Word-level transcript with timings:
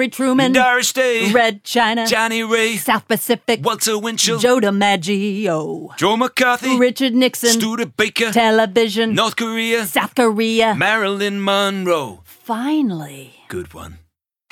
Harry 0.00 0.08
Truman, 0.08 0.52
Doris 0.52 0.94
Day, 0.94 1.30
Red 1.30 1.62
China, 1.62 2.06
Johnnie 2.06 2.42
Ray, 2.42 2.78
South 2.78 3.06
Pacific, 3.06 3.60
Walter 3.62 3.98
Winchell, 3.98 4.38
Joe 4.38 4.58
DiMaggio, 4.58 5.94
Joe 5.98 6.16
McCarthy, 6.16 6.78
Richard 6.78 7.14
Nixon, 7.14 7.50
Studebaker, 7.50 8.32
television, 8.32 9.14
North 9.14 9.36
Korea, 9.36 9.84
South 9.84 10.14
Korea. 10.14 10.74
Marilyn 10.74 11.44
Monroe. 11.44 12.22
Finally. 12.24 13.34
Good 13.48 13.74
one. 13.74 13.99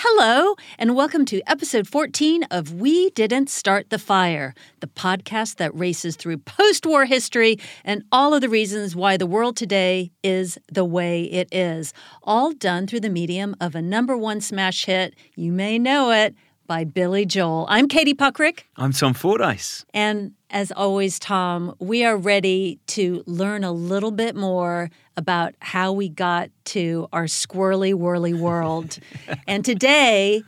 Hello, 0.00 0.54
and 0.78 0.94
welcome 0.94 1.24
to 1.24 1.42
episode 1.50 1.88
14 1.88 2.44
of 2.52 2.72
We 2.74 3.10
Didn't 3.10 3.50
Start 3.50 3.90
the 3.90 3.98
Fire, 3.98 4.54
the 4.78 4.86
podcast 4.86 5.56
that 5.56 5.74
races 5.74 6.14
through 6.14 6.38
post 6.38 6.86
war 6.86 7.04
history 7.04 7.58
and 7.84 8.04
all 8.12 8.32
of 8.32 8.40
the 8.40 8.48
reasons 8.48 8.94
why 8.94 9.16
the 9.16 9.26
world 9.26 9.56
today 9.56 10.12
is 10.22 10.56
the 10.70 10.84
way 10.84 11.24
it 11.24 11.48
is. 11.50 11.92
All 12.22 12.52
done 12.52 12.86
through 12.86 13.00
the 13.00 13.10
medium 13.10 13.56
of 13.60 13.74
a 13.74 13.82
number 13.82 14.16
one 14.16 14.40
smash 14.40 14.84
hit, 14.84 15.16
you 15.34 15.50
may 15.50 15.80
know 15.80 16.12
it, 16.12 16.36
by 16.68 16.84
Billy 16.84 17.24
Joel. 17.24 17.66
I'm 17.68 17.88
Katie 17.88 18.14
Puckrick. 18.14 18.60
I'm 18.76 18.92
Tom 18.92 19.14
Fordyce. 19.14 19.86
And 19.94 20.34
as 20.50 20.70
always, 20.70 21.18
Tom, 21.18 21.74
we 21.80 22.04
are 22.04 22.16
ready 22.16 22.78
to 22.88 23.24
learn 23.26 23.64
a 23.64 23.72
little 23.72 24.10
bit 24.10 24.36
more 24.36 24.90
about 25.16 25.54
how 25.60 25.92
we 25.92 26.10
got 26.10 26.50
to 26.66 27.08
our 27.12 27.24
squirrely 27.24 27.94
whirly 27.94 28.34
world. 28.34 28.98
and 29.48 29.64
today, 29.64 30.44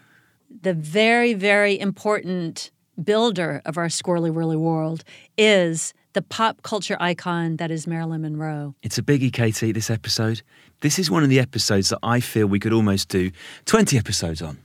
the 0.62 0.74
very, 0.74 1.32
very 1.32 1.80
important 1.80 2.70
builder 3.02 3.62
of 3.64 3.78
our 3.78 3.86
squirrely 3.86 4.30
whirly 4.30 4.58
world 4.58 5.02
is 5.38 5.94
the 6.12 6.22
pop 6.22 6.62
culture 6.62 6.98
icon 7.00 7.56
that 7.56 7.70
is 7.70 7.86
Marilyn 7.86 8.20
Monroe. 8.20 8.74
It's 8.82 8.98
a 8.98 9.02
biggie, 9.02 9.32
Katie, 9.32 9.72
this 9.72 9.88
episode. 9.88 10.42
This 10.80 10.98
is 10.98 11.10
one 11.10 11.22
of 11.22 11.30
the 11.30 11.40
episodes 11.40 11.88
that 11.88 12.00
I 12.02 12.20
feel 12.20 12.46
we 12.46 12.58
could 12.60 12.72
almost 12.72 13.08
do 13.08 13.30
20 13.64 13.96
episodes 13.96 14.42
on. 14.42 14.58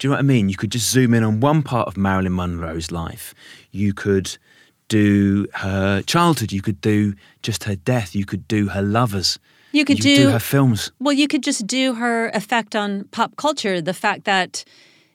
Do 0.00 0.08
you 0.08 0.10
know 0.10 0.16
what 0.16 0.20
I 0.20 0.22
mean? 0.22 0.48
You 0.48 0.56
could 0.56 0.72
just 0.72 0.90
zoom 0.90 1.12
in 1.12 1.22
on 1.22 1.40
one 1.40 1.62
part 1.62 1.86
of 1.86 1.98
Marilyn 1.98 2.34
Monroe's 2.34 2.90
life. 2.90 3.34
You 3.70 3.92
could 3.92 4.38
do 4.88 5.46
her 5.56 6.00
childhood. 6.00 6.52
You 6.52 6.62
could 6.62 6.80
do 6.80 7.14
just 7.42 7.64
her 7.64 7.76
death. 7.76 8.14
You 8.16 8.24
could 8.24 8.48
do 8.48 8.68
her 8.68 8.80
lovers. 8.80 9.38
You 9.72 9.84
could 9.84 9.98
do, 9.98 10.16
do 10.16 10.30
her 10.30 10.38
films. 10.38 10.90
Well, 11.00 11.12
you 11.12 11.28
could 11.28 11.42
just 11.42 11.66
do 11.66 11.92
her 11.94 12.30
effect 12.30 12.74
on 12.74 13.04
pop 13.08 13.36
culture. 13.36 13.82
The 13.82 13.92
fact 13.92 14.24
that 14.24 14.64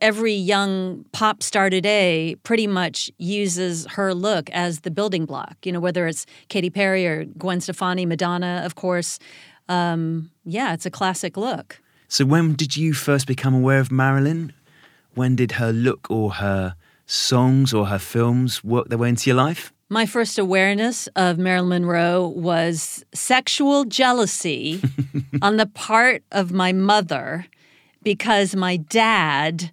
every 0.01 0.35
young 0.35 1.03
pop 1.13 1.41
star 1.41 1.71
today 1.71 2.35
pretty 2.43 2.67
much 2.67 3.09
uses 3.17 3.87
her 3.87 4.13
look 4.13 4.51
as 4.51 4.81
the 4.81 4.91
building 4.91 5.25
block. 5.25 5.57
You 5.65 5.71
know, 5.71 5.79
whether 5.79 6.05
it's 6.05 6.27
Katy 6.49 6.69
Perry 6.69 7.07
or 7.07 7.25
Gwen 7.25 7.59
Stefani, 7.59 8.05
Madonna, 8.05 8.61
of 8.63 8.75
course. 8.75 9.17
Um, 9.67 10.29
yeah, 10.45 10.75
it's 10.75 10.85
a 10.85 10.91
classic 10.91 11.37
look. 11.37 11.81
So, 12.07 12.23
when 12.23 12.53
did 12.53 12.77
you 12.77 12.93
first 12.93 13.25
become 13.25 13.55
aware 13.55 13.79
of 13.79 13.91
Marilyn? 13.91 14.53
When 15.15 15.35
did 15.35 15.53
her 15.53 15.71
look 15.71 16.07
or 16.09 16.33
her 16.33 16.75
songs 17.05 17.73
or 17.73 17.87
her 17.87 17.99
films 17.99 18.63
work 18.63 18.89
their 18.89 18.97
way 18.97 19.09
into 19.09 19.29
your 19.29 19.37
life? 19.37 19.73
My 19.89 20.05
first 20.05 20.39
awareness 20.39 21.07
of 21.15 21.37
Marilyn 21.37 21.83
Monroe 21.83 22.27
was 22.27 23.03
sexual 23.13 23.85
jealousy 23.85 24.81
on 25.41 25.57
the 25.57 25.67
part 25.67 26.23
of 26.31 26.51
my 26.51 26.73
mother 26.73 27.45
because 28.03 28.55
my 28.55 28.77
dad 28.77 29.71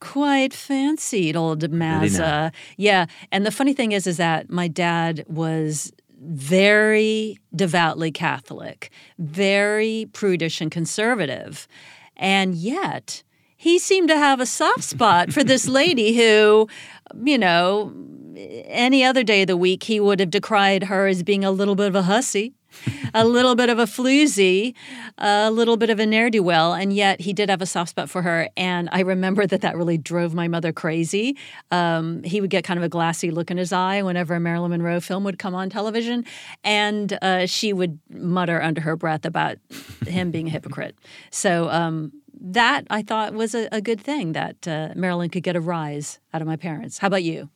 quite 0.00 0.52
fancied 0.54 1.36
old 1.36 1.60
Mazza. 1.70 2.18
now? 2.18 2.50
yeah, 2.76 3.06
and 3.30 3.44
the 3.46 3.50
funny 3.50 3.72
thing 3.72 3.92
is 3.92 4.06
is 4.06 4.16
that 4.16 4.50
my 4.50 4.68
dad 4.68 5.24
was 5.28 5.92
very 6.20 7.38
devoutly 7.54 8.10
Catholic, 8.10 8.90
very 9.18 10.08
prudish 10.12 10.60
and 10.60 10.70
conservative. 10.70 11.68
And 12.16 12.54
yet, 12.54 13.22
he 13.66 13.80
seemed 13.80 14.06
to 14.06 14.16
have 14.16 14.38
a 14.38 14.46
soft 14.46 14.84
spot 14.84 15.32
for 15.32 15.42
this 15.42 15.66
lady 15.80 16.16
who, 16.16 16.68
you 17.24 17.36
know, 17.36 17.92
any 18.36 19.02
other 19.02 19.24
day 19.24 19.42
of 19.42 19.48
the 19.48 19.56
week, 19.56 19.82
he 19.82 19.98
would 19.98 20.20
have 20.20 20.30
decried 20.30 20.84
her 20.84 21.08
as 21.08 21.24
being 21.24 21.44
a 21.44 21.50
little 21.50 21.74
bit 21.74 21.88
of 21.88 21.96
a 21.96 22.02
hussy, 22.02 22.54
a 23.12 23.24
little 23.26 23.56
bit 23.56 23.68
of 23.68 23.80
a 23.80 23.84
floozy, 23.86 24.72
a 25.18 25.50
little 25.50 25.76
bit 25.76 25.90
of 25.90 25.98
a 25.98 26.06
ne'er 26.06 26.30
do 26.30 26.44
well. 26.44 26.74
And 26.74 26.92
yet 26.92 27.20
he 27.22 27.32
did 27.32 27.50
have 27.50 27.60
a 27.60 27.66
soft 27.66 27.90
spot 27.90 28.08
for 28.08 28.22
her. 28.22 28.48
And 28.56 28.88
I 28.92 29.00
remember 29.00 29.48
that 29.48 29.62
that 29.62 29.76
really 29.76 29.98
drove 29.98 30.32
my 30.32 30.46
mother 30.46 30.72
crazy. 30.72 31.36
Um, 31.72 32.22
he 32.22 32.40
would 32.40 32.50
get 32.50 32.62
kind 32.62 32.78
of 32.78 32.84
a 32.84 32.88
glassy 32.88 33.32
look 33.32 33.50
in 33.50 33.56
his 33.56 33.72
eye 33.72 34.00
whenever 34.00 34.36
a 34.36 34.40
Marilyn 34.40 34.70
Monroe 34.70 35.00
film 35.00 35.24
would 35.24 35.40
come 35.40 35.56
on 35.56 35.70
television. 35.70 36.24
And 36.62 37.18
uh, 37.20 37.46
she 37.46 37.72
would 37.72 37.98
mutter 38.10 38.62
under 38.62 38.82
her 38.82 38.94
breath 38.94 39.24
about 39.24 39.56
him 40.06 40.30
being 40.30 40.46
a 40.46 40.50
hypocrite. 40.50 40.96
So, 41.32 41.68
um, 41.68 42.12
that 42.52 42.86
I 42.90 43.02
thought 43.02 43.34
was 43.34 43.54
a, 43.54 43.68
a 43.72 43.80
good 43.80 44.00
thing 44.00 44.32
that 44.32 44.66
uh, 44.68 44.90
Marilyn 44.94 45.30
could 45.30 45.42
get 45.42 45.56
a 45.56 45.60
rise 45.60 46.20
out 46.32 46.42
of 46.42 46.48
my 46.48 46.56
parents. 46.56 46.98
How 46.98 47.08
about 47.08 47.24
you? 47.24 47.50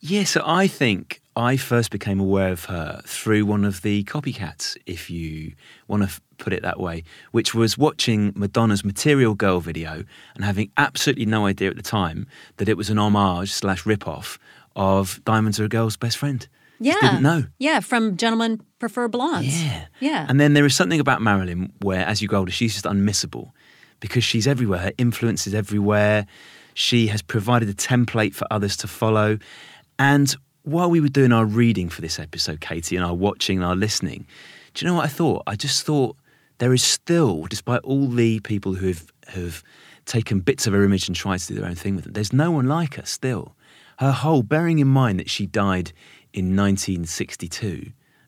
Yeah, 0.00 0.24
so 0.24 0.42
I 0.46 0.66
think 0.66 1.20
I 1.36 1.58
first 1.58 1.90
became 1.90 2.20
aware 2.20 2.52
of 2.52 2.64
her 2.64 3.02
through 3.04 3.44
one 3.44 3.66
of 3.66 3.82
the 3.82 4.02
copycats, 4.04 4.76
if 4.86 5.10
you 5.10 5.52
want 5.88 6.02
to 6.02 6.06
f- 6.06 6.22
put 6.38 6.54
it 6.54 6.62
that 6.62 6.80
way, 6.80 7.04
which 7.32 7.54
was 7.54 7.76
watching 7.76 8.32
Madonna's 8.34 8.82
Material 8.82 9.34
Girl 9.34 9.60
video 9.60 10.04
and 10.34 10.44
having 10.44 10.70
absolutely 10.78 11.26
no 11.26 11.44
idea 11.44 11.68
at 11.68 11.76
the 11.76 11.82
time 11.82 12.26
that 12.56 12.68
it 12.68 12.78
was 12.78 12.88
an 12.88 12.98
homage 12.98 13.52
slash 13.52 13.84
rip-off 13.84 14.38
of 14.74 15.20
Diamonds 15.26 15.60
Are 15.60 15.64
a 15.64 15.68
Girl's 15.68 15.98
Best 15.98 16.16
Friend. 16.16 16.48
Yeah. 16.78 16.92
Just 16.94 17.02
didn't 17.02 17.22
know. 17.22 17.44
Yeah, 17.58 17.80
from 17.80 18.16
Gentlemen 18.16 18.62
Prefer 18.78 19.08
Blondes. 19.08 19.62
Yeah. 19.62 19.84
Yeah. 20.00 20.26
And 20.26 20.40
then 20.40 20.54
there 20.54 20.64
is 20.64 20.74
something 20.74 20.98
about 20.98 21.20
Marilyn 21.20 21.74
where, 21.82 22.06
as 22.06 22.22
you 22.22 22.28
grow 22.28 22.38
older, 22.38 22.52
she's 22.52 22.72
just 22.72 22.86
unmissable 22.86 23.50
because 24.00 24.24
she's 24.24 24.46
everywhere. 24.46 24.80
Her 24.80 24.92
influence 24.98 25.46
is 25.46 25.54
everywhere. 25.54 26.26
She 26.74 27.08
has 27.08 27.22
provided 27.22 27.68
a 27.68 27.74
template 27.74 28.34
for 28.34 28.46
others 28.50 28.76
to 28.78 28.88
follow. 28.88 29.38
And 29.98 30.34
while 30.62 30.90
we 30.90 31.00
were 31.00 31.08
doing 31.08 31.32
our 31.32 31.44
reading 31.44 31.88
for 31.88 32.00
this 32.00 32.18
episode, 32.18 32.60
Katie, 32.60 32.96
and 32.96 33.04
our 33.04 33.14
watching 33.14 33.58
and 33.58 33.66
our 33.66 33.76
listening, 33.76 34.26
do 34.74 34.84
you 34.84 34.90
know 34.90 34.96
what 34.96 35.04
I 35.04 35.08
thought? 35.08 35.42
I 35.46 35.56
just 35.56 35.84
thought 35.84 36.16
there 36.58 36.72
is 36.72 36.82
still, 36.82 37.46
despite 37.46 37.82
all 37.82 38.08
the 38.08 38.40
people 38.40 38.74
who 38.74 38.88
have, 38.88 39.12
have 39.28 39.62
taken 40.06 40.40
bits 40.40 40.66
of 40.66 40.72
her 40.72 40.84
image 40.84 41.08
and 41.08 41.16
tried 41.16 41.38
to 41.40 41.48
do 41.48 41.54
their 41.54 41.68
own 41.68 41.74
thing 41.74 41.96
with 41.96 42.06
it, 42.06 42.14
there's 42.14 42.32
no 42.32 42.50
one 42.50 42.66
like 42.66 42.94
her 42.94 43.06
still. 43.06 43.54
Her 43.98 44.12
whole, 44.12 44.42
bearing 44.42 44.78
in 44.78 44.88
mind 44.88 45.20
that 45.20 45.28
she 45.28 45.46
died 45.46 45.92
in 46.32 46.56
1962, 46.56 47.68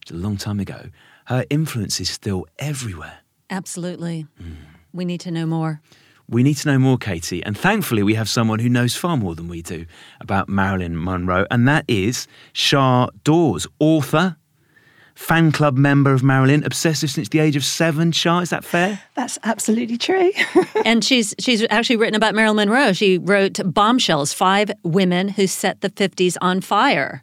which 0.00 0.10
is 0.10 0.10
a 0.10 0.14
long 0.14 0.36
time 0.36 0.60
ago, 0.60 0.88
her 1.26 1.44
influence 1.48 2.00
is 2.00 2.10
still 2.10 2.46
everywhere. 2.58 3.20
Absolutely. 3.48 4.26
Hmm. 4.38 4.71
We 4.92 5.04
need 5.04 5.20
to 5.20 5.30
know 5.30 5.46
more. 5.46 5.80
We 6.28 6.42
need 6.42 6.54
to 6.58 6.68
know 6.68 6.78
more, 6.78 6.98
Katie, 6.98 7.42
and 7.44 7.58
thankfully 7.58 8.02
we 8.02 8.14
have 8.14 8.28
someone 8.28 8.60
who 8.60 8.68
knows 8.68 8.94
far 8.94 9.16
more 9.16 9.34
than 9.34 9.48
we 9.48 9.60
do 9.60 9.86
about 10.20 10.48
Marilyn 10.48 11.02
Monroe, 11.02 11.46
and 11.50 11.66
that 11.68 11.84
is 11.88 12.26
Shar 12.52 13.10
Daws, 13.24 13.66
author, 13.80 14.36
fan 15.14 15.52
club 15.52 15.76
member 15.76 16.12
of 16.12 16.22
Marilyn, 16.22 16.64
obsessive 16.64 17.10
since 17.10 17.28
the 17.28 17.38
age 17.38 17.56
of 17.56 17.64
seven. 17.64 18.12
Shar, 18.12 18.42
is 18.42 18.50
that 18.50 18.64
fair? 18.64 19.02
That's 19.14 19.38
absolutely 19.42 19.98
true. 19.98 20.32
and 20.84 21.04
she's 21.04 21.34
she's 21.38 21.66
actually 21.70 21.96
written 21.96 22.14
about 22.14 22.34
Marilyn 22.34 22.68
Monroe. 22.68 22.92
She 22.92 23.18
wrote 23.18 23.60
Bombshells: 23.64 24.32
Five 24.32 24.70
Women 24.82 25.28
Who 25.28 25.46
Set 25.46 25.80
the 25.80 25.90
'50s 25.90 26.36
on 26.40 26.60
Fire. 26.60 27.22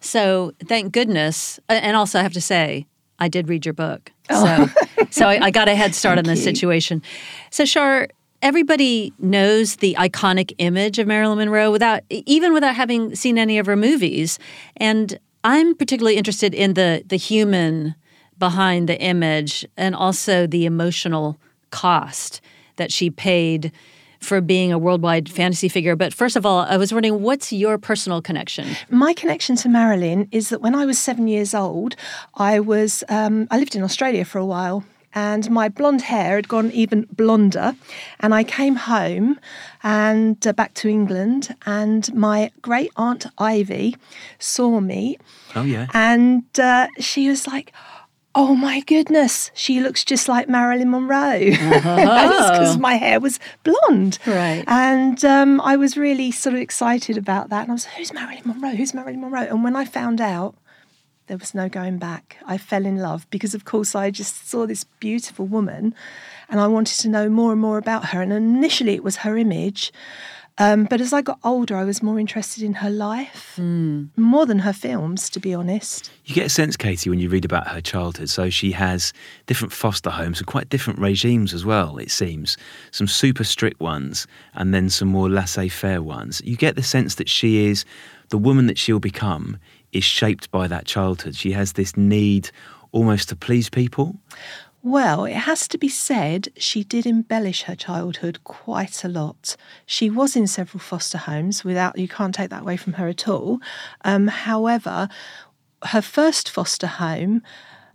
So 0.00 0.52
thank 0.66 0.92
goodness. 0.92 1.58
And 1.68 1.96
also, 1.96 2.18
I 2.18 2.22
have 2.22 2.34
to 2.34 2.40
say, 2.40 2.86
I 3.18 3.28
did 3.28 3.48
read 3.48 3.66
your 3.66 3.74
book, 3.74 4.12
Oh. 4.30 4.66
so 4.66 5.06
so 5.10 5.28
I, 5.28 5.46
I 5.46 5.50
got 5.50 5.68
a 5.68 5.74
head 5.74 5.94
start 5.94 6.18
on 6.18 6.24
this 6.24 6.42
situation. 6.42 7.02
So 7.50 7.64
Shar, 7.64 8.08
everybody 8.42 9.12
knows 9.18 9.76
the 9.76 9.96
iconic 9.98 10.52
image 10.58 10.98
of 10.98 11.06
Marilyn 11.06 11.38
Monroe 11.38 11.70
without 11.70 12.02
even 12.10 12.52
without 12.52 12.74
having 12.74 13.14
seen 13.14 13.38
any 13.38 13.58
of 13.58 13.66
her 13.66 13.76
movies, 13.76 14.38
and 14.76 15.18
I'm 15.44 15.74
particularly 15.74 16.16
interested 16.16 16.54
in 16.54 16.74
the 16.74 17.02
the 17.06 17.16
human 17.16 17.94
behind 18.38 18.88
the 18.88 19.00
image 19.00 19.64
and 19.76 19.94
also 19.94 20.46
the 20.46 20.66
emotional 20.66 21.38
cost 21.70 22.40
that 22.76 22.92
she 22.92 23.10
paid 23.10 23.72
for 24.20 24.40
being 24.40 24.72
a 24.72 24.78
worldwide 24.78 25.28
fantasy 25.28 25.68
figure. 25.68 25.96
But 25.96 26.12
first 26.14 26.36
of 26.36 26.44
all, 26.46 26.60
I 26.60 26.76
was 26.76 26.92
wondering 26.92 27.22
what's 27.22 27.52
your 27.52 27.78
personal 27.78 28.20
connection? 28.22 28.66
My 28.90 29.12
connection 29.14 29.56
to 29.56 29.68
Marilyn 29.68 30.28
is 30.32 30.48
that 30.48 30.60
when 30.60 30.74
I 30.74 30.84
was 30.86 30.98
seven 30.98 31.28
years 31.28 31.54
old, 31.54 31.96
I 32.34 32.60
was 32.60 33.04
um, 33.08 33.46
I 33.50 33.58
lived 33.58 33.74
in 33.76 33.82
Australia 33.82 34.24
for 34.24 34.38
a 34.38 34.46
while. 34.46 34.84
and 35.14 35.50
my 35.50 35.68
blonde 35.70 36.02
hair 36.02 36.36
had 36.36 36.46
gone 36.46 36.70
even 36.72 37.06
blonder. 37.10 37.74
And 38.20 38.34
I 38.34 38.44
came 38.44 38.76
home 38.76 39.38
and 39.82 40.36
uh, 40.46 40.52
back 40.52 40.74
to 40.74 40.88
England, 40.88 41.54
and 41.64 42.12
my 42.14 42.50
great 42.60 42.90
aunt 42.96 43.24
Ivy 43.38 43.96
saw 44.38 44.80
me, 44.80 45.16
Oh 45.54 45.62
yeah. 45.64 45.86
and 45.94 46.44
uh, 46.58 46.88
she 46.98 47.28
was 47.30 47.46
like, 47.46 47.72
Oh 48.38 48.54
my 48.54 48.80
goodness, 48.80 49.50
she 49.54 49.80
looks 49.80 50.04
just 50.04 50.28
like 50.28 50.46
Marilyn 50.46 50.90
Monroe. 50.90 51.52
Because 51.56 52.76
my 52.76 52.94
hair 52.94 53.18
was 53.18 53.40
blonde. 53.64 54.18
Right. 54.26 54.62
And 54.66 55.24
um, 55.24 55.58
I 55.62 55.76
was 55.76 55.96
really 55.96 56.30
sort 56.30 56.54
of 56.54 56.60
excited 56.60 57.16
about 57.16 57.48
that. 57.48 57.62
And 57.62 57.70
I 57.70 57.74
was, 57.74 57.86
Who's 57.86 58.12
Marilyn 58.12 58.42
Monroe? 58.44 58.76
Who's 58.76 58.92
Marilyn 58.92 59.22
Monroe? 59.22 59.46
And 59.48 59.64
when 59.64 59.74
I 59.74 59.86
found 59.86 60.20
out, 60.20 60.54
there 61.28 61.38
was 61.38 61.54
no 61.54 61.70
going 61.70 61.96
back. 61.96 62.36
I 62.46 62.58
fell 62.58 62.84
in 62.84 62.98
love 62.98 63.26
because, 63.30 63.54
of 63.54 63.64
course, 63.64 63.94
I 63.94 64.10
just 64.10 64.48
saw 64.48 64.66
this 64.66 64.84
beautiful 64.84 65.46
woman 65.46 65.94
and 66.48 66.60
I 66.60 66.66
wanted 66.66 67.00
to 67.00 67.08
know 67.08 67.30
more 67.30 67.52
and 67.52 67.60
more 67.60 67.78
about 67.78 68.06
her. 68.06 68.20
And 68.20 68.32
initially, 68.32 68.94
it 68.94 69.02
was 69.02 69.16
her 69.16 69.36
image. 69.38 69.92
Um, 70.58 70.84
but 70.84 71.00
as 71.02 71.12
I 71.12 71.20
got 71.20 71.38
older, 71.44 71.76
I 71.76 71.84
was 71.84 72.02
more 72.02 72.18
interested 72.18 72.62
in 72.62 72.74
her 72.74 72.88
life, 72.88 73.58
more 73.58 74.46
than 74.46 74.60
her 74.60 74.72
films, 74.72 75.28
to 75.30 75.40
be 75.40 75.52
honest. 75.52 76.10
You 76.24 76.34
get 76.34 76.46
a 76.46 76.50
sense, 76.50 76.76
Katie, 76.76 77.10
when 77.10 77.18
you 77.18 77.28
read 77.28 77.44
about 77.44 77.68
her 77.68 77.82
childhood. 77.82 78.30
So 78.30 78.48
she 78.48 78.72
has 78.72 79.12
different 79.46 79.72
foster 79.72 80.08
homes 80.08 80.38
and 80.38 80.46
quite 80.46 80.70
different 80.70 80.98
regimes 80.98 81.52
as 81.52 81.64
well, 81.66 81.98
it 81.98 82.10
seems. 82.10 82.56
Some 82.90 83.06
super 83.06 83.44
strict 83.44 83.80
ones 83.80 84.26
and 84.54 84.72
then 84.72 84.88
some 84.88 85.08
more 85.08 85.28
laissez 85.28 85.68
faire 85.68 86.02
ones. 86.02 86.40
You 86.44 86.56
get 86.56 86.74
the 86.74 86.82
sense 86.82 87.16
that 87.16 87.28
she 87.28 87.66
is, 87.66 87.84
the 88.30 88.38
woman 88.38 88.66
that 88.66 88.78
she'll 88.78 88.98
become 88.98 89.58
is 89.92 90.04
shaped 90.04 90.50
by 90.50 90.68
that 90.68 90.86
childhood. 90.86 91.36
She 91.36 91.52
has 91.52 91.74
this 91.74 91.96
need 91.96 92.50
almost 92.96 93.28
to 93.28 93.36
please 93.36 93.68
people. 93.68 94.16
Well, 94.82 95.24
it 95.24 95.34
has 95.34 95.68
to 95.68 95.78
be 95.78 95.88
said, 95.88 96.48
she 96.56 96.82
did 96.82 97.06
embellish 97.06 97.62
her 97.62 97.74
childhood 97.74 98.38
quite 98.44 99.04
a 99.04 99.08
lot. 99.08 99.56
She 99.84 100.08
was 100.08 100.36
in 100.36 100.46
several 100.46 100.80
foster 100.80 101.18
homes 101.18 101.64
without, 101.64 101.98
you 101.98 102.08
can't 102.08 102.34
take 102.34 102.50
that 102.50 102.62
away 102.62 102.76
from 102.76 102.94
her 102.94 103.08
at 103.08 103.28
all. 103.28 103.60
Um, 104.04 104.28
however, 104.28 105.08
her 105.84 106.00
first 106.00 106.48
foster 106.48 106.86
home 106.86 107.42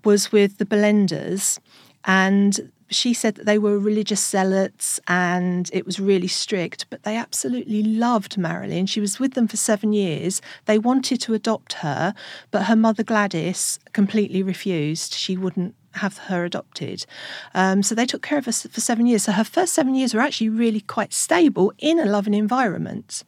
was 0.03 0.31
with 0.31 0.57
the 0.57 0.65
Bolenders, 0.65 1.59
and 2.05 2.71
she 2.91 3.13
said 3.13 3.35
that 3.35 3.45
they 3.45 3.57
were 3.57 3.79
religious 3.79 4.23
zealots 4.23 4.99
and 5.07 5.69
it 5.73 5.85
was 5.85 5.99
really 5.99 6.27
strict, 6.27 6.85
but 6.89 7.03
they 7.03 7.15
absolutely 7.15 7.81
loved 7.81 8.37
Marilyn. 8.37 8.85
She 8.85 8.99
was 8.99 9.19
with 9.19 9.33
them 9.33 9.47
for 9.47 9.57
seven 9.57 9.93
years. 9.93 10.41
They 10.65 10.77
wanted 10.77 11.21
to 11.21 11.33
adopt 11.33 11.73
her, 11.73 12.13
but 12.51 12.65
her 12.65 12.75
mother 12.75 13.03
Gladys 13.03 13.79
completely 13.93 14.43
refused. 14.43 15.13
She 15.13 15.37
wouldn't 15.37 15.75
have 15.95 16.17
her 16.17 16.45
adopted. 16.45 17.05
Um, 17.53 17.83
so 17.83 17.95
they 17.95 18.05
took 18.05 18.21
care 18.21 18.37
of 18.37 18.45
her 18.45 18.51
for 18.51 18.81
seven 18.81 19.05
years. 19.05 19.23
So 19.23 19.31
her 19.31 19.43
first 19.43 19.73
seven 19.73 19.95
years 19.95 20.13
were 20.13 20.21
actually 20.21 20.49
really 20.49 20.81
quite 20.81 21.13
stable 21.13 21.73
in 21.79 21.99
a 21.99 22.05
loving 22.05 22.33
environment. 22.33 23.23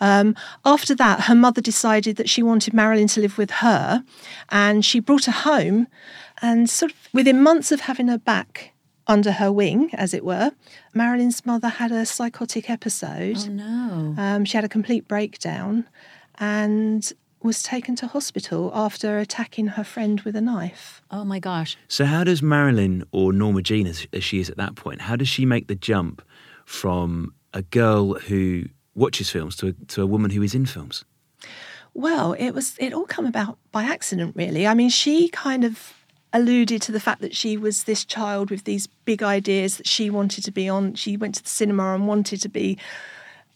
Um, 0.00 0.36
after 0.64 0.94
that, 0.94 1.22
her 1.22 1.34
mother 1.34 1.60
decided 1.60 2.16
that 2.16 2.28
she 2.28 2.42
wanted 2.42 2.72
Marilyn 2.72 3.08
to 3.08 3.20
live 3.20 3.36
with 3.36 3.50
her, 3.50 4.04
and 4.48 4.84
she 4.84 5.00
brought 5.00 5.24
her 5.24 5.32
home. 5.32 5.88
And 6.40 6.70
sort 6.70 6.92
of 6.92 6.98
within 7.12 7.42
months 7.42 7.72
of 7.72 7.80
having 7.80 8.06
her 8.06 8.18
back 8.18 8.72
under 9.08 9.32
her 9.32 9.50
wing, 9.50 9.90
as 9.94 10.12
it 10.12 10.24
were, 10.24 10.52
Marilyn's 10.94 11.44
mother 11.46 11.68
had 11.68 11.90
a 11.90 12.04
psychotic 12.04 12.68
episode. 12.68 13.38
Oh 13.38 13.46
no. 13.48 14.14
Um, 14.18 14.44
she 14.44 14.56
had 14.56 14.64
a 14.64 14.68
complete 14.68 15.08
breakdown 15.08 15.88
and 16.38 17.10
was 17.42 17.62
taken 17.62 17.96
to 17.96 18.06
hospital 18.06 18.70
after 18.74 19.18
attacking 19.18 19.68
her 19.68 19.84
friend 19.84 20.20
with 20.22 20.36
a 20.36 20.40
knife. 20.40 21.00
Oh 21.10 21.24
my 21.24 21.38
gosh. 21.38 21.76
So 21.88 22.04
how 22.04 22.24
does 22.24 22.42
Marilyn 22.42 23.04
or 23.12 23.32
Norma 23.32 23.62
Jean, 23.62 23.86
as, 23.86 24.06
as 24.12 24.24
she 24.24 24.40
is 24.40 24.50
at 24.50 24.56
that 24.56 24.74
point, 24.74 25.00
how 25.00 25.16
does 25.16 25.28
she 25.28 25.46
make 25.46 25.68
the 25.68 25.74
jump 25.74 26.20
from 26.64 27.32
a 27.54 27.62
girl 27.62 28.14
who 28.14 28.64
watches 28.94 29.30
films 29.30 29.56
to 29.56 29.68
a, 29.68 29.72
to 29.86 30.02
a 30.02 30.06
woman 30.06 30.30
who 30.30 30.42
is 30.42 30.54
in 30.54 30.66
films? 30.66 31.04
Well, 31.94 32.34
it 32.34 32.50
was 32.50 32.76
it 32.78 32.92
all 32.92 33.06
come 33.06 33.26
about 33.26 33.58
by 33.72 33.84
accident, 33.84 34.36
really. 34.36 34.66
I 34.66 34.74
mean, 34.74 34.90
she 34.90 35.28
kind 35.28 35.64
of 35.64 35.94
alluded 36.32 36.82
to 36.82 36.92
the 36.92 37.00
fact 37.00 37.20
that 37.20 37.34
she 37.34 37.56
was 37.56 37.84
this 37.84 38.04
child 38.04 38.50
with 38.50 38.64
these 38.64 38.86
big 39.04 39.22
ideas 39.22 39.76
that 39.78 39.86
she 39.86 40.10
wanted 40.10 40.44
to 40.44 40.50
be 40.50 40.68
on. 40.68 40.94
She 40.94 41.16
went 41.16 41.34
to 41.36 41.42
the 41.42 41.48
cinema 41.48 41.94
and 41.94 42.06
wanted 42.06 42.40
to 42.42 42.48
be 42.48 42.78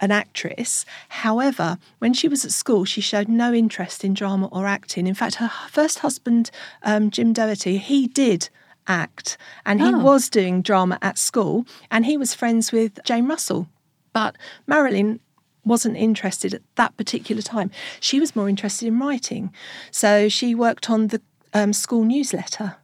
an 0.00 0.10
actress. 0.10 0.84
However, 1.08 1.78
when 1.98 2.12
she 2.12 2.26
was 2.28 2.44
at 2.44 2.50
school, 2.50 2.84
she 2.84 3.00
showed 3.00 3.28
no 3.28 3.52
interest 3.52 4.04
in 4.04 4.14
drama 4.14 4.46
or 4.48 4.66
acting. 4.66 5.06
In 5.06 5.14
fact, 5.14 5.36
her 5.36 5.50
first 5.70 6.00
husband, 6.00 6.50
um, 6.82 7.10
Jim 7.10 7.32
Dougherty, 7.32 7.78
he 7.78 8.08
did 8.08 8.48
act 8.88 9.36
and 9.64 9.80
he 9.80 9.94
Oh. 9.94 9.98
was 9.98 10.28
doing 10.28 10.60
drama 10.60 10.98
at 11.02 11.18
school 11.18 11.66
and 11.90 12.04
he 12.04 12.16
was 12.16 12.34
friends 12.34 12.72
with 12.72 12.98
Jane 13.04 13.28
Russell. 13.28 13.68
But 14.12 14.36
Marilyn 14.66 15.20
wasn't 15.64 15.96
interested 15.96 16.52
at 16.52 16.62
that 16.74 16.96
particular 16.96 17.40
time. 17.40 17.70
She 18.00 18.18
was 18.18 18.34
more 18.34 18.48
interested 18.48 18.88
in 18.88 18.98
writing. 18.98 19.52
So 19.92 20.28
she 20.28 20.52
worked 20.56 20.90
on 20.90 21.08
the 21.08 21.22
um, 21.54 21.72
school 21.72 22.04
newsletter 22.04 22.76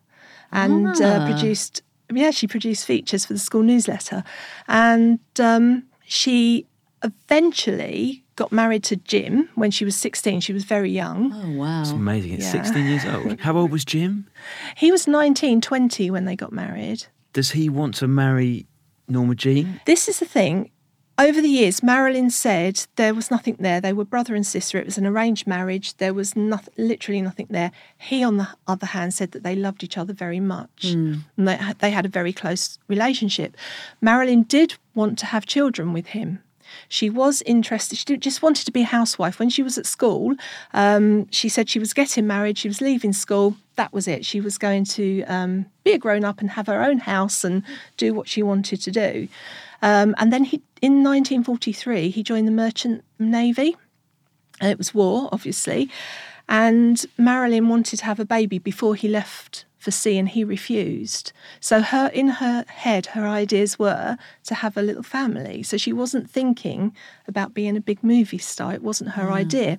and 0.52 0.86
uh, 1.00 1.18
Ah. 1.20 1.26
produced, 1.26 1.82
yeah, 2.12 2.30
she 2.30 2.46
produced 2.46 2.84
features 2.86 3.24
for 3.26 3.32
the 3.34 3.38
school 3.38 3.62
newsletter. 3.62 4.24
And 4.66 5.18
um, 5.40 5.84
she 6.04 6.66
eventually 7.02 8.24
got 8.36 8.52
married 8.52 8.84
to 8.84 8.96
Jim 8.96 9.48
when 9.56 9.70
she 9.70 9.84
was 9.84 9.96
16. 9.96 10.40
She 10.40 10.52
was 10.52 10.64
very 10.64 10.90
young. 10.90 11.32
Oh 11.34 11.50
wow. 11.58 11.80
It's 11.82 11.90
amazing. 11.90 12.32
It's 12.34 12.44
Yeah. 12.44 12.62
16 12.62 12.86
years 12.86 13.04
old. 13.04 13.40
How 13.46 13.56
old 13.56 13.70
was 13.70 13.84
Jim? 13.84 14.26
He 14.76 14.90
was 14.92 15.06
19, 15.06 15.60
20 15.60 16.10
when 16.10 16.24
they 16.24 16.36
got 16.36 16.52
married. 16.52 17.06
Does 17.32 17.50
he 17.50 17.68
want 17.68 17.94
to 17.96 18.08
marry 18.08 18.66
Norma 19.08 19.34
Jean? 19.34 19.80
This 19.86 20.08
is 20.08 20.18
the 20.20 20.24
thing. 20.26 20.70
Over 21.20 21.40
the 21.40 21.48
years, 21.48 21.82
Marilyn 21.82 22.30
said 22.30 22.86
there 22.94 23.12
was 23.12 23.28
nothing 23.28 23.56
there. 23.58 23.80
They 23.80 23.92
were 23.92 24.04
brother 24.04 24.36
and 24.36 24.46
sister. 24.46 24.78
It 24.78 24.84
was 24.84 24.98
an 24.98 25.06
arranged 25.06 25.48
marriage. 25.48 25.96
There 25.96 26.14
was 26.14 26.36
nothing, 26.36 26.72
literally 26.76 27.20
nothing 27.20 27.48
there. 27.50 27.72
He, 27.98 28.22
on 28.22 28.36
the 28.36 28.46
other 28.68 28.86
hand, 28.86 29.12
said 29.14 29.32
that 29.32 29.42
they 29.42 29.56
loved 29.56 29.82
each 29.82 29.98
other 29.98 30.12
very 30.12 30.38
much 30.38 30.84
and 30.84 31.24
they, 31.36 31.56
had- 31.56 31.78
they 31.80 31.90
had 31.90 32.06
a 32.06 32.08
very 32.08 32.32
close 32.32 32.78
relationship. 32.86 33.56
Marilyn 34.00 34.44
did 34.44 34.74
want 34.94 35.18
to 35.18 35.26
have 35.26 35.44
children 35.44 35.92
with 35.92 36.06
him. 36.08 36.40
She 36.88 37.10
was 37.10 37.42
interested. 37.42 37.98
She 37.98 38.16
just 38.18 38.42
wanted 38.42 38.66
to 38.66 38.70
be 38.70 38.82
a 38.82 38.84
housewife. 38.84 39.40
When 39.40 39.50
she 39.50 39.62
was 39.64 39.76
at 39.78 39.86
school, 39.86 40.36
um, 40.72 41.26
she 41.32 41.48
said 41.48 41.68
she 41.68 41.78
was 41.80 41.94
getting 41.94 42.26
married. 42.28 42.58
She 42.58 42.68
was 42.68 42.80
leaving 42.80 43.12
school. 43.12 43.56
That 43.76 43.92
was 43.92 44.06
it. 44.06 44.24
She 44.24 44.40
was 44.40 44.56
going 44.58 44.84
to 44.84 45.22
um, 45.24 45.66
be 45.82 45.92
a 45.92 45.98
grown 45.98 46.24
up 46.24 46.40
and 46.40 46.50
have 46.50 46.66
her 46.68 46.82
own 46.84 46.98
house 46.98 47.42
and 47.42 47.62
do 47.96 48.12
what 48.14 48.28
she 48.28 48.42
wanted 48.42 48.82
to 48.82 48.90
do. 48.92 49.28
Um, 49.82 50.14
and 50.18 50.32
then 50.32 50.44
he, 50.44 50.62
in 50.82 51.04
1943, 51.04 52.10
he 52.10 52.22
joined 52.22 52.46
the 52.46 52.52
Merchant 52.52 53.04
Navy. 53.18 53.76
And 54.60 54.70
it 54.70 54.78
was 54.78 54.92
war, 54.92 55.28
obviously. 55.32 55.90
And 56.48 57.04
Marilyn 57.16 57.68
wanted 57.68 57.98
to 57.98 58.04
have 58.04 58.18
a 58.18 58.24
baby 58.24 58.58
before 58.58 58.94
he 58.94 59.08
left 59.08 59.66
for 59.78 59.90
sea, 59.92 60.18
and 60.18 60.28
he 60.28 60.42
refused. 60.42 61.32
So 61.60 61.80
her, 61.80 62.08
in 62.08 62.28
her 62.28 62.64
head, 62.68 63.06
her 63.06 63.28
ideas 63.28 63.78
were 63.78 64.18
to 64.44 64.54
have 64.56 64.76
a 64.76 64.82
little 64.82 65.04
family. 65.04 65.62
So 65.62 65.76
she 65.76 65.92
wasn't 65.92 66.28
thinking 66.28 66.94
about 67.28 67.54
being 67.54 67.76
a 67.76 67.80
big 67.80 68.02
movie 68.02 68.38
star. 68.38 68.74
It 68.74 68.82
wasn't 68.82 69.10
her 69.10 69.30
idea. 69.30 69.78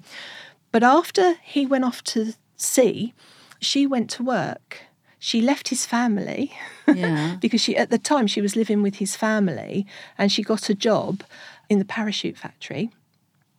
But 0.71 0.83
after 0.83 1.35
he 1.43 1.65
went 1.65 1.83
off 1.83 2.03
to 2.05 2.33
sea, 2.55 3.13
she 3.59 3.85
went 3.85 4.09
to 4.11 4.23
work. 4.23 4.83
She 5.19 5.41
left 5.41 5.67
his 5.67 5.85
family 5.85 6.53
Yeah. 6.87 7.35
because 7.41 7.61
she 7.61 7.75
at 7.75 7.89
the 7.89 7.97
time 7.97 8.25
she 8.27 8.41
was 8.41 8.55
living 8.55 8.81
with 8.81 8.95
his 8.95 9.15
family 9.15 9.85
and 10.17 10.31
she 10.31 10.41
got 10.43 10.69
a 10.69 10.73
job 10.75 11.23
in 11.69 11.77
the 11.79 11.85
parachute 11.85 12.37
factory. 12.37 12.89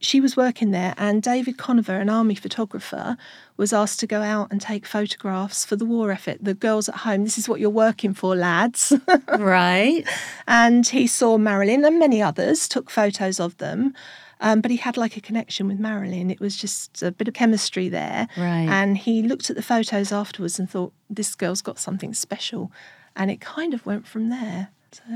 She 0.02 0.18
was 0.22 0.34
working 0.34 0.70
there 0.70 0.94
and 0.96 1.22
David 1.22 1.58
Conover, 1.58 1.96
an 1.96 2.08
army 2.08 2.34
photographer, 2.34 3.18
was 3.58 3.74
asked 3.74 4.00
to 4.00 4.06
go 4.06 4.22
out 4.22 4.50
and 4.50 4.58
take 4.58 4.86
photographs 4.86 5.66
for 5.66 5.76
the 5.76 5.84
war 5.84 6.10
effort. 6.10 6.38
The 6.40 6.54
girls 6.54 6.88
at 6.88 6.96
home, 6.96 7.24
this 7.24 7.36
is 7.36 7.46
what 7.46 7.60
you're 7.60 7.68
working 7.68 8.14
for, 8.14 8.34
lads. 8.34 8.94
right. 9.38 10.02
and 10.48 10.86
he 10.86 11.06
saw 11.06 11.36
Marilyn 11.36 11.84
and 11.84 11.98
many 11.98 12.22
others, 12.22 12.66
took 12.66 12.88
photos 12.88 13.38
of 13.38 13.58
them. 13.58 13.92
Um, 14.40 14.60
but 14.62 14.70
he 14.70 14.78
had 14.78 14.96
like 14.96 15.16
a 15.16 15.20
connection 15.20 15.68
with 15.68 15.78
Marilyn. 15.78 16.30
It 16.30 16.40
was 16.40 16.56
just 16.56 17.02
a 17.02 17.10
bit 17.12 17.28
of 17.28 17.34
chemistry 17.34 17.88
there. 17.88 18.26
Right. 18.36 18.66
And 18.68 18.96
he 18.96 19.22
looked 19.22 19.50
at 19.50 19.56
the 19.56 19.62
photos 19.62 20.12
afterwards 20.12 20.58
and 20.58 20.68
thought, 20.68 20.92
this 21.10 21.34
girl's 21.34 21.60
got 21.62 21.78
something 21.78 22.14
special. 22.14 22.72
And 23.16 23.30
it 23.30 23.40
kind 23.40 23.74
of 23.74 23.84
went 23.84 24.06
from 24.06 24.30
there. 24.30 24.68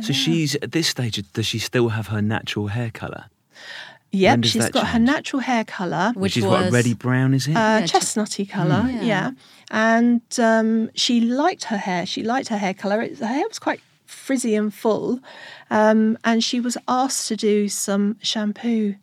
So 0.02 0.12
she's 0.12 0.54
at 0.57 0.73
this 0.73 0.88
stage. 0.88 1.21
Does 1.33 1.47
she 1.47 1.59
still 1.59 1.88
have 1.90 2.09
her 2.09 2.21
natural 2.23 2.69
hair 2.69 2.90
colour, 2.90 3.25
Yep, 4.12 4.45
she's 4.45 4.62
that 4.62 4.73
got 4.73 4.87
her 4.88 4.99
natural 5.00 5.40
hair 5.40 5.64
colour. 5.64 6.12
which, 6.14 6.23
Which 6.23 6.37
is 6.37 6.45
what 6.45 6.61
a 6.61 6.64
was- 6.66 6.73
reddy 6.73 6.95
brown 6.95 7.35
is 7.35 7.49
it? 7.49 7.57
uh, 7.57 7.81
Yeah, 7.81 7.83
chestnutty 7.83 8.49
colour, 8.49 8.87
Yeah. 8.88 9.02
yeah. 9.02 9.31
And 9.73 10.21
um, 10.38 10.90
she 10.95 11.21
liked 11.21 11.64
her 11.64 11.78
hair. 11.78 12.07
She 12.07 12.23
liked 12.23 12.49
her 12.49 12.59
hair 12.59 12.75
colour. 12.75 13.02
It, 13.02 13.19
her 13.19 13.26
hair 13.26 13.49
was 13.49 13.59
quite 13.59 13.81
frizzy 14.07 14.54
and 14.54 14.73
full. 14.73 15.19
Um, 15.71 16.16
and 16.23 16.45
she 16.45 16.61
was 16.61 16.76
asked 16.87 17.26
to 17.28 17.37
do 17.37 17.69
some 17.69 18.16
shampoo 18.23 18.95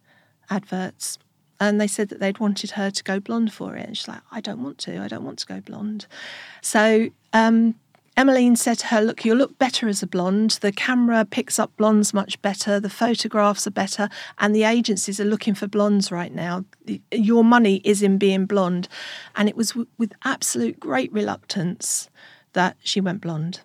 adverts. 0.52 1.18
And 1.60 1.80
they 1.80 1.88
said 1.88 2.10
that 2.10 2.20
they'd 2.20 2.40
wanted 2.40 2.72
her 2.72 2.90
to 2.90 3.04
go 3.04 3.20
blonde 3.20 3.54
for 3.54 3.76
it. 3.76 3.86
And 3.86 3.96
she's 3.98 4.08
like, 4.08 4.22
I 4.32 4.42
don't 4.42 4.64
want 4.64 4.80
to. 4.80 5.00
I 5.00 5.08
don't 5.08 5.24
want 5.24 5.40
to 5.40 5.46
go 5.46 5.62
blonde. 5.62 6.08
So 6.62 7.10
um, 7.34 7.76
Emmeline 8.18 8.56
said 8.56 8.80
to 8.80 8.88
her, 8.88 9.02
Look, 9.02 9.24
you'll 9.24 9.38
look 9.38 9.58
better 9.58 9.88
as 9.88 10.04
a 10.04 10.08
blonde. 10.08 10.60
The 10.62 10.72
camera 10.72 11.24
picks 11.24 11.60
up 11.60 11.76
blondes 11.78 12.14
much 12.14 12.42
better. 12.42 12.80
The 12.80 12.90
photographs 12.90 13.66
are 13.68 13.72
better. 13.72 14.10
And 14.40 14.56
the 14.56 14.64
agencies 14.64 15.20
are 15.20 15.26
looking 15.26 15.54
for 15.54 15.68
blondes 15.68 16.12
right 16.12 16.34
now. 16.34 16.66
Your 17.12 17.44
money 17.44 17.78
is 17.84 18.02
in 18.02 18.18
being 18.18 18.48
blonde. 18.48 18.88
And 19.36 19.48
it 19.48 19.56
was 19.56 19.70
w- 19.70 19.88
with 19.98 20.14
absolute 20.26 20.80
great 20.80 21.14
reluctance 21.14 22.10
that 22.54 22.76
she 22.84 23.00
went 23.00 23.22
blonde. 23.22 23.62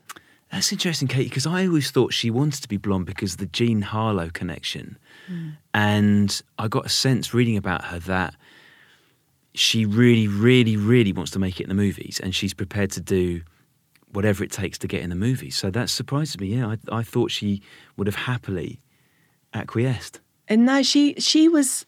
That's 0.52 0.70
interesting, 0.70 1.08
Katie, 1.08 1.28
because 1.28 1.46
I 1.46 1.66
always 1.66 1.90
thought 1.90 2.14
she 2.14 2.30
wanted 2.30 2.62
to 2.62 2.68
be 2.68 2.76
blonde 2.76 3.06
because 3.06 3.32
of 3.32 3.38
the 3.38 3.46
Jean 3.46 3.82
Harlow 3.82 4.30
connection. 4.30 4.96
And 5.75 6.42
I 6.59 6.68
got 6.68 6.87
a 6.87 6.90
sense 6.90 7.35
reading 7.35 7.56
about 7.56 7.85
her 7.87 7.99
that 8.00 8.35
she 9.54 9.85
really, 9.85 10.28
really, 10.28 10.76
really 10.76 11.12
wants 11.12 11.30
to 11.33 11.38
make 11.38 11.61
it 11.61 11.64
in 11.64 11.68
the 11.68 11.75
movies 11.75 12.21
and 12.23 12.35
she's 12.35 12.54
prepared 12.54 12.90
to 12.92 13.00
do 13.00 13.42
whatever 14.12 14.45
it 14.45 14.52
takes 14.52 14.78
to 14.78 14.87
get 14.87 15.02
in 15.02 15.11
the 15.11 15.16
movies. 15.16 15.56
So 15.56 15.71
that 15.71 15.90
surprises 15.90 16.38
me. 16.38 16.49
Yeah, 16.49 16.68
I, 16.68 16.99
I 16.99 17.02
thought 17.02 17.30
she 17.30 17.62
would 17.97 18.06
have 18.06 18.16
happily 18.16 18.80
acquiesced. 19.52 20.21
And 20.49 20.64
now 20.64 20.83
she 20.83 21.14
she 21.18 21.49
was 21.49 21.87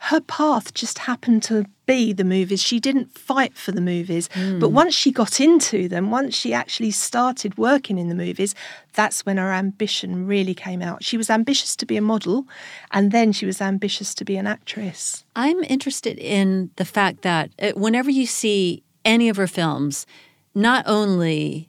her 0.00 0.20
path 0.20 0.74
just 0.74 0.98
happened 0.98 1.42
to 1.44 1.66
be 1.92 2.12
the 2.12 2.24
movies. 2.24 2.62
She 2.62 2.78
didn't 2.80 3.08
fight 3.30 3.54
for 3.64 3.72
the 3.72 3.80
movies. 3.80 4.28
But 4.60 4.70
once 4.70 4.94
she 4.94 5.10
got 5.12 5.40
into 5.40 5.88
them, 5.88 6.10
once 6.10 6.34
she 6.34 6.54
actually 6.54 6.90
started 6.90 7.58
working 7.58 7.98
in 7.98 8.08
the 8.08 8.14
movies, 8.14 8.54
that's 8.94 9.26
when 9.26 9.36
her 9.36 9.52
ambition 9.52 10.26
really 10.26 10.54
came 10.54 10.82
out. 10.88 11.04
She 11.04 11.16
was 11.16 11.28
ambitious 11.30 11.76
to 11.76 11.86
be 11.86 11.96
a 11.96 12.00
model, 12.00 12.46
and 12.90 13.12
then 13.12 13.32
she 13.32 13.46
was 13.46 13.60
ambitious 13.60 14.14
to 14.14 14.24
be 14.24 14.36
an 14.36 14.46
actress. 14.46 15.24
I'm 15.36 15.62
interested 15.64 16.18
in 16.18 16.70
the 16.76 16.84
fact 16.84 17.22
that 17.22 17.50
uh, 17.60 17.72
whenever 17.84 18.10
you 18.10 18.26
see 18.26 18.82
any 19.04 19.28
of 19.28 19.36
her 19.36 19.46
films, 19.46 20.06
not 20.54 20.84
only 20.86 21.68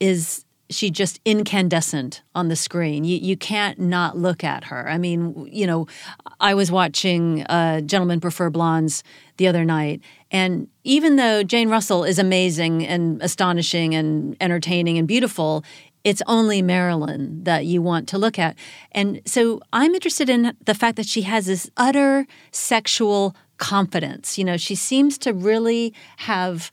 is 0.00 0.43
she 0.70 0.90
just 0.90 1.20
incandescent 1.24 2.22
on 2.34 2.48
the 2.48 2.56
screen, 2.56 3.04
you, 3.04 3.18
you 3.18 3.36
can't 3.36 3.78
not 3.78 4.16
look 4.16 4.42
at 4.42 4.64
her. 4.64 4.88
I 4.88 4.98
mean, 4.98 5.48
you 5.50 5.66
know, 5.66 5.86
I 6.40 6.54
was 6.54 6.70
watching 6.70 7.42
uh, 7.44 7.82
Gentlemen 7.82 8.20
Prefer 8.20 8.50
Blondes 8.50 9.04
the 9.36 9.46
other 9.46 9.64
night, 9.64 10.00
and 10.30 10.68
even 10.84 11.16
though 11.16 11.42
Jane 11.42 11.68
Russell 11.68 12.04
is 12.04 12.18
amazing 12.18 12.86
and 12.86 13.22
astonishing 13.22 13.94
and 13.94 14.36
entertaining 14.40 14.98
and 14.98 15.06
beautiful, 15.06 15.64
it's 16.04 16.22
only 16.26 16.60
Marilyn 16.60 17.44
that 17.44 17.64
you 17.64 17.80
want 17.80 18.08
to 18.08 18.18
look 18.18 18.38
at. 18.38 18.56
And 18.92 19.20
so 19.24 19.60
I'm 19.72 19.94
interested 19.94 20.28
in 20.28 20.54
the 20.64 20.74
fact 20.74 20.96
that 20.96 21.06
she 21.06 21.22
has 21.22 21.46
this 21.46 21.70
utter 21.76 22.26
sexual 22.52 23.34
confidence. 23.56 24.36
You 24.36 24.44
know, 24.44 24.56
she 24.56 24.74
seems 24.74 25.16
to 25.18 25.32
really 25.32 25.94
have 26.18 26.70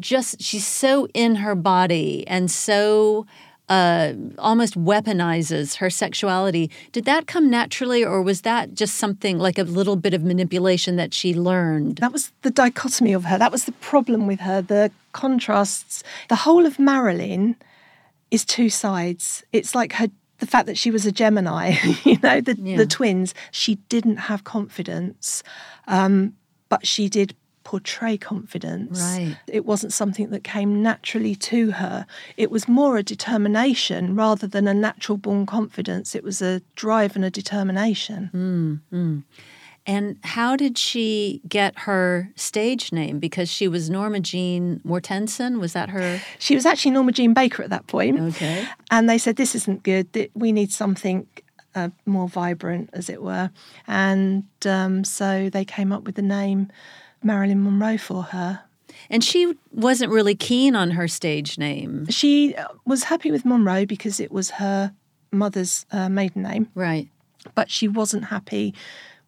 just, 0.00 0.40
she's 0.42 0.66
so 0.66 1.06
in 1.14 1.36
her 1.36 1.54
body 1.54 2.26
and 2.26 2.50
so 2.50 3.26
uh, 3.68 4.14
almost 4.38 4.76
weaponizes 4.76 5.76
her 5.76 5.88
sexuality. 5.88 6.70
Did 6.90 7.04
that 7.04 7.28
come 7.28 7.48
naturally, 7.48 8.04
or 8.04 8.20
was 8.20 8.40
that 8.40 8.74
just 8.74 8.96
something 8.96 9.38
like 9.38 9.58
a 9.58 9.62
little 9.62 9.94
bit 9.94 10.12
of 10.12 10.24
manipulation 10.24 10.96
that 10.96 11.14
she 11.14 11.34
learned? 11.34 11.98
That 11.98 12.12
was 12.12 12.32
the 12.42 12.50
dichotomy 12.50 13.12
of 13.12 13.24
her. 13.24 13.38
That 13.38 13.52
was 13.52 13.64
the 13.66 13.72
problem 13.72 14.26
with 14.26 14.40
her, 14.40 14.60
the 14.60 14.90
contrasts. 15.12 16.02
The 16.28 16.34
whole 16.36 16.66
of 16.66 16.80
Marilyn 16.80 17.54
is 18.32 18.44
two 18.44 18.70
sides. 18.70 19.44
It's 19.52 19.74
like 19.74 19.92
her 19.94 20.08
the 20.40 20.46
fact 20.46 20.66
that 20.66 20.78
she 20.78 20.90
was 20.90 21.04
a 21.04 21.12
Gemini, 21.12 21.76
you 22.04 22.16
know, 22.22 22.40
the, 22.40 22.56
Yeah. 22.58 22.78
the 22.78 22.86
twins. 22.86 23.34
She 23.52 23.74
didn't 23.90 24.16
have 24.16 24.42
confidence, 24.42 25.42
um, 25.86 26.34
but 26.70 26.86
she 26.86 27.08
did 27.10 27.36
portray 27.64 28.16
confidence. 28.16 29.00
Right. 29.00 29.36
It 29.46 29.64
wasn't 29.64 29.92
something 29.92 30.30
that 30.30 30.44
came 30.44 30.82
naturally 30.82 31.34
to 31.36 31.72
her. 31.72 32.06
It 32.36 32.50
was 32.50 32.68
more 32.68 32.96
a 32.96 33.02
determination 33.02 34.14
rather 34.14 34.46
than 34.46 34.66
a 34.66 34.74
natural 34.74 35.18
born 35.18 35.46
confidence. 35.46 36.14
It 36.14 36.24
was 36.24 36.40
a 36.42 36.62
drive 36.74 37.16
and 37.16 37.24
a 37.24 37.30
determination. 37.30 38.30
And 39.86 40.18
how 40.22 40.56
did 40.56 40.76
she 40.76 41.40
get 41.48 41.80
her 41.80 42.30
stage 42.36 42.92
name? 42.92 43.18
Because 43.18 43.48
she 43.48 43.66
was 43.66 43.88
Norma 43.88 44.20
Jean 44.20 44.80
Mortensen. 44.86 45.58
Was 45.58 45.72
that 45.72 45.88
her? 45.88 46.20
She 46.38 46.54
was 46.54 46.66
actually 46.66 46.92
Norma 46.92 47.12
Jean 47.12 47.32
Baker 47.32 47.62
at 47.62 47.70
that 47.70 47.86
point. 47.86 48.20
Okay. 48.20 48.68
And 48.90 49.08
they 49.08 49.16
said, 49.18 49.36
This 49.36 49.54
isn't 49.54 49.82
good. 49.82 50.30
We 50.34 50.52
need 50.52 50.70
something 50.70 51.26
uh, 51.74 51.88
more 52.04 52.28
vibrant, 52.28 52.90
as 52.92 53.08
it 53.08 53.22
were. 53.22 53.50
And 53.86 54.44
um, 54.66 55.02
so 55.04 55.48
they 55.50 55.64
came 55.64 55.92
up 55.92 56.04
with 56.04 56.14
the 56.14 56.22
name 56.22 56.70
Marilyn 57.22 57.62
Monroe 57.62 57.98
for 57.98 58.22
her. 58.24 58.60
And 59.08 59.22
she 59.24 59.54
wasn't 59.72 60.12
really 60.12 60.34
keen 60.34 60.74
on 60.76 60.92
her 60.92 61.08
stage 61.08 61.58
name. 61.58 62.06
She 62.08 62.54
uh, 62.54 62.66
was 62.84 63.04
happy 63.04 63.30
with 63.30 63.44
Monroe 63.44 63.86
because 63.86 64.20
it 64.20 64.30
was 64.30 64.50
her 64.50 64.92
mother's 65.32 65.86
uh, 65.92 66.08
maiden 66.08 66.42
name, 66.42 66.68
Right. 66.74 67.08
but 67.54 67.70
she 67.70 67.86
wasn't 67.88 68.24
happy 68.24 68.74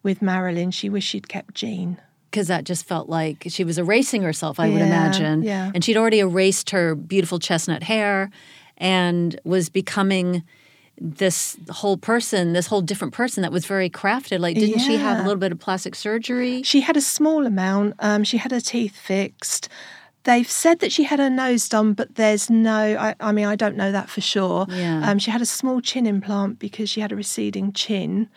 with 0.03 0.21
Marilyn. 0.21 0.71
She 0.71 0.89
wished 0.89 1.07
she'd 1.09 1.27
kept 1.29 1.53
Jean. 1.55 1.97
Because 2.29 2.47
that 2.47 2.63
just 2.65 2.85
felt 2.85 3.09
like 3.09 3.45
she 3.49 3.63
was 3.63 3.77
erasing 3.77 4.23
herself, 4.23 4.59
I 4.59 4.67
would 4.69 4.81
imagine. 4.81 5.43
yeah. 5.43 5.71
And 5.73 5.83
she'd 5.83 5.97
already 5.97 6.19
erased 6.19 6.71
her 6.71 6.95
beautiful 6.95 7.37
chestnut 7.39 7.83
hair 7.83 8.31
and 8.77 9.39
was 9.43 9.69
becoming 9.69 10.43
this 10.99 11.57
whole 11.69 11.97
person, 11.97 12.53
this 12.53 12.67
whole 12.67 12.81
different 12.81 13.13
person 13.13 13.41
that 13.41 13.51
was 13.51 13.65
very 13.65 13.89
crafted. 13.89 14.39
Like, 14.39 14.55
didn't 14.55 14.79
she 14.79 14.95
have 14.97 15.19
a 15.19 15.23
little 15.23 15.39
bit 15.39 15.51
of 15.51 15.59
plastic 15.59 15.95
surgery? 15.95 16.61
She 16.63 16.81
had 16.81 16.95
a 16.95 17.01
small 17.01 17.45
amount. 17.45 17.95
Um, 17.99 18.23
she 18.23 18.37
had 18.37 18.51
her 18.51 18.61
teeth 18.61 18.95
fixed. 18.95 19.69
They've 20.23 20.49
said 20.49 20.79
that 20.79 20.91
she 20.91 21.03
had 21.03 21.19
her 21.19 21.29
nose 21.29 21.67
done, 21.67 21.93
but 21.93 22.15
there's 22.15 22.49
no. 22.49 22.95
I, 22.97 23.15
I 23.19 23.31
mean, 23.33 23.45
I 23.45 23.55
don't 23.57 23.75
know 23.75 23.91
that 23.91 24.09
for 24.09 24.21
sure. 24.21 24.65
Yeah. 24.69 25.09
Um, 25.09 25.19
she 25.19 25.31
had 25.31 25.41
a 25.41 25.45
small 25.45 25.81
chin 25.81 26.05
implant 26.05 26.59
because 26.59 26.89
she 26.89 27.01
had 27.01 27.11
a 27.11 27.15
receding 27.15 27.73
chin. 27.73 28.29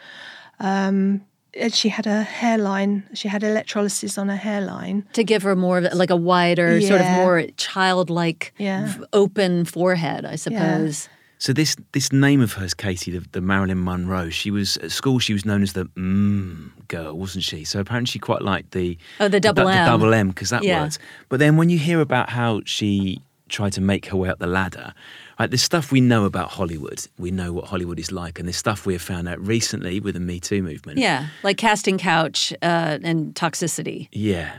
Um, 0.59 1.23
and 1.55 1.73
she 1.73 1.89
had 1.89 2.07
a 2.07 2.23
hairline. 2.23 3.05
She 3.15 3.29
had 3.29 3.43
electrolysis 3.43 4.19
on 4.19 4.29
her 4.29 4.37
hairline. 4.37 5.07
to 5.13 5.23
give 5.25 5.43
her 5.43 5.55
more 5.57 5.79
of 5.79 5.93
like 5.95 6.11
a 6.11 6.17
wider, 6.17 6.81
sort 6.81 7.01
of 7.01 7.07
more 7.13 7.47
childlike, 7.57 8.53
Yeah. 8.59 8.93
open 9.13 9.65
forehead, 9.65 10.25
I 10.25 10.37
suppose. 10.37 11.09
So 11.39 11.53
this 11.53 11.77
this 11.93 12.13
name 12.13 12.41
of 12.41 12.55
hers, 12.55 12.73
Katie, 12.75 13.11
the, 13.19 13.27
the 13.33 13.41
Marilyn 13.41 13.83
Monroe. 13.85 14.31
She 14.31 14.51
was 14.51 14.77
at 14.79 14.91
school. 14.91 15.19
She 15.19 15.33
was 15.33 15.45
known 15.45 15.63
as 15.63 15.75
the 15.75 15.85
mm 15.85 16.71
girl, 16.89 17.19
wasn't 17.19 17.45
she? 17.45 17.65
So 17.65 17.81
apparently 17.81 18.11
she 18.11 18.19
quite 18.19 18.43
liked 18.43 18.71
the 18.71 18.97
Oh, 19.21 19.29
the 19.29 19.41
double 19.41 19.65
the, 19.67 19.73
M. 19.73 19.87
double 19.87 20.15
M 20.15 20.29
because 20.29 20.51
that 20.51 20.63
Yeah. 20.63 20.83
worked. 20.83 20.99
But 21.29 21.39
then 21.41 21.57
when 21.57 21.69
you 21.69 21.79
hear 21.79 22.01
about 22.01 22.31
how 22.31 22.63
she 22.65 23.21
tried 23.49 23.73
to 23.75 23.81
make 23.81 24.07
her 24.07 24.17
way 24.17 24.29
up 24.29 24.39
the 24.39 24.47
ladder, 24.47 24.93
right? 25.39 25.51
There's 25.51 25.63
stuff 25.63 25.93
we 25.93 26.01
know 26.01 26.25
about 26.25 26.51
Hollywood. 26.51 27.07
We 27.19 27.31
know 27.31 27.53
what 27.53 27.67
Hollywood 27.67 27.99
is 28.01 28.11
like, 28.11 28.39
and 28.39 28.49
there's 28.49 28.57
stuff 28.57 28.87
we 28.87 28.93
have 28.95 29.03
found 29.03 29.29
out 29.29 29.45
recently 29.45 30.01
with 30.01 30.15
the 30.15 30.21
Me 30.21 30.41
Too 30.41 30.63
movement. 30.63 30.99
Yeah, 30.99 31.29
like 31.43 31.57
casting 31.57 31.99
couch 31.99 32.53
uh, 32.63 32.99
and 33.03 33.35
toxicity. 33.35 34.09
Yeah. 34.13 34.59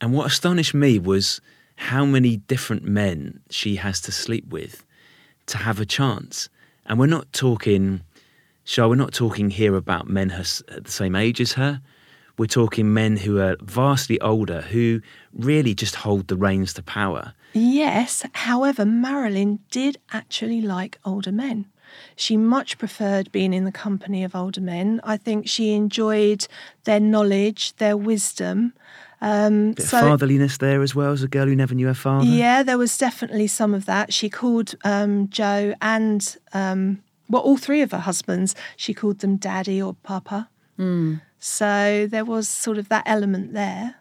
And 0.00 0.12
what 0.12 0.26
astonished 0.26 0.74
me 0.74 0.98
was 0.98 1.40
how 1.76 2.04
many 2.04 2.38
different 2.38 2.84
men 2.84 3.40
she 3.50 3.76
has 3.76 4.00
to 4.02 4.12
sleep 4.12 4.46
with 4.48 4.84
to 5.46 5.58
have 5.58 5.80
a 5.80 5.86
chance. 5.86 6.48
And 6.86 6.98
we're 6.98 7.06
not 7.06 7.32
talking, 7.32 8.02
Shar, 8.64 8.88
we're 8.88 8.94
not 8.96 9.12
talking 9.12 9.50
here 9.50 9.76
about 9.76 10.08
men 10.08 10.30
her, 10.30 10.44
at 10.68 10.84
the 10.84 10.90
same 10.90 11.14
age 11.14 11.40
as 11.40 11.52
her. 11.52 11.80
We're 12.38 12.46
talking 12.46 12.92
men 12.92 13.16
who 13.16 13.38
are 13.40 13.56
vastly 13.62 14.20
older, 14.20 14.60
who 14.60 15.00
really 15.32 15.74
just 15.74 15.96
hold 15.96 16.28
the 16.28 16.36
reins 16.36 16.74
to 16.74 16.82
power. 16.82 17.32
Yes, 17.54 18.24
however, 18.32 18.84
Marilyn 18.84 19.60
did 19.70 19.96
actually 20.12 20.60
like 20.60 20.98
older 21.04 21.32
men. 21.32 21.66
She 22.14 22.36
much 22.36 22.76
preferred 22.76 23.32
being 23.32 23.54
in 23.54 23.64
the 23.64 23.72
company 23.72 24.22
of 24.22 24.34
older 24.34 24.60
men. 24.60 25.00
I 25.02 25.16
think 25.16 25.48
she 25.48 25.72
enjoyed 25.72 26.46
their 26.84 27.00
knowledge, 27.00 27.74
their 27.76 27.96
wisdom. 27.96 28.74
Um, 29.26 29.72
Bit 29.72 29.84
of 29.84 29.90
fatherliness 29.90 30.58
there 30.58 30.82
as 30.82 30.94
well 30.94 31.10
as 31.10 31.22
a 31.24 31.28
girl 31.28 31.46
who 31.46 31.56
never 31.56 31.74
knew 31.74 31.88
her 31.88 31.94
father. 31.94 32.24
Yeah, 32.24 32.62
there 32.62 32.78
was 32.78 32.96
definitely 32.96 33.48
some 33.48 33.74
of 33.74 33.84
that. 33.86 34.12
She 34.12 34.30
called 34.30 34.76
um, 34.84 35.28
Joe 35.28 35.74
and, 35.82 36.36
um, 36.52 37.02
well, 37.28 37.42
all 37.42 37.56
three 37.56 37.82
of 37.82 37.90
her 37.90 37.98
husbands, 37.98 38.54
she 38.76 38.94
called 38.94 39.18
them 39.18 39.36
daddy 39.36 39.82
or 39.82 39.94
papa. 40.04 40.48
So 41.38 42.06
there 42.08 42.24
was 42.24 42.48
sort 42.48 42.78
of 42.78 42.88
that 42.88 43.02
element 43.06 43.52
there, 43.52 43.96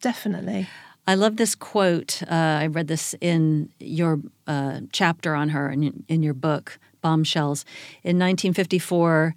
definitely. 0.00 0.68
I 1.06 1.14
love 1.14 1.36
this 1.36 1.54
quote. 1.54 2.22
Uh, 2.24 2.58
I 2.60 2.66
read 2.66 2.88
this 2.88 3.14
in 3.20 3.70
your 3.80 4.20
uh, 4.46 4.80
chapter 4.92 5.34
on 5.34 5.48
her 5.50 5.70
in, 5.70 6.04
in 6.08 6.22
your 6.22 6.34
book, 6.34 6.78
Bombshells. 7.00 7.64
In 8.02 8.18
1954, 8.18 9.34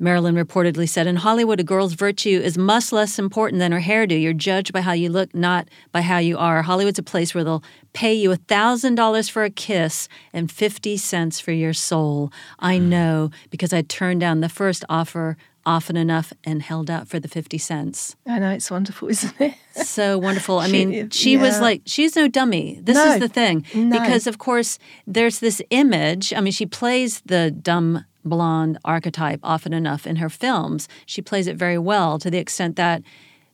Marilyn 0.00 0.34
reportedly 0.34 0.88
said, 0.88 1.06
In 1.06 1.16
Hollywood, 1.16 1.60
a 1.60 1.64
girl's 1.64 1.92
virtue 1.92 2.40
is 2.42 2.56
much 2.56 2.90
less 2.90 3.18
important 3.18 3.60
than 3.60 3.70
her 3.70 3.80
hairdo. 3.80 4.20
You're 4.20 4.32
judged 4.32 4.72
by 4.72 4.80
how 4.80 4.92
you 4.92 5.10
look, 5.10 5.34
not 5.34 5.68
by 5.92 6.00
how 6.00 6.16
you 6.18 6.38
are. 6.38 6.62
Hollywood's 6.62 6.98
a 6.98 7.02
place 7.02 7.34
where 7.34 7.44
they'll 7.44 7.62
pay 7.92 8.14
you 8.14 8.30
$1,000 8.30 9.30
for 9.30 9.44
a 9.44 9.50
kiss 9.50 10.08
and 10.32 10.50
50 10.50 10.96
cents 10.96 11.38
for 11.38 11.52
your 11.52 11.74
soul. 11.74 12.32
I 12.58 12.78
hmm. 12.78 12.88
know 12.88 13.30
because 13.50 13.74
I 13.74 13.82
turned 13.82 14.20
down 14.20 14.40
the 14.40 14.48
first 14.48 14.84
offer 14.88 15.36
often 15.66 15.96
enough 15.96 16.32
and 16.44 16.62
held 16.62 16.90
out 16.90 17.06
for 17.06 17.20
the 17.20 17.28
50 17.28 17.58
cents. 17.58 18.16
I 18.26 18.38
know 18.38 18.50
it's 18.50 18.70
wonderful, 18.70 19.08
isn't 19.10 19.38
it? 19.38 19.54
So 19.74 20.18
wonderful. 20.18 20.58
I 20.58 20.68
mean, 20.68 21.10
she 21.10 21.36
was 21.36 21.56
yeah. 21.56 21.60
like, 21.60 21.82
she's 21.84 22.16
no 22.16 22.26
dummy. 22.26 22.80
This 22.82 22.96
No. 22.96 23.12
is 23.12 23.20
the 23.20 23.28
thing. 23.28 23.66
No. 23.74 24.00
Because, 24.00 24.26
of 24.26 24.38
course, 24.38 24.78
there's 25.06 25.40
this 25.40 25.60
image. 25.70 26.32
I 26.32 26.40
mean, 26.40 26.52
she 26.52 26.66
plays 26.66 27.20
the 27.26 27.50
dumb 27.50 28.04
blonde 28.24 28.78
archetype 28.84 29.40
often 29.42 29.72
enough 29.72 30.06
in 30.06 30.16
her 30.16 30.28
films. 30.28 30.88
She 31.06 31.22
plays 31.22 31.46
it 31.46 31.56
very 31.56 31.78
well 31.78 32.18
to 32.18 32.30
the 32.30 32.38
extent 32.38 32.76
that 32.76 33.02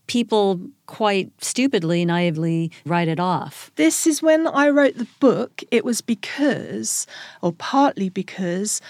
people 0.06 0.60
quite 0.86 1.30
stupidly, 1.42 2.04
naively 2.04 2.70
write 2.84 3.08
it 3.08 3.18
off. 3.18 3.70
This 3.76 4.06
is 4.06 4.22
when 4.22 4.46
I 4.46 4.68
wrote 4.68 4.96
the 4.96 5.08
book. 5.20 5.62
It 5.70 5.84
was 5.84 6.00
because, 6.00 7.06
or 7.42 7.52
partly 7.52 8.08
because, 8.08 8.80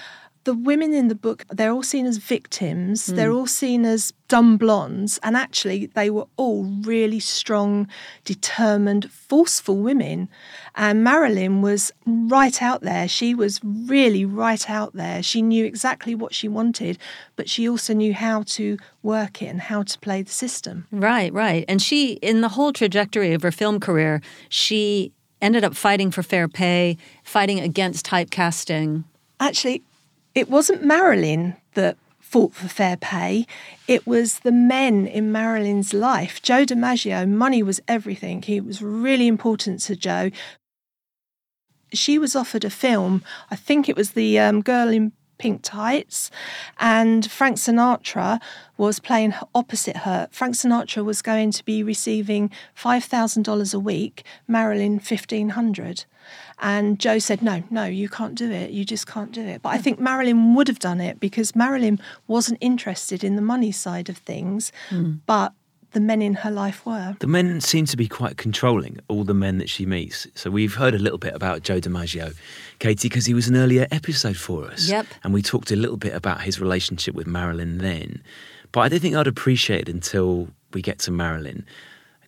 the 0.46 0.54
women 0.54 0.94
in 0.94 1.08
the 1.08 1.14
book, 1.16 1.44
they're 1.50 1.72
all 1.72 1.82
seen 1.82 2.06
as 2.06 2.18
victims. 2.18 3.08
Hmm. 3.08 3.16
They're 3.16 3.32
all 3.32 3.48
seen 3.48 3.84
as 3.84 4.12
dumb 4.28 4.56
blondes. 4.56 5.18
And 5.24 5.36
actually, 5.36 5.86
they 5.86 6.08
were 6.08 6.26
all 6.36 6.64
really 6.82 7.18
strong, 7.18 7.88
determined, 8.24 9.10
forceful 9.10 9.76
women. 9.76 10.28
And 10.76 11.02
Marilyn 11.02 11.62
was 11.62 11.92
right 12.06 12.62
out 12.62 12.82
there. 12.82 13.08
She 13.08 13.34
was 13.34 13.60
really 13.64 14.24
right 14.24 14.70
out 14.70 14.94
there. 14.94 15.20
She 15.20 15.42
knew 15.42 15.64
exactly 15.64 16.14
what 16.14 16.32
she 16.32 16.46
wanted, 16.46 16.96
but 17.34 17.50
she 17.50 17.68
also 17.68 17.92
knew 17.92 18.14
how 18.14 18.44
to 18.44 18.78
work 19.02 19.42
it 19.42 19.46
and 19.46 19.60
how 19.60 19.82
to 19.82 19.98
play 19.98 20.22
the 20.22 20.30
system. 20.30 20.86
Right, 20.92 21.32
right. 21.32 21.64
And 21.66 21.82
she, 21.82 22.12
in 22.22 22.40
the 22.40 22.50
whole 22.50 22.72
trajectory 22.72 23.32
of 23.32 23.42
her 23.42 23.52
film 23.52 23.80
career, 23.80 24.22
she 24.48 25.12
ended 25.42 25.64
up 25.64 25.74
fighting 25.74 26.12
for 26.12 26.22
fair 26.22 26.46
pay, 26.46 26.96
fighting 27.24 27.58
against 27.58 28.06
typecasting. 28.06 29.02
actually, 29.40 29.82
it 30.36 30.50
wasn't 30.50 30.84
Marilyn 30.84 31.56
that 31.74 31.96
fought 32.20 32.52
for 32.52 32.68
fair 32.68 32.96
pay. 32.98 33.46
It 33.88 34.06
was 34.06 34.40
the 34.40 34.52
men 34.52 35.06
in 35.06 35.32
Marilyn's 35.32 35.94
life. 35.94 36.42
Joe 36.42 36.66
DiMaggio, 36.66 37.26
money 37.26 37.62
was 37.62 37.80
everything. 37.88 38.42
He 38.42 38.60
was 38.60 38.82
really 38.82 39.28
important 39.28 39.80
to 39.84 39.96
Joe. 39.96 40.30
She 41.94 42.18
was 42.18 42.36
offered 42.36 42.64
a 42.64 42.70
film. 42.70 43.24
I 43.50 43.56
think 43.56 43.88
it 43.88 43.96
was 43.96 44.10
the 44.10 44.38
um, 44.38 44.60
girl 44.60 44.88
in 44.88 45.12
pink 45.38 45.60
tights, 45.62 46.30
and 46.78 47.30
Frank 47.30 47.56
Sinatra 47.56 48.40
was 48.76 48.98
playing 49.00 49.34
opposite 49.54 49.98
her. 49.98 50.28
Frank 50.32 50.54
Sinatra 50.54 51.04
was 51.04 51.22
going 51.22 51.50
to 51.52 51.64
be 51.64 51.82
receiving 51.82 52.50
five 52.74 53.04
thousand 53.04 53.44
dollars 53.44 53.72
a 53.72 53.80
week. 53.80 54.24
Marilyn 54.46 54.98
fifteen 54.98 55.50
hundred. 55.50 56.04
And 56.58 56.98
Joe 56.98 57.18
said, 57.18 57.42
No, 57.42 57.62
no, 57.70 57.84
you 57.84 58.08
can't 58.08 58.34
do 58.34 58.50
it. 58.50 58.70
You 58.70 58.84
just 58.84 59.06
can't 59.06 59.32
do 59.32 59.42
it. 59.42 59.62
But 59.62 59.70
I 59.70 59.76
hmm. 59.76 59.82
think 59.82 60.00
Marilyn 60.00 60.54
would 60.54 60.68
have 60.68 60.78
done 60.78 61.00
it 61.00 61.20
because 61.20 61.54
Marilyn 61.54 62.00
wasn't 62.26 62.58
interested 62.60 63.22
in 63.22 63.36
the 63.36 63.42
money 63.42 63.72
side 63.72 64.08
of 64.08 64.16
things, 64.18 64.72
hmm. 64.88 65.14
but 65.26 65.52
the 65.92 66.00
men 66.00 66.20
in 66.20 66.34
her 66.34 66.50
life 66.50 66.84
were. 66.84 67.16
The 67.20 67.26
men 67.26 67.60
seem 67.60 67.86
to 67.86 67.96
be 67.96 68.08
quite 68.08 68.36
controlling, 68.36 68.98
all 69.08 69.24
the 69.24 69.34
men 69.34 69.58
that 69.58 69.70
she 69.70 69.86
meets. 69.86 70.26
So 70.34 70.50
we've 70.50 70.74
heard 70.74 70.94
a 70.94 70.98
little 70.98 71.18
bit 71.18 71.34
about 71.34 71.62
Joe 71.62 71.80
DiMaggio, 71.80 72.34
Katie, 72.78 73.08
because 73.08 73.24
he 73.24 73.32
was 73.32 73.48
an 73.48 73.56
earlier 73.56 73.86
episode 73.90 74.36
for 74.36 74.66
us. 74.66 74.88
Yep. 74.88 75.06
And 75.24 75.32
we 75.32 75.40
talked 75.40 75.70
a 75.70 75.76
little 75.76 75.96
bit 75.96 76.14
about 76.14 76.42
his 76.42 76.60
relationship 76.60 77.14
with 77.14 77.26
Marilyn 77.26 77.78
then. 77.78 78.22
But 78.72 78.80
I 78.80 78.88
don't 78.88 79.00
think 79.00 79.16
I'd 79.16 79.26
appreciate 79.26 79.88
it 79.88 79.94
until 79.94 80.48
we 80.74 80.82
get 80.82 80.98
to 81.00 81.10
Marilyn 81.10 81.64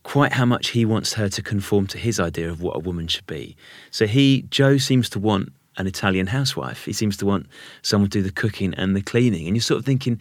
quite 0.08 0.32
how 0.32 0.46
much 0.46 0.68
he 0.68 0.86
wants 0.86 1.12
her 1.12 1.28
to 1.28 1.42
conform 1.42 1.86
to 1.86 1.98
his 1.98 2.18
idea 2.18 2.48
of 2.48 2.62
what 2.62 2.74
a 2.74 2.78
woman 2.78 3.06
should 3.06 3.26
be. 3.26 3.54
So 3.90 4.06
he, 4.06 4.46
Joe, 4.48 4.78
seems 4.78 5.10
to 5.10 5.18
want 5.18 5.52
an 5.76 5.86
Italian 5.86 6.28
housewife. 6.28 6.86
He 6.86 6.94
seems 6.94 7.14
to 7.18 7.26
want 7.26 7.44
someone 7.82 8.08
to 8.08 8.18
do 8.18 8.22
the 8.22 8.32
cooking 8.32 8.72
and 8.72 8.96
the 8.96 9.02
cleaning. 9.02 9.46
And 9.46 9.54
you're 9.54 9.60
sort 9.60 9.80
of 9.80 9.84
thinking, 9.84 10.18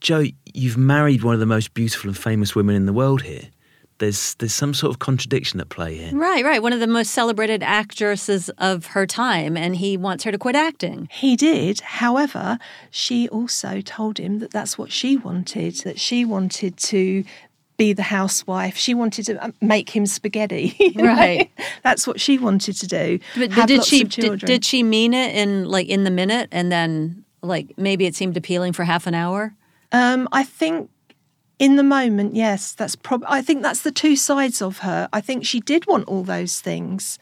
Joe, 0.00 0.24
you've 0.54 0.78
married 0.78 1.24
one 1.24 1.34
of 1.34 1.40
the 1.40 1.46
most 1.46 1.74
beautiful 1.74 2.08
and 2.08 2.16
famous 2.16 2.54
women 2.54 2.74
in 2.74 2.86
the 2.86 2.92
world 2.94 3.20
here. 3.20 3.50
There's 3.98 4.34
there's 4.36 4.54
some 4.54 4.72
sort 4.72 4.94
of 4.94 4.98
contradiction 4.98 5.60
at 5.60 5.68
play 5.68 5.96
here. 5.96 6.16
Right, 6.16 6.44
right. 6.44 6.62
One 6.62 6.72
of 6.72 6.80
the 6.80 6.86
most 6.86 7.10
celebrated 7.10 7.62
actresses 7.62 8.48
of 8.50 8.86
her 8.86 9.06
time, 9.06 9.56
and 9.56 9.76
he 9.76 9.96
wants 9.96 10.24
her 10.24 10.30
to 10.30 10.38
quit 10.38 10.54
acting. 10.54 11.08
He 11.10 11.36
did. 11.36 11.80
However, 11.80 12.58
she 12.90 13.28
also 13.28 13.80
told 13.80 14.18
him 14.18 14.38
that 14.38 14.52
that's 14.52 14.78
what 14.78 14.92
she 14.92 15.16
wanted, 15.16 15.74
that 15.80 15.98
she 15.98 16.24
wanted 16.24 16.76
to 16.76 17.24
be 17.78 17.94
the 17.94 18.02
housewife. 18.02 18.76
She 18.76 18.92
wanted 18.92 19.24
to 19.26 19.42
uh, 19.42 19.52
make 19.62 19.88
him 19.88 20.04
spaghetti. 20.04 20.76
you 20.78 20.92
know? 20.92 21.04
Right. 21.04 21.50
That's 21.82 22.06
what 22.06 22.20
she 22.20 22.36
wanted 22.36 22.76
to 22.76 22.86
do. 22.86 23.18
But 23.36 23.66
did 23.66 23.84
she 23.84 24.04
did, 24.04 24.40
did 24.40 24.64
she 24.64 24.82
mean 24.82 25.14
it 25.14 25.34
in 25.34 25.64
like 25.64 25.88
in 25.88 26.04
the 26.04 26.10
minute, 26.10 26.48
and 26.52 26.70
then 26.70 27.24
like 27.42 27.78
maybe 27.78 28.04
it 28.04 28.14
seemed 28.14 28.36
appealing 28.36 28.74
for 28.74 28.84
half 28.84 29.06
an 29.06 29.14
hour? 29.14 29.54
Um, 29.92 30.28
I 30.32 30.44
think 30.44 30.90
in 31.58 31.76
the 31.76 31.82
moment, 31.82 32.34
yes, 32.34 32.72
that's 32.72 32.94
prob. 32.94 33.24
I 33.26 33.40
think 33.40 33.62
that's 33.62 33.82
the 33.82 33.92
two 33.92 34.16
sides 34.16 34.60
of 34.60 34.78
her. 34.78 35.08
I 35.12 35.20
think 35.20 35.46
she 35.46 35.60
did 35.60 35.86
want 35.86 36.06
all 36.06 36.22
those 36.22 36.60
things, 36.60 37.18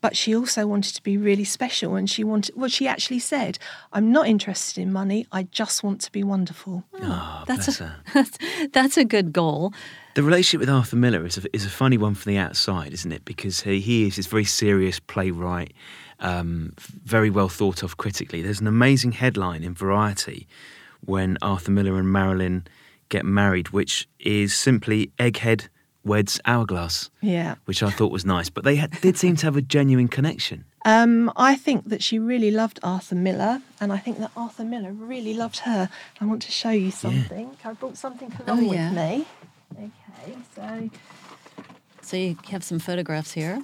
but 0.00 0.16
she 0.16 0.34
also 0.34 0.66
wanted 0.66 0.94
to 0.94 1.02
be 1.02 1.16
really 1.16 1.44
special, 1.44 1.96
and 1.96 2.08
she 2.08 2.22
wanted. 2.24 2.54
Well, 2.56 2.68
she 2.68 2.86
actually 2.86 3.18
said, 3.18 3.58
"I'm 3.92 4.12
not 4.12 4.28
interested 4.28 4.80
in 4.80 4.92
money. 4.92 5.26
I 5.32 5.44
just 5.44 5.82
want 5.82 6.00
to 6.02 6.12
be 6.12 6.22
wonderful." 6.22 6.84
Oh, 7.00 7.44
That's 7.46 7.66
bless 7.66 7.80
a- 7.80 7.84
her. 7.84 7.96
That's 8.14 8.38
that's 8.72 8.96
a 8.96 9.04
good 9.04 9.32
goal. 9.32 9.72
The 10.14 10.22
relationship 10.22 10.60
with 10.60 10.70
Arthur 10.70 10.96
Miller 10.96 11.24
is 11.24 11.38
a, 11.38 11.42
is 11.54 11.64
a 11.64 11.70
funny 11.70 11.96
one 11.96 12.14
from 12.14 12.32
the 12.32 12.38
outside, 12.38 12.92
isn't 12.92 13.12
it? 13.12 13.24
Because 13.24 13.60
he, 13.60 13.80
he 13.80 14.06
is 14.08 14.16
this 14.16 14.26
very 14.26 14.44
serious 14.44 14.98
playwright, 14.98 15.72
um, 16.20 16.72
very 17.04 17.30
well 17.30 17.48
thought 17.48 17.82
of 17.84 17.96
critically. 17.98 18.42
There's 18.42 18.60
an 18.60 18.66
amazing 18.66 19.12
headline 19.12 19.62
in 19.62 19.74
Variety 19.74 20.48
when 21.04 21.38
Arthur 21.40 21.70
Miller 21.70 21.96
and 21.98 22.10
Marilyn 22.12 22.66
get 23.10 23.24
married, 23.24 23.68
which 23.70 24.08
is 24.18 24.52
simply 24.54 25.12
Egghead 25.18 25.68
weds 26.08 26.40
Hourglass, 26.44 27.10
Yeah. 27.20 27.54
which 27.66 27.82
I 27.82 27.90
thought 27.90 28.10
was 28.10 28.24
nice. 28.24 28.48
But 28.50 28.64
they 28.64 28.76
had, 28.76 28.90
did 29.00 29.16
seem 29.16 29.36
to 29.36 29.46
have 29.46 29.56
a 29.56 29.62
genuine 29.62 30.08
connection. 30.08 30.64
Um, 30.84 31.30
I 31.36 31.54
think 31.54 31.88
that 31.90 32.02
she 32.02 32.18
really 32.18 32.50
loved 32.50 32.80
Arthur 32.82 33.14
Miller, 33.14 33.60
and 33.80 33.92
I 33.92 33.98
think 33.98 34.18
that 34.18 34.30
Arthur 34.36 34.64
Miller 34.64 34.92
really 34.92 35.34
loved 35.34 35.58
her. 35.60 35.88
I 36.20 36.24
want 36.24 36.42
to 36.42 36.50
show 36.50 36.70
you 36.70 36.90
something. 36.90 37.56
I 37.64 37.72
brought 37.74 37.96
something 37.96 38.32
along 38.46 38.58
Oh, 38.68 38.72
yeah. 38.72 38.88
with 38.88 38.96
me. 38.98 39.26
Okay, 39.76 40.36
so 40.54 40.90
So 42.00 42.16
you 42.16 42.36
have 42.50 42.64
some 42.64 42.78
photographs 42.78 43.32
here. 43.32 43.62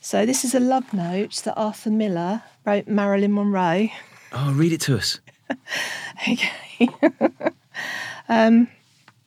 so 0.00 0.24
this 0.24 0.44
is 0.44 0.54
a 0.54 0.60
love 0.60 0.92
note 0.94 1.42
that 1.44 1.54
Arthur 1.56 1.90
Miller 1.90 2.42
wrote 2.64 2.88
Marilyn 2.88 3.34
Monroe. 3.34 3.88
Oh, 4.32 4.52
read 4.54 4.72
it 4.72 4.80
to 4.82 4.96
us. 4.96 5.20
Okay. 6.30 6.88
um, 8.28 8.68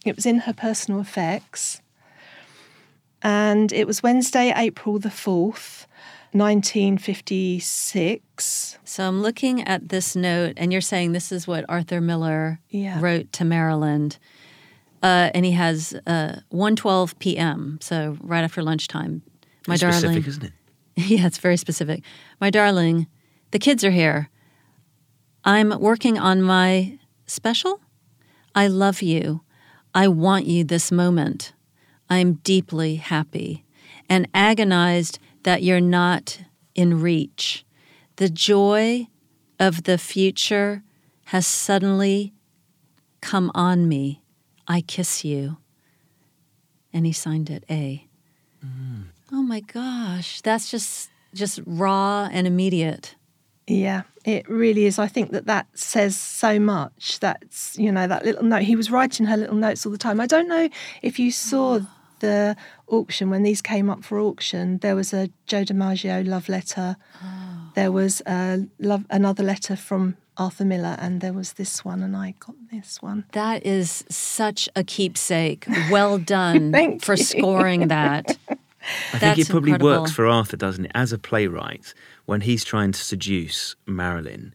it 0.05 0.15
was 0.15 0.25
in 0.25 0.39
her 0.39 0.53
personal 0.53 0.99
effects. 1.01 1.81
And 3.25 3.73
it 3.73 3.87
was 3.87 4.03
Wednesday, 4.03 4.53
April 4.55 4.99
the 4.99 5.09
4th, 5.09 5.87
1956. 6.31 8.77
So 8.83 9.07
I'm 9.07 9.23
looking 9.23 9.67
at 9.67 9.89
this 9.89 10.15
note, 10.15 10.53
and 10.57 10.71
you're 10.71 10.79
saying 10.79 11.13
this 11.13 11.31
is 11.31 11.47
what 11.47 11.65
Arthur 11.67 11.99
Miller 12.01 12.59
Yeah. 12.69 12.99
wrote 13.01 13.31
to 13.33 13.43
Marilyn. 13.43 14.11
Uh, 15.01 15.31
and 15.33 15.43
he 15.43 15.53
has 15.53 15.95
uh, 16.05 16.35
1.12 16.53 17.17
p.m., 17.17 17.79
so 17.81 18.15
right 18.21 18.43
after 18.43 18.61
lunchtime. 18.61 19.23
My 19.67 19.73
It's 19.73 19.81
darling. 19.81 19.97
specific, 19.99 20.27
isn't 20.27 20.43
it? 20.43 20.51
Yeah, 20.97 21.25
it's 21.25 21.39
very 21.39 21.57
specific. 21.57 22.03
My 22.39 22.49
darling, 22.51 23.07
the 23.51 23.57
kids 23.59 23.83
are 23.83 23.91
here. 23.91 24.29
I'm 25.43 25.71
working 25.79 26.17
on 26.19 26.41
my 26.43 26.99
special. 27.25 27.81
I 28.53 28.67
love 28.67 29.01
you. 29.01 29.41
I 29.95 30.07
want 30.07 30.45
you 30.45 30.63
this 30.63 30.91
moment. 30.91 31.53
I'm 32.09 32.33
deeply 32.43 32.95
happy 32.95 33.65
and 34.09 34.27
agonized 34.33 35.19
that 35.43 35.63
you're 35.63 35.81
not 35.81 36.39
in 36.73 37.01
reach. 37.01 37.65
The 38.17 38.29
joy 38.29 39.07
of 39.59 39.83
the 39.83 39.97
future 39.97 40.83
has 41.25 41.47
suddenly 41.47 42.33
come 43.21 43.51
on 43.55 43.87
me. 43.87 44.21
I 44.67 44.81
kiss 44.81 45.25
you. 45.25 45.57
And 46.93 47.05
he 47.05 47.11
signed 47.11 47.49
it 47.49 47.63
A. 47.69 48.07
Mm. 48.63 49.05
Oh 49.31 49.41
my 49.41 49.59
gosh, 49.59 50.41
that's 50.41 50.69
just 50.69 51.09
just 51.33 51.59
raw 51.65 52.29
and 52.31 52.47
immediate. 52.47 53.15
Yeah, 53.67 54.03
it 54.23 54.47
really 54.47 54.85
is. 54.85 54.99
I 54.99 55.07
think 55.07 55.31
that 55.31 55.47
that 55.47 55.67
says 55.73 56.15
so 56.15 56.59
much. 56.59 57.19
That's, 57.19 57.77
you 57.77 57.91
know, 57.91 58.07
that 58.07 58.23
little 58.23 58.43
note. 58.43 58.61
He 58.61 58.75
was 58.75 58.91
writing 58.91 59.25
her 59.25 59.35
little 59.35 59.55
notes 59.55 59.85
all 59.85 59.91
the 59.91 59.97
time. 59.97 60.21
I 60.21 60.27
don't 60.27 60.47
know 60.47 60.69
if 61.01 61.17
you 61.19 61.31
saw 61.31 61.79
oh. 61.79 61.87
The 62.19 62.55
auction 62.87 63.29
when 63.29 63.43
these 63.43 63.61
came 63.61 63.89
up 63.89 64.03
for 64.03 64.19
auction. 64.19 64.77
There 64.79 64.95
was 64.95 65.13
a 65.13 65.29
Joe 65.47 65.63
DiMaggio 65.63 66.27
love 66.27 66.49
letter. 66.49 66.97
There 67.75 67.91
was 67.91 68.21
a 68.25 68.67
love, 68.79 69.05
another 69.09 69.43
letter 69.43 69.75
from 69.75 70.15
Arthur 70.37 70.65
Miller, 70.65 70.95
and 70.99 71.19
there 71.21 71.33
was 71.33 71.53
this 71.53 71.83
one, 71.83 72.01
and 72.01 72.15
I 72.15 72.35
got 72.39 72.55
this 72.71 73.01
one. 73.01 73.25
That 73.33 73.65
is 73.65 74.05
such 74.09 74.69
a 74.75 74.83
keepsake. 74.83 75.65
Well 75.91 76.17
done 76.35 76.71
Thank 76.71 77.03
for 77.03 77.17
scoring 77.17 77.89
that. 77.89 78.37
I 78.47 79.17
think 79.17 79.21
That's 79.21 79.39
it 79.39 79.49
probably 79.49 79.71
incredible. 79.71 80.01
works 80.03 80.11
for 80.11 80.27
Arthur, 80.27 80.57
doesn't 80.57 80.85
it? 80.85 80.91
As 80.93 81.11
a 81.11 81.17
playwright, 81.17 81.93
when 82.25 82.41
he's 82.41 82.63
trying 82.63 82.91
to 82.91 82.99
seduce 82.99 83.75
Marilyn, 83.85 84.53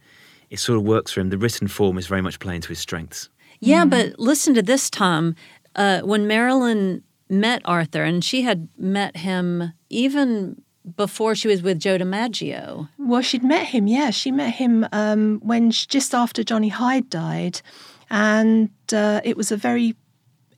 it 0.51 0.59
sort 0.61 0.79
of 0.79 0.85
works 0.85 1.13
for 1.13 1.21
him. 1.21 1.31
The 1.31 1.39
written 1.39 1.69
form 1.69 1.99
is 1.99 2.07
very 2.07 2.23
much 2.23 2.39
playing 2.39 2.61
to 2.63 2.69
his 2.69 2.79
strengths. 2.79 3.29
Yeah, 3.59 3.85
but 3.85 4.19
listen 4.19 4.55
to 4.55 4.63
this, 4.63 4.89
Tom. 4.89 5.35
Uh, 5.77 6.01
when 6.01 6.27
Marilyn 6.27 7.03
met 7.31 7.63
Arthur, 7.65 8.03
and 8.03 8.25
she 8.25 8.43
had 8.43 8.69
met 8.77 9.19
him 9.19 9.73
even 9.89 10.63
before 10.97 11.35
she 11.35 11.49
was 11.49 11.63
with 11.63 11.79
Joe 11.79 11.99
DiMaggio. 11.99 12.89
Well, 12.99 13.23
she'd 13.23 13.45
met 13.45 13.67
him. 13.67 13.87
Yeah, 13.87 14.11
she 14.11 14.31
met 14.31 14.55
him 14.55 14.87
um, 14.93 15.41
when 15.43 15.71
she, 15.71 15.87
just 15.87 16.15
after 16.15 16.43
Johnny 16.43 16.69
Hyde 16.69 17.09
died, 17.11 17.61
and 18.09 18.71
uh, 18.93 19.21
it 19.25 19.37
was 19.37 19.53
a 19.53 19.57
very 19.57 19.95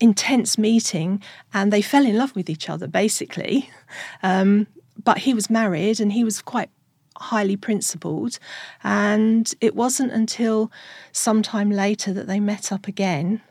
intense 0.01 0.59
meeting, 0.59 1.23
and 1.53 1.73
they 1.73 1.83
fell 1.83 2.07
in 2.07 2.17
love 2.17 2.35
with 2.35 2.51
each 2.51 2.69
other 2.69 2.87
basically. 2.87 3.71
Um, 4.23 4.69
but 5.05 5.19
he 5.19 5.35
was 5.35 5.51
married, 5.51 6.01
and 6.01 6.13
he 6.13 6.25
was 6.25 6.41
quite 6.41 6.71
highly 7.19 7.57
principled, 7.57 8.39
and 8.83 9.53
it 9.61 9.75
wasn't 9.75 10.13
until 10.13 10.73
sometime 11.13 11.71
later 11.71 12.11
that 12.15 12.27
they 12.27 12.41
met 12.41 12.73
up 12.73 12.89
again. 12.89 13.43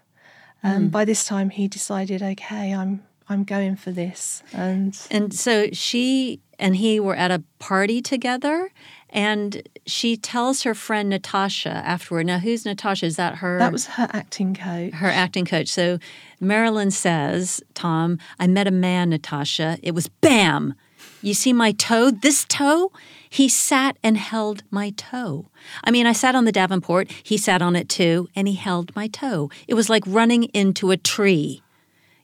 Um, 0.64 0.90
By 0.90 1.06
this 1.06 1.26
time, 1.26 1.52
he 1.52 1.68
decided, 1.68 2.24
okay, 2.24 2.74
I'm 2.74 3.04
I'm 3.32 3.44
going 3.46 3.78
for 3.78 3.92
this, 3.92 4.44
and 4.54 4.98
And 5.10 5.34
so 5.34 5.68
she 5.72 6.42
and 6.60 6.76
he 6.76 7.00
were 7.00 7.16
at 7.16 7.32
a 7.32 7.42
party 7.60 8.02
together, 8.02 8.72
and 9.10 9.68
she 9.86 10.18
tells 10.18 10.64
her 10.64 10.76
friend 10.76 11.10
Natasha 11.10 11.70
afterward. 11.70 12.28
Now, 12.28 12.40
who's 12.40 12.66
Natasha? 12.66 13.06
Is 13.06 13.16
that 13.16 13.36
her? 13.36 13.58
that 13.58 13.72
was 13.72 13.86
her 13.88 14.10
acting 14.12 14.54
coach. 14.54 14.94
her 14.94 15.08
acting 15.08 15.46
coach. 15.46 15.70
So 15.70 15.98
Marilyn 16.40 16.92
says, 16.92 17.62
Tom, 17.74 18.20
I 18.38 18.48
met 18.48 18.68
a 18.68 18.72
man, 18.72 19.10
Natasha. 19.10 19.78
It 19.82 19.92
was 19.92 20.08
bam. 20.08 20.74
You 21.22 21.34
see 21.34 21.54
my 21.54 21.72
toe? 21.72 22.12
This 22.12 22.46
toe? 22.46 22.92
He 23.30 23.48
sat 23.48 23.96
and 24.04 24.18
held 24.18 24.64
my 24.72 24.90
toe. 24.92 25.46
I 25.84 25.92
mean, 25.92 26.06
I 26.06 26.12
sat 26.12 26.36
on 26.36 26.44
the 26.46 26.52
Davenport. 26.52 27.10
He 27.24 27.38
sat 27.38 27.62
on 27.62 27.76
it 27.76 27.88
too, 27.88 28.28
and 28.36 28.48
he 28.48 28.56
held 28.56 28.94
my 28.96 29.08
toe. 29.08 29.50
It 29.68 29.76
was 29.76 29.90
like 29.90 30.04
running 30.06 30.44
into 30.46 30.92
a 30.92 30.98
tree, 30.98 31.62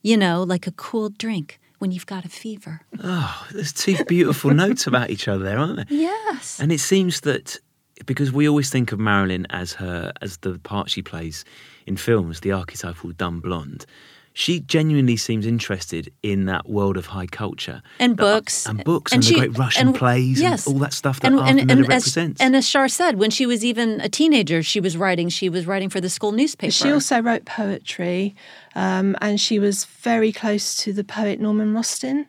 you 0.02 0.18
know, 0.18 0.44
like 0.44 0.68
a 0.68 0.72
cool 0.72 1.10
drink 1.10 1.60
when 1.80 1.92
you've 1.92 2.06
got 2.06 2.26
a 2.26 2.30
fever. 2.30 2.82
Oh, 3.04 3.48
there's 3.52 3.74
two 3.74 4.04
beautiful 4.06 4.52
notes 4.54 4.88
about 4.88 5.10
each 5.10 5.28
other 5.28 5.44
there, 5.44 5.58
aren't 5.58 5.76
there? 5.76 5.86
Yes. 5.90 6.60
And 6.60 6.72
it 6.72 6.80
seems 6.80 7.22
that 7.22 7.60
because 8.06 8.32
we 8.32 8.48
always 8.48 8.70
think 8.70 8.92
of 8.92 9.00
Marilyn 9.00 9.48
as 9.50 9.74
her 9.74 10.12
as 10.22 10.38
the 10.38 10.60
part 10.60 10.90
she 10.90 11.02
plays 11.02 11.46
in 11.86 11.98
films, 11.98 12.42
the 12.42 12.52
archetypal 12.52 13.12
dumb 13.12 13.40
blonde. 13.40 13.86
She 14.40 14.60
genuinely 14.60 15.18
seems 15.18 15.48
interested 15.48 16.14
in 16.22 16.46
that 16.46 16.70
world 16.70 16.96
of 16.96 17.08
high 17.08 17.26
culture 17.26 17.82
and 18.00 18.12
That- 18.18 18.22
books 18.22 18.68
and 18.68 18.84
books 18.84 19.12
and, 19.12 19.26
she- 19.26 19.34
the 19.34 19.40
great 19.48 19.58
Russian 19.58 19.88
and- 19.88 19.96
plays 19.98 20.40
yes. 20.40 20.68
and 20.68 20.76
all 20.76 20.80
that 20.82 20.94
stuff 20.94 21.20
that 21.22 21.34
Arthur 21.34 21.56
Miller 21.56 21.82
as, 21.82 21.88
represents. 21.88 22.40
and 22.40 22.56
as 22.56 22.70
Shar 22.70 22.88
said, 22.88 23.18
when 23.18 23.32
she 23.32 23.48
was 23.48 23.66
even 23.66 24.00
a 24.00 24.08
teenager, 24.10 24.62
she 24.62 24.80
was 24.80 24.96
writing. 24.96 25.30
She 25.30 25.50
was 25.50 25.66
writing 25.66 25.90
for 25.90 26.00
the 26.00 26.08
school 26.10 26.34
newspaper. 26.34 26.72
She 26.72 26.92
also 26.92 27.20
wrote 27.20 27.46
poetry, 27.46 28.36
um, 28.76 29.16
and 29.22 29.42
she 29.42 29.58
was 29.58 29.86
very 29.86 30.32
close 30.32 30.76
to 30.84 30.94
the 30.94 31.04
poet 31.04 31.40
Norman 31.40 31.74
Rosten. 31.74 32.28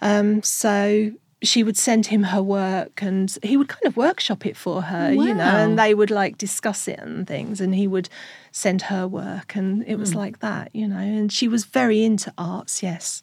Um, 0.00 0.44
so 0.44 1.10
she 1.42 1.62
would 1.62 1.76
send 1.76 2.06
him 2.06 2.24
her 2.24 2.42
work, 2.42 3.02
and 3.02 3.36
he 3.42 3.56
would 3.56 3.68
kind 3.68 3.86
of 3.86 3.96
workshop 3.96 4.44
it 4.44 4.56
for 4.56 4.82
her, 4.82 5.12
you 5.12 5.34
know, 5.34 5.42
and 5.42 5.78
they 5.78 5.94
would 5.94 6.10
like 6.10 6.36
discuss 6.36 6.86
it 6.86 6.98
and 6.98 7.26
things, 7.26 7.60
and 7.60 7.74
he 7.74 7.86
would 7.86 8.08
send 8.52 8.82
her 8.82 9.06
work, 9.06 9.56
and 9.56 9.84
it 9.86 9.96
was 9.96 10.12
hmm. 10.12 10.18
like 10.18 10.40
that, 10.40 10.74
you 10.74 10.86
know. 10.86 10.98
And 10.98 11.32
she 11.32 11.48
was 11.48 11.64
very 11.64 12.04
into 12.04 12.32
arts, 12.36 12.82
yes. 12.82 13.22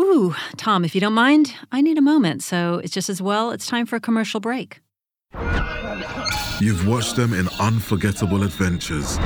Ooh, 0.00 0.34
Tom, 0.56 0.84
if 0.84 0.94
you 0.94 1.00
don't 1.00 1.12
mind, 1.12 1.54
I 1.70 1.80
need 1.80 1.98
a 1.98 2.02
moment. 2.02 2.42
So 2.42 2.80
it's 2.82 2.92
just 2.92 3.10
as 3.10 3.20
well. 3.20 3.50
It's 3.50 3.66
time 3.66 3.86
for 3.86 3.96
a 3.96 4.00
commercial 4.00 4.40
break. 4.40 4.80
You've 6.60 6.86
watched 6.86 7.16
them 7.16 7.34
in 7.34 7.48
unforgettable 7.60 8.42
adventures, 8.44 9.18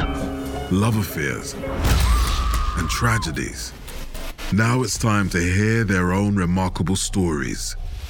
love 0.73 0.97
affairs, 0.97 1.55
and 2.79 2.89
tragedies. 2.89 3.73
Now 4.53 4.83
it's 4.83 4.99
time 4.99 5.29
to 5.31 5.39
hear 5.39 5.85
their 5.85 6.13
own 6.13 6.37
remarkable 6.37 6.97
stories. 6.97 7.77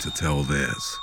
to 0.00 0.10
tell 0.10 0.42
theirs. 0.42 0.98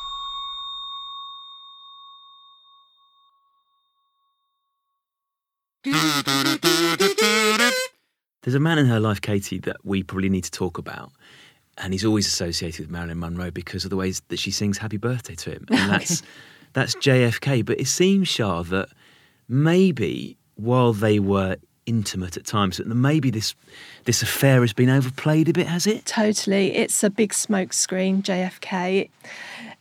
There's 8.43 8.55
a 8.55 8.60
man 8.60 8.79
in 8.79 8.86
her 8.88 8.99
life, 8.99 9.21
Katie, 9.21 9.60
that 9.60 9.77
we 9.83 10.03
probably 10.03 10.29
need 10.29 10.45
to 10.45 10.51
talk 10.51 10.77
about. 10.77 11.12
And 11.77 11.93
he's 11.93 12.05
always 12.05 12.25
associated 12.25 12.79
with 12.79 12.89
Marilyn 12.89 13.19
Monroe 13.19 13.51
because 13.51 13.83
of 13.83 13.89
the 13.89 13.97
ways 13.97 14.21
that 14.29 14.39
she 14.39 14.51
sings 14.51 14.77
happy 14.77 14.97
birthday 14.97 15.36
to 15.36 15.51
him. 15.51 15.65
And 15.69 15.91
that's 15.91 16.23
that's 16.73 16.95
JFK. 16.95 17.65
But 17.65 17.79
it 17.79 17.88
seems, 17.88 18.27
Shar, 18.27 18.63
that 18.65 18.89
maybe 19.47 20.38
while 20.55 20.93
they 20.93 21.19
were 21.19 21.57
intimate 21.88 22.38
at 22.38 22.45
times, 22.45 22.78
that 22.78 22.88
maybe 22.88 23.32
this 23.32 23.56
this 24.06 24.21
affair 24.21 24.62
has 24.62 24.73
been 24.73 24.89
overplayed 24.89 25.50
a 25.50 25.54
bit, 25.54 25.67
has 25.67 25.88
it? 25.88 26.06
Totally. 26.06 26.76
It's 26.76 27.04
a 27.04 27.10
big 27.10 27.34
smoke 27.34 27.73
screen, 27.73 28.21
JFK. 28.21 29.10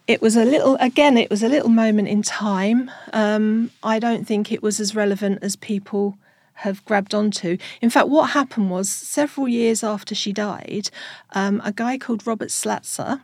It 0.07 0.23
was 0.23 0.37
a 0.37 0.45
little, 0.45 0.77
again, 0.81 1.19
it 1.19 1.29
was 1.29 1.43
a 1.43 1.49
little 1.49 1.69
moment 1.69 2.09
in 2.09 2.23
time. 2.23 2.91
Um, 3.13 3.73
I 3.83 3.99
don't 3.99 4.25
think 4.25 4.53
it 4.53 4.63
was 4.63 4.79
as 4.79 4.95
relevant 4.95 5.41
as 5.43 5.57
people 5.57 6.17
have 6.55 6.85
grabbed 6.85 7.13
onto. 7.15 7.59
In 7.83 7.91
fact, 7.91 8.09
what 8.09 8.31
happened 8.31 8.71
was 8.71 8.89
several 8.89 9.49
years 9.49 9.83
after 9.83 10.15
she 10.15 10.33
died, 10.33 10.91
um, 11.33 11.61
a 11.65 11.73
guy 11.73 11.99
called 11.99 12.27
Robert 12.27 12.49
Slatzer 12.49 13.23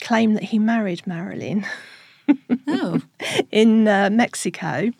claimed 0.00 0.36
that 0.36 0.44
he 0.44 0.58
married 0.58 1.06
Marilyn 1.06 1.66
Oh, 2.66 3.00
in 3.50 3.86
uh, 3.88 4.10
Mexico, 4.10 4.90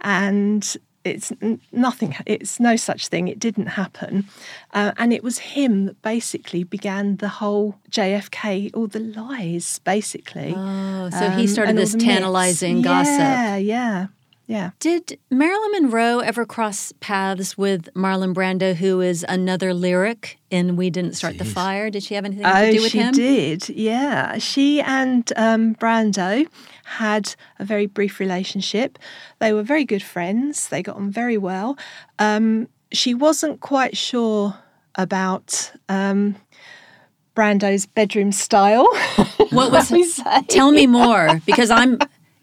and 0.00 0.76
it's 1.04 1.32
nothing. 1.72 2.14
It's 2.26 2.60
no 2.60 2.76
such 2.76 3.08
thing. 3.08 3.28
It 3.28 3.38
didn't 3.38 3.66
happen, 3.68 4.28
uh, 4.72 4.92
and 4.96 5.12
it 5.12 5.22
was 5.24 5.38
him 5.38 5.86
that 5.86 6.00
basically 6.02 6.62
began 6.64 7.16
the 7.16 7.28
whole 7.28 7.76
JFK, 7.90 8.70
all 8.74 8.86
the 8.86 9.00
lies, 9.00 9.80
basically. 9.84 10.54
oh 10.56 11.10
so 11.10 11.30
he 11.30 11.42
Um, 11.42 11.46
started 11.48 11.76
this 11.76 11.92
the 11.92 11.98
myths. 11.98 12.06
tantalizing 12.06 12.82
gossip. 12.82 13.18
Yeah, 13.18 13.56
yeah, 13.56 14.06
yeah. 14.52 14.70
Did 14.80 15.18
Marilyn 15.30 15.72
Monroe 15.72 16.18
ever 16.18 16.44
cross 16.44 16.92
paths 17.00 17.56
with 17.56 17.88
Marlon 17.94 18.34
Brando, 18.34 18.74
who 18.74 19.00
is 19.00 19.24
another 19.26 19.72
lyric 19.72 20.38
in 20.50 20.76
We 20.76 20.90
Didn't 20.90 21.14
Start 21.14 21.38
the 21.38 21.44
Fire? 21.46 21.88
Did 21.88 22.02
she 22.02 22.14
have 22.16 22.26
anything 22.26 22.44
to 22.44 22.58
Oh, 22.58 22.70
do 22.70 22.82
with 22.82 22.92
him? 22.92 23.14
she 23.14 23.20
did. 23.20 23.68
Yeah, 23.70 24.36
she 24.36 24.82
and 24.82 25.32
um, 25.36 25.74
Brando 25.76 26.46
had 26.84 27.34
a 27.58 27.64
very 27.64 27.86
brief 27.86 28.20
relationship. 28.20 28.98
They 29.38 29.54
were 29.54 29.62
very 29.62 29.84
good 29.86 30.02
friends. 30.02 30.68
They 30.68 30.82
got 30.82 30.96
on 30.96 31.10
very 31.10 31.38
well. 31.38 31.78
Um, 32.18 32.68
she 32.92 33.14
wasn't 33.14 33.60
quite 33.60 33.96
sure 33.96 34.54
about 34.96 35.72
um, 35.88 36.36
Brando's 37.34 37.86
bedroom 37.86 38.32
style. 38.32 38.86
What 39.50 39.72
was? 39.72 39.90
we. 39.96 40.06
Tell 40.48 40.70
me 40.72 40.86
more, 40.86 41.40
because 41.46 41.70
I'm 41.70 41.98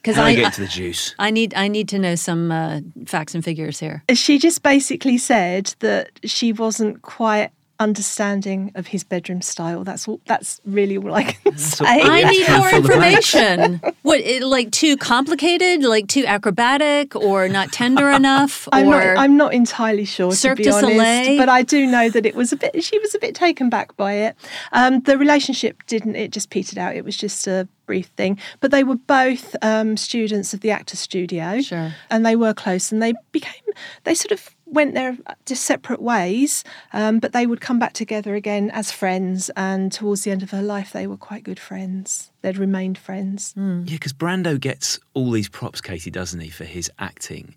because 0.10 0.24
I 0.24 0.36
get 0.36 0.54
to 0.54 0.62
the 0.62 0.68
juice. 0.68 1.16
I 1.20 1.32
need 1.32 1.54
I 1.56 1.68
need 1.68 1.90
to 1.90 2.00
know 2.00 2.16
some 2.16 2.52
uh, 2.52 2.82
facts 3.06 3.36
and 3.36 3.44
figures 3.44 3.80
here. 3.80 4.04
she 4.14 4.38
just 4.38 4.64
basically 4.64 5.18
said 5.18 5.76
that 5.80 6.12
she 6.24 6.54
wasn't 6.54 7.02
quite 7.02 7.52
understanding 7.80 8.72
of 8.76 8.88
his 8.88 9.04
bedroom 9.04 9.42
style. 9.42 9.84
That's 9.84 10.08
all. 10.08 10.20
That's 10.26 10.62
really 10.66 10.98
all 10.98 11.14
I 11.14 11.24
can 11.24 11.58
say. 11.58 11.86
I 11.88 12.30
need 12.30 12.50
more 12.50 12.70
for 12.70 12.82
the 12.82 12.88
blanks. 12.88 13.34
information. 13.36 13.82
what, 14.02 14.20
it, 14.22 14.44
like 14.44 14.72
too 14.72 14.98
complicated, 14.98 15.84
like 15.84 16.08
too 16.08 16.26
acrobatic, 16.26 17.16
or 17.16 17.48
not 17.48 17.72
tender 17.72 18.10
enough, 18.22 18.68
I'm 18.72 18.90
not, 18.90 19.18
I'm 19.18 19.38
not 19.38 19.54
entirely 19.54 20.06
sure, 20.06 20.32
Cirque 20.32 20.58
to 20.58 20.64
be 20.64 20.64
du 20.64 20.72
honest, 20.76 20.92
Soleil? 20.92 21.38
but 21.38 21.50
I 21.50 21.62
do 21.64 21.88
know 21.88 22.10
that 22.10 22.26
it 22.26 22.36
was 22.36 22.52
a 22.52 22.58
bit. 22.58 22.84
She 22.84 23.00
was 23.00 23.16
a 23.16 23.20
bit 23.20 23.36
taken 23.36 23.70
back 23.70 23.96
by 23.98 24.14
it. 24.14 24.36
Um, 24.72 25.02
the 25.02 25.18
relationship 25.18 25.84
didn't. 25.88 26.16
It 26.16 26.32
just 26.32 26.50
petered 26.50 26.78
out. 26.78 26.96
It 26.96 27.06
was 27.06 27.18
just 27.18 27.48
a 27.48 27.68
brief 27.86 28.08
thing. 28.18 28.38
But 28.60 28.72
they 28.72 28.84
were 28.84 28.98
both 28.98 29.56
um, 29.64 29.98
students 29.98 30.54
of 30.54 30.60
the 30.62 30.70
Actors 30.72 31.00
Studio, 31.00 31.62
Sure. 31.62 31.94
and 32.12 32.26
they 32.26 32.36
were 32.36 32.54
close, 32.54 32.92
and 32.92 33.02
they 33.02 33.14
became. 33.32 33.54
They 34.04 34.14
sort 34.16 34.32
of 34.32 34.56
went 34.72 34.94
their 34.94 35.18
just 35.46 35.64
separate 35.64 36.02
ways, 36.02 36.64
um, 36.94 37.20
but 37.20 37.34
they 37.34 37.46
would 37.46 37.62
come 37.62 37.80
back 37.80 37.94
together 37.94 38.36
again 38.36 38.70
as 38.72 38.92
friends. 38.92 39.50
And 39.56 39.92
towards 39.92 40.24
the 40.24 40.32
end 40.32 40.44
of 40.44 40.52
her 40.52 40.62
life, 40.62 40.92
they 40.92 41.08
were 41.08 41.18
quite 41.18 41.44
good 41.44 41.60
friends. 41.60 42.32
They'd 42.42 42.58
remained 42.58 42.98
friends. 42.98 43.54
Yeah, 43.58 43.96
because 43.96 44.14
Brando 44.14 44.60
gets 44.60 45.00
all 45.14 45.32
these 45.32 45.50
props, 45.50 45.82
Katie, 45.82 46.12
doesn't 46.12 46.40
he, 46.40 46.50
for 46.50 46.66
his 46.66 46.90
acting. 47.00 47.56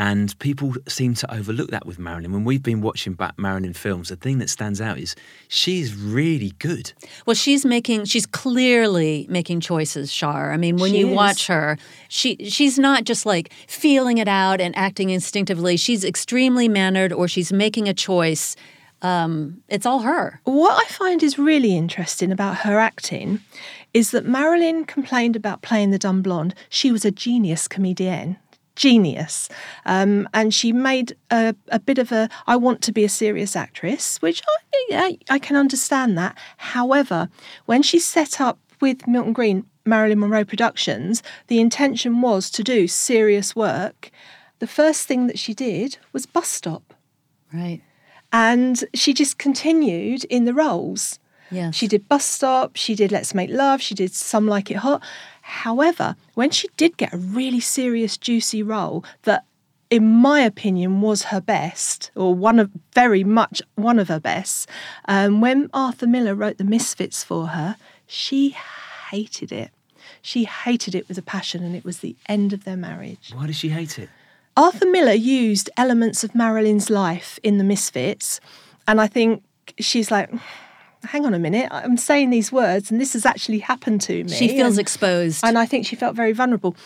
And 0.00 0.38
people 0.38 0.72
seem 0.88 1.12
to 1.16 1.30
overlook 1.34 1.70
that 1.72 1.84
with 1.84 1.98
Marilyn. 1.98 2.32
When 2.32 2.44
we've 2.44 2.62
been 2.62 2.80
watching 2.80 3.12
back 3.12 3.38
Marilyn 3.38 3.74
films, 3.74 4.08
the 4.08 4.16
thing 4.16 4.38
that 4.38 4.48
stands 4.48 4.80
out 4.80 4.96
is 4.96 5.14
she's 5.48 5.94
really 5.94 6.52
good. 6.58 6.90
Well, 7.26 7.34
she's 7.34 7.66
making 7.66 8.06
she's 8.06 8.24
clearly 8.24 9.26
making 9.28 9.60
choices, 9.60 10.10
Shar. 10.10 10.52
I 10.52 10.56
mean, 10.56 10.78
when 10.78 10.92
She 10.92 11.00
you 11.00 11.08
is. 11.10 11.14
watch 11.14 11.46
her, 11.48 11.76
she 12.08 12.36
she's 12.48 12.78
not 12.78 13.04
just 13.04 13.26
like 13.26 13.52
feeling 13.68 14.16
it 14.16 14.26
out 14.26 14.58
and 14.58 14.74
acting 14.74 15.10
instinctively. 15.10 15.76
She's 15.76 16.02
extremely 16.02 16.66
mannered 16.66 17.12
or 17.12 17.28
she's 17.28 17.52
making 17.52 17.86
a 17.86 17.92
choice. 17.92 18.56
Um, 19.02 19.62
it's 19.68 19.84
all 19.84 20.00
her. 20.00 20.40
What 20.44 20.82
I 20.82 20.88
find 20.88 21.22
is 21.22 21.38
really 21.38 21.76
interesting 21.76 22.32
about 22.32 22.56
her 22.64 22.78
acting 22.78 23.40
is 23.92 24.12
that 24.12 24.24
Marilyn 24.24 24.86
complained 24.86 25.36
about 25.36 25.60
playing 25.60 25.90
the 25.90 25.98
dumb 25.98 26.22
blonde. 26.22 26.54
She 26.70 26.90
was 26.90 27.04
a 27.04 27.10
genius 27.10 27.68
comedienne. 27.68 28.36
Genius. 28.80 29.50
Um, 29.84 30.26
and 30.32 30.54
she 30.54 30.72
made 30.72 31.14
a, 31.30 31.54
a 31.68 31.78
bit 31.78 31.98
of 31.98 32.12
a, 32.12 32.30
I 32.46 32.56
want 32.56 32.80
to 32.80 32.92
be 32.92 33.04
a 33.04 33.10
serious 33.10 33.54
actress, 33.54 34.16
which 34.22 34.42
I, 34.48 34.86
yeah, 34.88 35.10
I 35.28 35.38
can 35.38 35.54
understand 35.54 36.16
that. 36.16 36.34
However, 36.56 37.28
when 37.66 37.82
she 37.82 37.98
set 37.98 38.40
up 38.40 38.58
with 38.80 39.06
Milton 39.06 39.34
Greene, 39.34 39.66
Marilyn 39.84 40.20
Monroe 40.20 40.46
Productions, 40.46 41.22
the 41.48 41.60
intention 41.60 42.22
was 42.22 42.48
to 42.52 42.62
do 42.62 42.88
serious 42.88 43.54
work. 43.54 44.10
The 44.60 44.66
first 44.66 45.06
thing 45.06 45.26
that 45.26 45.38
she 45.38 45.52
did 45.52 45.98
was 46.14 46.24
Bus 46.24 46.48
Stop. 46.48 46.94
Right. 47.52 47.82
And 48.32 48.82
she 48.94 49.12
just 49.12 49.36
continued 49.36 50.24
in 50.24 50.46
the 50.46 50.54
roles. 50.54 51.18
Yes. 51.50 51.74
She 51.74 51.86
did 51.86 52.08
Bus 52.08 52.24
Stop, 52.24 52.76
she 52.76 52.94
did 52.94 53.12
Let's 53.12 53.34
Make 53.34 53.50
Love, 53.50 53.82
she 53.82 53.94
did 53.94 54.14
Some 54.14 54.46
Like 54.46 54.70
It 54.70 54.78
Hot. 54.78 55.02
However, 55.50 56.16
when 56.34 56.50
she 56.50 56.68
did 56.76 56.96
get 56.96 57.12
a 57.12 57.18
really 57.18 57.60
serious, 57.60 58.16
juicy 58.16 58.62
role 58.62 59.04
that, 59.24 59.44
in 59.90 60.06
my 60.06 60.40
opinion, 60.40 61.00
was 61.00 61.24
her 61.24 61.40
best, 61.40 62.12
or 62.14 62.34
one 62.34 62.60
of 62.60 62.70
very 62.94 63.24
much 63.24 63.60
one 63.74 63.98
of 63.98 64.08
her 64.08 64.20
best, 64.20 64.68
um, 65.06 65.40
when 65.40 65.68
Arthur 65.74 66.06
Miller 66.06 66.36
wrote 66.36 66.58
The 66.58 66.64
Misfits 66.64 67.24
for 67.24 67.48
her, 67.48 67.76
she 68.06 68.56
hated 69.10 69.50
it. 69.50 69.70
She 70.22 70.44
hated 70.44 70.94
it 70.94 71.08
with 71.08 71.18
a 71.18 71.22
passion, 71.22 71.64
and 71.64 71.74
it 71.74 71.84
was 71.84 71.98
the 71.98 72.14
end 72.26 72.52
of 72.52 72.64
their 72.64 72.76
marriage. 72.76 73.32
Why 73.34 73.46
does 73.48 73.56
she 73.56 73.70
hate 73.70 73.98
it? 73.98 74.08
Arthur 74.56 74.86
Miller 74.86 75.12
used 75.12 75.68
elements 75.76 76.22
of 76.22 76.34
Marilyn's 76.34 76.90
life 76.90 77.40
in 77.42 77.58
The 77.58 77.64
Misfits, 77.64 78.40
and 78.86 79.00
I 79.00 79.08
think 79.08 79.42
she's 79.78 80.10
like, 80.10 80.30
hang 81.04 81.24
on 81.26 81.34
a 81.34 81.38
minute, 81.38 81.68
I'm 81.70 81.96
saying 81.96 82.30
these 82.30 82.52
words, 82.52 82.90
and 82.90 83.00
this 83.00 83.14
has 83.14 83.24
actually 83.24 83.60
happened 83.60 84.00
to 84.02 84.24
me. 84.24 84.30
She 84.30 84.48
feels 84.48 84.74
and, 84.74 84.80
exposed. 84.80 85.44
and 85.44 85.58
I 85.58 85.66
think 85.66 85.86
she 85.86 85.96
felt 85.96 86.14
very 86.14 86.32
vulnerable. 86.32 86.76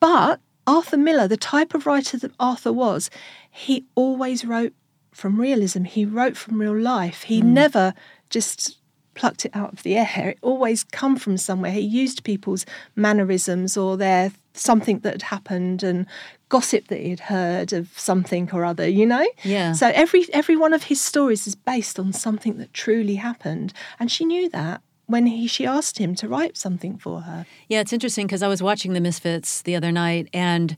But 0.00 0.40
Arthur 0.66 0.96
Miller, 0.96 1.26
the 1.28 1.36
type 1.36 1.74
of 1.74 1.86
writer 1.86 2.18
that 2.18 2.32
Arthur 2.38 2.72
was, 2.72 3.10
he 3.50 3.86
always 3.94 4.44
wrote 4.44 4.74
from 5.12 5.40
realism. 5.40 5.84
He 5.84 6.04
wrote 6.04 6.36
from 6.36 6.60
real 6.60 6.78
life. 6.78 7.22
He 7.24 7.40
mm. 7.40 7.46
never 7.46 7.94
just 8.30 8.78
plucked 9.14 9.44
it 9.44 9.54
out 9.54 9.72
of 9.72 9.82
the 9.82 9.96
air. 9.96 10.30
It 10.30 10.38
always 10.42 10.84
come 10.84 11.16
from 11.16 11.36
somewhere. 11.36 11.72
He 11.72 11.80
used 11.80 12.22
people's 12.22 12.64
mannerisms 12.94 13.76
or 13.76 13.96
their 13.96 14.30
something 14.54 15.00
that 15.00 15.14
had 15.14 15.22
happened 15.22 15.82
and 15.82 16.06
gossip 16.48 16.88
that 16.88 17.00
he'd 17.00 17.20
heard 17.20 17.72
of 17.72 17.98
something 17.98 18.50
or 18.52 18.64
other, 18.64 18.88
you 18.88 19.06
know? 19.06 19.26
Yeah. 19.44 19.72
So 19.72 19.88
every 19.94 20.26
every 20.32 20.56
one 20.56 20.72
of 20.72 20.84
his 20.84 21.00
stories 21.00 21.46
is 21.46 21.54
based 21.54 21.98
on 21.98 22.12
something 22.12 22.58
that 22.58 22.72
truly 22.72 23.16
happened. 23.16 23.72
And 23.98 24.10
she 24.10 24.24
knew 24.24 24.48
that 24.50 24.82
when 25.06 25.26
he 25.26 25.46
she 25.46 25.66
asked 25.66 25.98
him 25.98 26.14
to 26.16 26.28
write 26.28 26.56
something 26.56 26.98
for 26.98 27.22
her. 27.22 27.46
Yeah, 27.68 27.80
it's 27.80 27.92
interesting 27.92 28.26
because 28.26 28.42
I 28.42 28.48
was 28.48 28.62
watching 28.62 28.92
The 28.92 29.00
Misfits 29.00 29.62
the 29.62 29.76
other 29.76 29.92
night, 29.92 30.28
and 30.32 30.76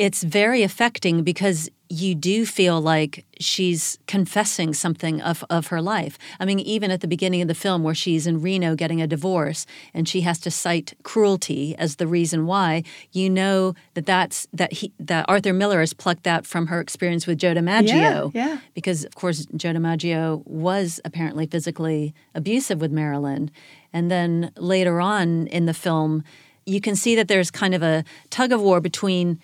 it's 0.00 0.22
very 0.22 0.62
affecting 0.62 1.22
because 1.22 1.68
you 1.90 2.14
do 2.14 2.46
feel 2.46 2.80
like 2.80 3.26
she's 3.38 3.98
confessing 4.06 4.72
something 4.72 5.20
of, 5.20 5.44
of 5.50 5.66
her 5.66 5.82
life. 5.82 6.16
I 6.38 6.46
mean, 6.46 6.58
even 6.58 6.90
at 6.90 7.02
the 7.02 7.06
beginning 7.06 7.42
of 7.42 7.48
the 7.48 7.54
film, 7.54 7.82
where 7.82 7.94
she's 7.94 8.26
in 8.26 8.40
Reno 8.40 8.74
getting 8.74 9.02
a 9.02 9.06
divorce 9.06 9.66
and 9.92 10.08
she 10.08 10.22
has 10.22 10.38
to 10.38 10.50
cite 10.50 10.94
cruelty 11.02 11.76
as 11.76 11.96
the 11.96 12.06
reason 12.06 12.46
why, 12.46 12.82
you 13.12 13.28
know 13.28 13.74
that 13.92 14.06
that's 14.06 14.48
that 14.54 14.72
he 14.72 14.90
that 14.98 15.26
Arthur 15.28 15.52
Miller 15.52 15.80
has 15.80 15.92
plucked 15.92 16.24
that 16.24 16.46
from 16.46 16.68
her 16.68 16.80
experience 16.80 17.26
with 17.26 17.36
Joe 17.36 17.52
DiMaggio. 17.52 18.32
Yeah, 18.32 18.46
yeah. 18.46 18.58
Because 18.72 19.04
of 19.04 19.16
course 19.16 19.46
Joe 19.54 19.74
DiMaggio 19.74 20.46
was 20.46 20.98
apparently 21.04 21.46
physically 21.46 22.14
abusive 22.34 22.80
with 22.80 22.90
Marilyn, 22.90 23.50
and 23.92 24.10
then 24.10 24.50
later 24.56 24.98
on 24.98 25.46
in 25.48 25.66
the 25.66 25.74
film, 25.74 26.24
you 26.64 26.80
can 26.80 26.96
see 26.96 27.14
that 27.16 27.28
there's 27.28 27.50
kind 27.50 27.74
of 27.74 27.82
a 27.82 28.02
tug 28.30 28.50
of 28.50 28.62
war 28.62 28.80
between 28.80 29.38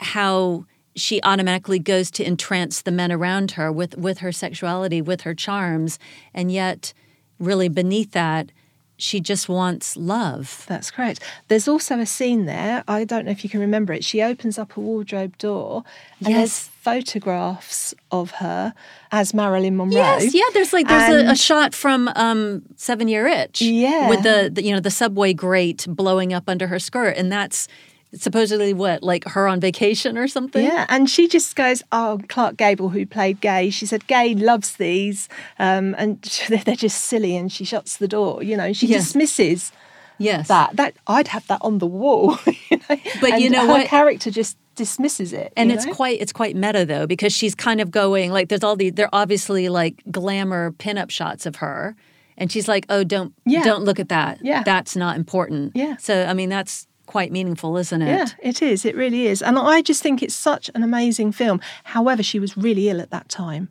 how 0.00 0.64
she 0.96 1.22
automatically 1.22 1.78
goes 1.78 2.10
to 2.10 2.24
entrance 2.24 2.82
the 2.82 2.90
men 2.90 3.12
around 3.12 3.52
her 3.52 3.70
with, 3.70 3.96
with 3.96 4.18
her 4.18 4.32
sexuality, 4.32 5.00
with 5.00 5.20
her 5.22 5.34
charms, 5.34 5.98
and 6.34 6.50
yet, 6.50 6.92
really 7.38 7.68
beneath 7.68 8.10
that, 8.12 8.50
she 8.96 9.18
just 9.18 9.48
wants 9.48 9.96
love. 9.96 10.64
That's 10.68 10.90
correct. 10.90 11.22
There's 11.48 11.66
also 11.66 11.98
a 12.00 12.04
scene 12.06 12.44
there. 12.44 12.84
I 12.86 13.04
don't 13.04 13.24
know 13.24 13.30
if 13.30 13.42
you 13.44 13.48
can 13.48 13.60
remember 13.60 13.94
it. 13.94 14.04
She 14.04 14.20
opens 14.20 14.58
up 14.58 14.76
a 14.76 14.80
wardrobe 14.80 15.38
door, 15.38 15.84
and 16.18 16.34
there's 16.34 16.38
Yes. 16.50 16.70
photographs 16.82 17.94
of 18.10 18.32
her 18.32 18.74
as 19.12 19.32
Marilyn 19.32 19.76
Monroe. 19.76 19.96
Yes, 19.96 20.34
yeah. 20.34 20.42
There's 20.52 20.72
like 20.72 20.88
there's 20.88 21.24
a, 21.28 21.30
a 21.30 21.36
shot 21.36 21.74
from 21.74 22.08
um, 22.14 22.62
Seven 22.76 23.08
Year 23.08 23.26
Itch, 23.26 23.62
Yeah. 23.62 24.08
with 24.10 24.22
the, 24.22 24.50
the 24.52 24.62
you 24.62 24.72
know 24.74 24.80
the 24.80 24.90
subway 24.90 25.32
grate 25.32 25.86
blowing 25.88 26.32
up 26.32 26.44
under 26.48 26.66
her 26.66 26.78
skirt, 26.78 27.16
and 27.16 27.30
that's 27.32 27.68
supposedly 28.14 28.72
what 28.72 29.02
like 29.02 29.24
her 29.28 29.46
on 29.46 29.60
vacation 29.60 30.18
or 30.18 30.26
something. 30.28 30.64
Yeah, 30.64 30.86
and 30.88 31.08
she 31.08 31.28
just 31.28 31.54
goes, 31.56 31.82
"Oh, 31.92 32.20
Clark 32.28 32.56
Gable, 32.56 32.88
who 32.90 33.06
played 33.06 33.40
Gay." 33.40 33.70
She 33.70 33.86
said, 33.86 34.06
"Gay 34.06 34.34
loves 34.34 34.76
these, 34.76 35.28
um, 35.58 35.94
and 35.98 36.20
they're 36.64 36.76
just 36.76 37.02
silly." 37.02 37.36
And 37.36 37.50
she 37.52 37.64
shuts 37.64 37.96
the 37.96 38.08
door. 38.08 38.42
You 38.42 38.56
know, 38.56 38.72
she 38.72 38.86
Yeah. 38.86 38.98
dismisses 38.98 39.72
Yes. 40.18 40.48
that. 40.48 40.76
That 40.76 40.94
I'd 41.06 41.28
have 41.28 41.46
that 41.46 41.60
on 41.62 41.78
the 41.78 41.86
wall. 41.86 42.38
You 42.70 42.78
know? 42.88 42.96
But 43.20 43.40
you 43.40 43.50
know 43.50 43.62
her 43.66 43.72
what? 43.72 43.86
character 43.86 44.30
just 44.30 44.56
dismisses 44.76 45.32
it, 45.32 45.52
and 45.56 45.70
it's 45.72 45.84
know? 45.86 45.92
quite 45.94 46.20
it's 46.20 46.32
quite 46.32 46.54
meta 46.56 46.84
though 46.86 47.06
because 47.06 47.32
she's 47.32 47.54
kind 47.54 47.80
of 47.80 47.90
going 47.90 48.30
like 48.32 48.48
there's 48.48 48.62
all 48.64 48.76
the 48.76 48.90
they're 48.90 49.08
obviously 49.12 49.68
like 49.68 50.02
glamour 50.10 50.70
pinup 50.72 51.10
shots 51.10 51.44
of 51.46 51.56
her 51.56 51.96
and 52.38 52.50
she's 52.50 52.66
like 52.68 52.86
oh 52.88 53.02
don't 53.04 53.34
Yeah. 53.44 53.62
don't 53.64 53.84
look 53.84 53.98
at 54.00 54.08
that 54.08 54.38
Yeah. 54.42 54.62
that's 54.62 54.94
not 54.96 55.16
important 55.16 55.72
Yeah. 55.74 55.96
so 55.98 56.24
I 56.24 56.32
mean 56.32 56.48
that's 56.48 56.86
quite 57.10 57.32
meaningful 57.32 57.76
isn't 57.76 58.02
it 58.02 58.08
Yeah, 58.08 58.26
it 58.50 58.62
is. 58.62 58.84
It 58.84 58.94
really 58.94 59.26
is. 59.26 59.42
And 59.42 59.58
I 59.58 59.82
just 59.82 60.00
think 60.00 60.22
it's 60.22 60.34
such 60.50 60.70
an 60.76 60.84
amazing 60.84 61.32
film. 61.32 61.60
However, 61.82 62.22
she 62.22 62.38
was 62.38 62.56
really 62.56 62.88
ill 62.88 63.00
at 63.00 63.10
that 63.10 63.28
time. 63.28 63.68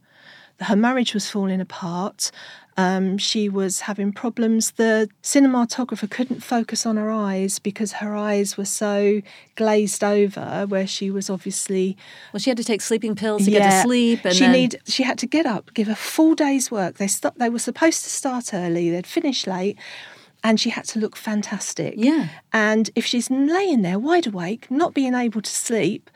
Her 0.60 0.76
marriage 0.76 1.14
was 1.14 1.30
falling 1.30 1.62
apart. 1.62 2.32
Um, 2.76 3.18
she 3.18 3.48
was 3.48 3.82
having 3.82 4.12
problems. 4.12 4.72
The 4.72 5.10
cinematographer 5.24 6.10
couldn't 6.10 6.42
focus 6.44 6.86
on 6.86 6.98
her 6.98 7.10
eyes 7.12 7.60
because 7.60 7.94
her 7.94 8.14
eyes 8.14 8.58
were 8.58 8.66
so 8.84 9.22
glazed 9.56 10.04
over, 10.04 10.66
where 10.68 10.88
she 10.88 11.10
was 11.10 11.30
obviously 11.30 11.98
well 12.32 12.40
she 12.40 12.50
had 12.50 12.58
to 12.58 12.64
take 12.64 12.82
sleeping 12.82 13.16
pills 13.16 13.46
to 13.46 13.52
get 13.52 13.70
to 13.70 13.82
sleep 13.82 14.20
and 14.26 14.34
she 14.34 14.42
then 14.42 14.52
need 14.52 14.82
she 14.86 15.04
had 15.04 15.18
to 15.20 15.28
get 15.28 15.46
up, 15.46 15.74
give 15.74 15.88
a 15.88 15.96
full 15.96 16.36
day's 16.36 16.72
work. 16.72 16.98
They 16.98 17.08
st- 17.08 17.38
they 17.40 17.50
were 17.50 17.60
supposed 17.60 18.04
to 18.04 18.10
start 18.10 18.54
early. 18.54 18.90
They'd 18.90 19.08
finish 19.08 19.48
late, 19.48 19.78
and 20.44 20.60
she 20.60 20.70
had 20.70 20.86
to 20.86 21.00
look 21.00 21.16
fantastic. 21.16 21.96
Yeah. 21.98 22.30
And 22.54 22.90
if 22.96 23.06
she's 23.06 23.30
laying 23.30 23.82
there 23.82 24.00
wide 24.00 24.28
awake, 24.28 24.70
not 24.70 24.94
being 24.94 25.14
able 25.14 25.42
to 25.42 25.52
sleep, 25.52 26.10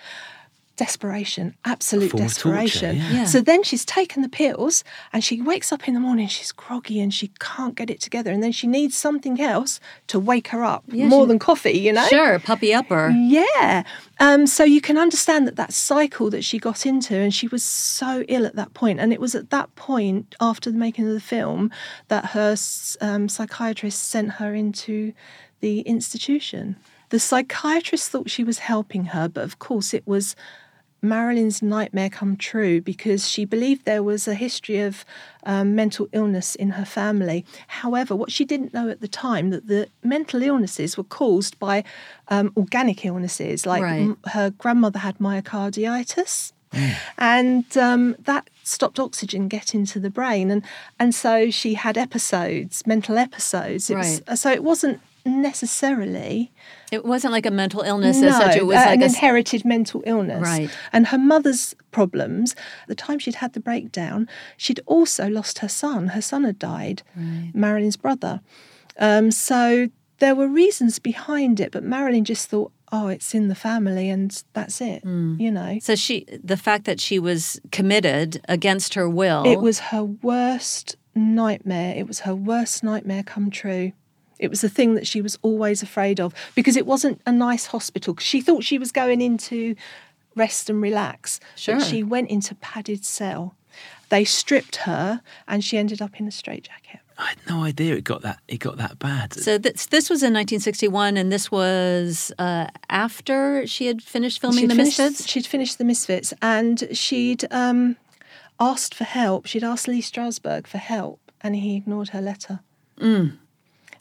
desperation, 0.75 1.55
absolute 1.65 2.09
form 2.11 2.23
of 2.23 2.35
torture, 2.37 2.61
desperation. 2.63 2.95
yeah. 2.97 3.11
Yeah. 3.11 3.25
So 3.25 3.41
then 3.41 3.61
she's 3.63 3.85
taken 3.85 4.21
the 4.23 4.29
pills 4.29 4.83
and 5.11 5.23
she 5.23 5.41
wakes 5.41 5.71
up 5.71 5.87
in 5.87 5.93
the 5.93 5.99
morning, 5.99 6.27
she's 6.27 6.51
groggy 6.51 6.99
and 6.99 7.13
she 7.13 7.31
can't 7.39 7.75
get 7.75 7.89
it 7.89 8.01
together. 8.01 8.31
And 8.31 8.41
then 8.41 8.51
she 8.51 8.65
needs 8.67 8.97
something 8.97 9.39
else 9.39 9.79
to 10.07 10.19
wake 10.19 10.47
her 10.49 10.63
up, 10.63 10.83
Yeah, 10.87 11.07
more 11.07 11.25
she- 11.25 11.27
than 11.29 11.39
coffee, 11.39 11.77
you 11.77 11.93
know? 11.93 12.05
sure 12.07 12.39
puppy 12.39 12.73
upper 12.73 13.09
Yeah. 13.09 13.83
Um, 14.19 14.47
so 14.47 14.63
you 14.63 14.81
can 14.81 14.97
understand 14.97 15.47
that 15.47 15.55
that 15.57 15.73
cycle 15.73 16.29
that 16.31 16.43
she 16.43 16.57
got 16.59 16.85
into, 16.85 17.15
and 17.15 17.33
she 17.33 17.47
was 17.47 17.63
so 17.63 18.23
ill 18.27 18.45
at 18.45 18.55
that 18.55 18.73
point. 18.73 18.99
And 18.99 19.11
it 19.11 19.19
was 19.19 19.35
at 19.35 19.49
that 19.49 19.73
point, 19.75 20.35
after 20.39 20.71
the 20.71 20.77
making 20.77 21.07
of 21.07 21.13
the 21.13 21.19
film, 21.19 21.71
that 22.07 22.25
her 22.27 22.55
um, 23.01 23.27
psychiatrist 23.27 23.99
sent 24.07 24.33
her 24.33 24.53
into 24.53 25.13
the 25.61 25.81
institution. 25.81 26.75
The 27.09 27.19
psychiatrist 27.19 28.09
thought 28.09 28.29
she 28.29 28.43
was 28.43 28.59
helping 28.59 29.05
her, 29.05 29.27
but 29.27 29.43
of 29.43 29.59
course 29.59 29.93
it 29.93 30.05
was 30.07 30.35
Marilyn's 31.03 31.61
nightmare 31.61 32.09
come 32.09 32.37
true 32.37 32.79
because 32.81 33.29
she 33.29 33.43
believed 33.45 33.83
there 33.85 34.01
was 34.01 34.27
a 34.27 34.33
history 34.33 34.79
of 34.79 35.03
um, 35.45 35.75
mental 35.75 36.07
illness 36.13 36.55
in 36.55 36.71
her 36.71 36.85
family. 36.85 37.45
However, 37.67 38.15
what 38.15 38.31
she 38.31 38.45
didn't 38.45 38.73
know 38.73 38.87
at 38.89 39.01
the 39.01 39.07
time 39.09 39.49
that 39.49 39.67
the 39.67 39.89
mental 40.03 40.41
illnesses 40.41 40.97
were 40.97 41.03
caused 41.03 41.59
by 41.59 41.83
um, 42.29 42.53
organic 42.57 43.03
illnesses, 43.05 43.65
like 43.65 43.83
Right. 43.83 44.01
m- 44.01 44.17
her 44.27 44.49
grandmother 44.51 44.99
had 44.99 45.17
myocarditis. 45.19 46.53
And 47.19 47.65
um, 47.77 48.15
that 48.23 48.49
stopped 48.63 48.99
oxygen 48.99 49.47
getting 49.47 49.85
to 49.87 49.99
the 49.99 50.09
brain, 50.09 50.49
and 50.49 50.63
and 50.99 51.13
so 51.13 51.51
she 51.51 51.75
had 51.75 51.97
episodes, 51.99 52.87
mental 52.87 53.17
episodes. 53.19 53.89
It 53.91 53.97
was- 53.97 54.21
so 54.41 54.51
it 54.51 54.63
wasn't 54.63 54.99
necessarily 55.25 56.51
It 56.91 57.05
wasn't 57.05 57.33
like 57.33 57.45
a 57.45 57.51
mental 57.51 57.81
illness 57.81 58.21
as 58.21 58.35
such. 58.35 58.55
It 58.55 58.65
was 58.65 58.77
uh, 58.77 58.85
like 58.87 58.95
an 58.97 59.03
a 59.03 59.05
inherited 59.05 59.65
mental 59.65 60.03
illness. 60.05 60.41
Right. 60.41 60.69
And 60.91 61.07
her 61.07 61.17
mother's 61.17 61.75
problems, 61.91 62.53
at 62.83 62.87
the 62.87 62.95
time 62.95 63.19
she'd 63.19 63.35
had 63.35 63.53
the 63.53 63.59
breakdown, 63.59 64.27
she'd 64.57 64.81
also 64.85 65.27
lost 65.29 65.59
her 65.59 65.69
son. 65.69 66.09
Her 66.09 66.21
son 66.21 66.43
had 66.43 66.59
died, 66.59 67.03
Marilyn's 67.53 67.97
brother. 67.97 68.41
Um, 68.99 69.31
so 69.31 69.89
there 70.19 70.35
were 70.35 70.47
reasons 70.47 70.99
behind 70.99 71.59
it, 71.59 71.71
but 71.71 71.83
Marilyn 71.83 72.25
just 72.25 72.49
thought, 72.49 72.71
oh, 72.91 73.07
it's 73.07 73.33
in 73.33 73.47
the 73.47 73.55
family 73.55 74.09
and 74.09 74.43
that's 74.53 74.79
it, 74.79 75.01
Hmm. 75.03 75.35
you 75.39 75.51
know. 75.51 75.79
So 75.81 75.95
she, 75.95 76.25
the 76.43 76.57
fact 76.57 76.85
that 76.85 76.99
she 76.99 77.17
was 77.17 77.59
committed 77.71 78.39
against 78.47 78.93
her 78.93 79.09
will. 79.09 79.43
It 79.45 79.59
was 79.61 79.79
her 79.91 80.03
worst 80.03 80.95
nightmare. 81.15 81.95
It 81.97 82.07
was 82.07 82.19
her 82.21 82.35
worst 82.35 82.83
nightmare 82.83 83.23
come 83.23 83.49
true. 83.49 83.93
It 84.39 84.49
was 84.49 84.61
the 84.61 84.69
thing 84.69 84.95
that 84.95 85.07
she 85.07 85.21
was 85.21 85.37
always 85.41 85.83
afraid 85.83 86.19
of 86.19 86.33
because 86.55 86.75
it 86.75 86.85
wasn't 86.85 87.21
a 87.25 87.31
nice 87.31 87.67
hospital. 87.67 88.15
She 88.19 88.41
thought 88.41 88.63
she 88.63 88.77
was 88.77 88.91
going 88.91 89.21
into 89.21 89.75
rest 90.35 90.69
and 90.69 90.81
relax. 90.81 91.39
Sure. 91.55 91.75
But 91.75 91.85
she 91.85 92.03
went 92.03 92.29
into 92.29 92.55
padded 92.55 93.05
cell. 93.05 93.55
They 94.09 94.25
stripped 94.25 94.77
her 94.77 95.21
and 95.47 95.63
she 95.63 95.77
ended 95.77 96.01
up 96.01 96.19
in 96.19 96.27
a 96.27 96.31
straitjacket. 96.31 96.99
I 97.17 97.29
had 97.29 97.37
no 97.47 97.63
idea 97.63 97.95
it 97.95 98.03
got 98.03 98.21
that 98.23 98.39
it 98.47 98.57
got 98.57 98.77
that 98.77 98.97
bad. 98.99 99.33
So 99.33 99.57
this, 99.57 99.85
this 99.85 100.09
was 100.09 100.23
in 100.23 100.33
1961, 100.33 101.15
and 101.15 101.31
this 101.31 101.51
was 101.51 102.31
uh, 102.39 102.67
after 102.89 103.67
she 103.67 103.85
had 103.85 104.01
finished 104.01 104.41
filming 104.41 104.61
She'd 104.61 104.71
The 104.71 104.75
finished, 104.75 104.99
Misfits. 104.99 105.29
She'd 105.29 105.45
finished 105.45 105.77
The 105.77 105.83
Misfits 105.83 106.33
and 106.41 106.87
she'd 106.91 107.45
um, 107.51 107.97
asked 108.59 108.95
for 108.95 109.03
help. 109.03 109.45
She'd 109.45 109.63
asked 109.63 109.87
Lee 109.87 110.01
Strasberg 110.01 110.65
for 110.65 110.79
help 110.79 111.19
and 111.41 111.55
he 111.55 111.75
ignored 111.75 112.09
her 112.09 112.21
letter. 112.21 112.61
Mm. 112.99 113.37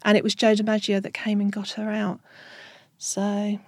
And 0.05 0.17
it 0.17 0.25
was 0.25 0.35
Joe 0.35 0.55
DiMaggio 0.55 1.01
that 1.03 1.15
came 1.15 1.41
and 1.41 1.51
got 1.53 1.71
her 1.71 1.91
out. 1.91 2.21
So 2.99 3.59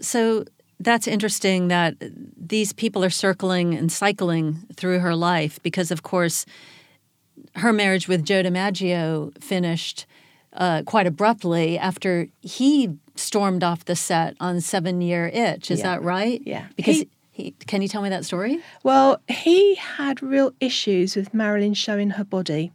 So 0.00 0.44
that's 0.80 1.08
interesting 1.08 1.68
that 1.68 1.94
these 2.36 2.72
people 2.72 3.02
are 3.04 3.10
circling 3.10 3.74
and 3.74 3.90
cycling 3.90 4.58
through 4.74 5.00
her 5.00 5.14
life 5.14 5.58
because, 5.62 5.90
of 5.90 6.02
course, 6.02 6.46
her 7.56 7.72
marriage 7.72 8.06
with 8.08 8.24
Joe 8.24 8.42
DiMaggio 8.42 9.42
finished 9.42 10.06
uh, 10.52 10.82
quite 10.86 11.06
abruptly 11.06 11.78
after 11.78 12.28
he 12.40 12.96
stormed 13.16 13.62
off 13.64 13.84
the 13.84 13.96
set 13.96 14.36
on 14.40 14.60
Seven 14.60 15.00
Year 15.00 15.26
Itch. 15.32 15.70
Is 15.70 15.80
Yeah. 15.80 15.84
that 15.96 16.02
right? 16.02 16.40
Yeah. 16.44 16.66
Because 16.76 16.96
He- 16.96 17.08
he, 17.32 17.50
can 17.66 17.82
you 17.82 17.88
tell 17.88 18.02
me 18.02 18.08
that 18.08 18.24
story? 18.24 18.60
Well, 18.82 19.20
he 19.28 19.76
had 19.76 20.20
real 20.22 20.52
issues 20.60 21.14
with 21.14 21.32
Marilyn 21.32 21.74
showing 21.74 22.10
her 22.10 22.24
body. 22.24 22.72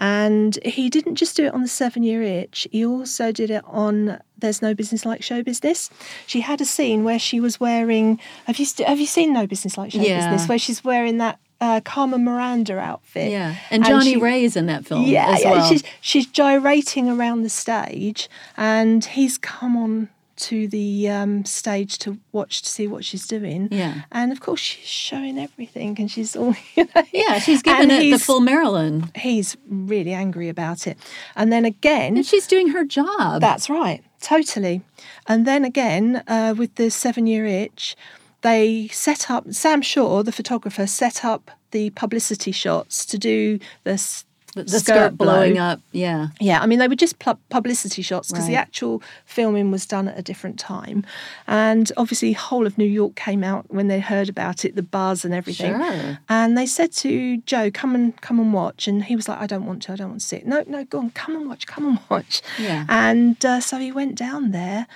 And 0.00 0.58
he 0.64 0.88
didn't 0.88 1.16
just 1.16 1.36
do 1.36 1.44
it 1.44 1.52
on 1.54 1.60
the 1.62 1.68
seven 1.68 2.02
year 2.02 2.22
itch, 2.22 2.66
he 2.72 2.84
also 2.86 3.30
did 3.32 3.50
it 3.50 3.62
on 3.66 4.18
There's 4.38 4.62
No 4.62 4.72
Business 4.74 5.04
Like 5.04 5.22
Show 5.22 5.42
Business. 5.42 5.90
She 6.26 6.40
had 6.40 6.60
a 6.60 6.64
scene 6.64 7.04
where 7.04 7.18
she 7.18 7.38
was 7.38 7.60
wearing, 7.60 8.18
have 8.46 8.58
you, 8.58 8.64
st- 8.64 8.88
have 8.88 8.98
you 8.98 9.06
seen 9.06 9.32
No 9.34 9.46
Business 9.46 9.76
Like 9.76 9.92
Show 9.92 10.00
Yeah. 10.00 10.30
Business? 10.30 10.48
Where 10.48 10.58
she's 10.58 10.82
wearing 10.82 11.18
that 11.18 11.38
uh, 11.60 11.80
Carmen 11.84 12.24
Miranda 12.24 12.78
outfit. 12.78 13.30
Yeah, 13.30 13.54
and 13.70 13.84
Johnnie 13.84 14.14
she- 14.14 14.16
Ray 14.16 14.44
is 14.44 14.56
in 14.56 14.64
that 14.66 14.86
film 14.86 15.02
Yeah, 15.02 15.36
yeah. 15.38 15.68
She's, 15.68 15.82
she's 16.00 16.26
gyrating 16.26 17.10
around 17.10 17.42
the 17.42 17.50
stage, 17.50 18.30
and 18.56 19.04
he's 19.04 19.36
come 19.36 19.76
on 19.76 20.08
to 20.40 20.68
the 20.68 21.08
um, 21.08 21.44
stage 21.44 21.98
to 21.98 22.18
watch 22.32 22.62
to 22.62 22.68
see 22.68 22.86
what 22.86 23.04
she's 23.04 23.26
doing. 23.26 23.68
Yeah. 23.70 24.02
and 24.12 24.32
of 24.32 24.40
course 24.40 24.60
she's 24.60 24.86
showing 24.86 25.38
everything, 25.38 25.96
and 25.98 26.10
she's 26.10 26.34
all 26.36 26.54
you 26.76 26.88
know. 26.94 27.02
yeah, 27.12 27.38
she's 27.38 27.62
giving 27.62 27.90
it 27.90 28.10
the 28.10 28.18
full 28.18 28.40
Marilyn, 28.40 29.10
He's 29.14 29.56
really 29.68 30.12
angry 30.12 30.48
about 30.48 30.86
it, 30.86 30.98
and 31.36 31.52
then 31.52 31.64
again, 31.64 32.16
and 32.16 32.26
she's 32.26 32.46
doing 32.46 32.68
her 32.68 32.84
job. 32.84 33.40
that's 33.40 33.70
right, 33.70 34.02
totally. 34.20 34.82
And 35.26 35.46
then 35.46 35.64
again, 35.64 36.22
uh, 36.26 36.54
with 36.56 36.74
the 36.74 36.90
seven 36.90 37.26
year 37.26 37.46
itch, 37.46 37.96
they 38.42 38.88
set 38.88 39.30
up, 39.30 39.52
Sam 39.52 39.82
Shaw, 39.82 40.22
the 40.22 40.32
photographer, 40.32 40.86
set 40.86 41.24
up 41.24 41.50
the 41.72 41.90
publicity 41.90 42.52
shots 42.52 43.04
to 43.06 43.18
do 43.18 43.58
the, 43.84 43.92
s- 43.92 44.24
the, 44.54 44.64
the 44.64 44.80
skirt, 44.80 45.16
blow. 45.16 45.26
blowing 45.26 45.58
up. 45.58 45.80
Yeah. 45.92 46.28
Yeah, 46.40 46.60
I 46.60 46.66
mean, 46.66 46.78
they 46.78 46.88
were 46.88 46.96
just 46.96 47.18
pu- 47.18 47.38
publicity 47.50 48.02
shots 48.02 48.30
because 48.30 48.46
the 48.46 48.56
actual 48.56 49.02
filming 49.24 49.70
was 49.70 49.86
done 49.86 50.08
at 50.08 50.18
a 50.18 50.22
different 50.22 50.58
time. 50.58 51.04
And 51.46 51.90
obviously, 51.96 52.32
whole 52.32 52.66
of 52.66 52.76
New 52.76 52.84
York 52.84 53.14
came 53.14 53.44
out 53.44 53.66
when 53.72 53.88
they 53.88 54.00
heard 54.00 54.28
about 54.28 54.64
it, 54.64 54.76
the 54.76 54.82
buzz 54.82 55.24
and 55.24 55.32
everything. 55.32 55.78
Sure. 55.78 56.18
And 56.28 56.58
they 56.58 56.66
said 56.66 56.92
to 56.92 57.38
Joe, 57.38 57.70
"Come 57.70 57.94
and 57.94 58.20
come 58.20 58.40
and 58.40 58.52
watch." 58.52 58.88
And 58.88 59.04
he 59.04 59.16
was 59.16 59.28
like, 59.28 59.40
"I 59.40 59.46
don't 59.46 59.66
want 59.66 59.82
to. 59.82 59.92
I 59.92 59.96
don't 59.96 60.08
want 60.10 60.20
to 60.20 60.26
see 60.26 60.36
it." 60.36 60.46
No, 60.46 60.64
no, 60.66 60.84
go 60.84 60.98
on, 60.98 61.10
come 61.10 61.36
and 61.36 61.48
watch. 61.48 61.66
Come 61.66 61.86
and 61.86 61.98
watch. 62.08 62.42
Yeah. 62.58 62.86
And 62.88 63.44
uh, 63.44 63.60
so 63.60 63.78
he 63.78 63.92
went 63.92 64.16
down 64.16 64.50
there, 64.50 64.86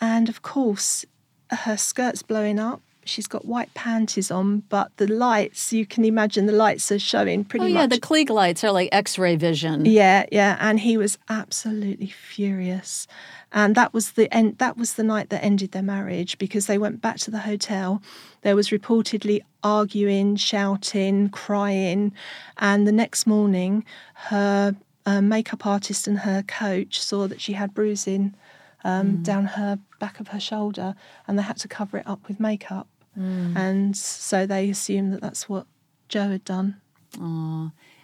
and 0.00 0.28
of 0.28 0.42
course, 0.42 1.04
her 1.50 1.76
skirt's 1.76 2.22
blowing 2.22 2.58
up. 2.58 2.82
She's 3.08 3.26
got 3.26 3.44
white 3.44 3.72
panties 3.74 4.30
on, 4.30 4.60
but 4.68 4.96
the 4.96 5.06
lights, 5.06 5.72
you 5.72 5.86
can 5.86 6.04
imagine 6.04 6.46
the 6.46 6.52
lights 6.52 6.90
are 6.92 6.98
showing 6.98 7.44
pretty 7.44 7.64
Oh 7.66 7.68
yeah, 7.68 7.74
much 7.86 7.90
the 7.90 8.00
Klieg 8.00 8.30
lights 8.30 8.64
are 8.64 8.72
like 8.72 8.88
X-ray 8.92 9.36
vision. 9.36 9.84
yeah, 9.84 10.26
yeah, 10.32 10.56
and 10.60 10.80
he 10.80 10.96
was 10.96 11.18
absolutely 11.28 12.08
furious. 12.08 13.06
And 13.52 13.74
that 13.76 13.94
was 13.94 14.12
the 14.12 14.32
end 14.34 14.58
that 14.58 14.76
was 14.76 14.94
the 14.94 15.04
night 15.04 15.28
that 15.30 15.44
ended 15.44 15.70
their 15.72 15.82
marriage 15.82 16.38
because 16.38 16.66
they 16.66 16.76
went 16.76 17.00
back 17.00 17.18
to 17.18 17.30
the 17.30 17.38
hotel. 17.40 18.02
There 18.42 18.56
was 18.56 18.70
reportedly 18.70 19.42
arguing, 19.62 20.34
shouting, 20.36 21.28
crying, 21.28 22.12
and 22.58 22.86
the 22.86 22.92
next 22.92 23.26
morning 23.26 23.84
her 24.14 24.74
uh, 25.06 25.20
makeup 25.20 25.66
artist 25.66 26.08
and 26.08 26.18
her 26.20 26.42
coach 26.42 27.00
saw 27.00 27.28
that 27.28 27.40
she 27.40 27.52
had 27.52 27.74
bruising 27.74 28.34
um, 28.82 29.22
down 29.22 29.44
her 29.46 29.78
back 30.00 30.18
of 30.20 30.28
her 30.28 30.40
shoulder 30.40 30.94
and 31.26 31.38
they 31.38 31.42
had 31.42 31.56
to 31.58 31.68
cover 31.68 31.98
it 31.98 32.06
up 32.06 32.26
with 32.28 32.40
makeup. 32.40 32.88
And 33.16 33.96
so 33.96 34.46
they 34.46 34.70
assumed 34.70 35.12
that 35.12 35.20
that's 35.20 35.48
what 35.48 35.66
Joe 36.08 36.28
had 36.30 36.44
done. 36.44 36.80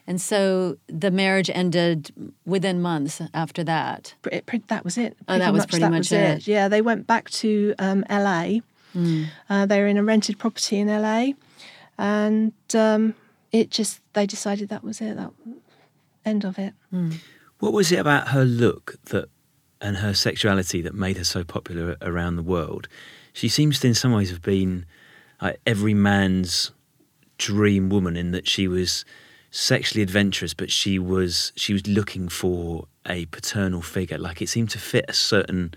And 0.06 0.20
so 0.20 0.76
the 0.88 1.10
marriage 1.10 1.50
ended 1.52 2.12
within 2.44 2.82
months 2.82 3.20
after 3.32 3.62
that. 3.64 4.14
Pre- 4.22 4.40
pre- 4.40 4.62
that 4.68 4.84
was 4.84 4.98
it. 4.98 5.16
Oh, 5.28 5.38
that 5.38 5.52
was 5.52 5.66
pretty 5.66 5.88
much 5.88 6.10
it. 6.10 6.46
Yeah, 6.46 6.68
they 6.68 6.82
went 6.82 7.06
back 7.06 7.30
to 7.30 7.74
um, 7.78 8.04
LA. 8.10 8.58
Hmm. 8.92 9.24
Uh, 9.48 9.66
they 9.66 9.80
were 9.80 9.86
in 9.86 9.96
a 9.96 10.02
rented 10.02 10.38
property 10.38 10.78
in 10.80 10.88
LA, 10.88 11.34
and 11.96 12.52
um, 12.74 13.14
it 13.52 13.70
just 13.70 14.00
they 14.14 14.26
decided 14.26 14.68
that 14.70 14.82
was 14.82 15.00
it. 15.00 15.16
That 15.16 15.30
end 16.24 16.44
of 16.44 16.58
it. 16.58 16.74
What 17.60 17.72
was 17.72 17.92
it 17.92 17.98
about 17.98 18.28
her 18.28 18.44
look 18.44 18.96
that 19.06 19.28
and 19.80 19.98
her 19.98 20.12
sexuality 20.12 20.80
that 20.82 20.94
made 20.94 21.16
her 21.18 21.24
so 21.24 21.44
popular 21.44 21.96
around 22.02 22.34
the 22.36 22.42
world? 22.42 22.88
She 23.32 23.48
seems 23.48 23.78
to, 23.80 23.86
in 23.86 23.94
some 23.94 24.12
ways, 24.12 24.30
have 24.30 24.42
been 24.42 24.86
like 25.40 25.60
every 25.66 25.94
man's 25.94 26.72
dream 27.38 27.88
woman 27.88 28.16
in 28.16 28.32
that 28.32 28.46
she 28.46 28.68
was 28.68 29.04
sexually 29.50 30.02
adventurous, 30.02 30.54
but 30.54 30.70
she 30.70 30.98
was 30.98 31.52
she 31.56 31.72
was 31.72 31.86
looking 31.86 32.28
for 32.28 32.86
a 33.06 33.26
paternal 33.26 33.82
figure. 33.82 34.18
Like 34.18 34.40
it 34.42 34.48
seemed 34.48 34.70
to 34.70 34.78
fit 34.78 35.04
a 35.08 35.12
certain 35.12 35.74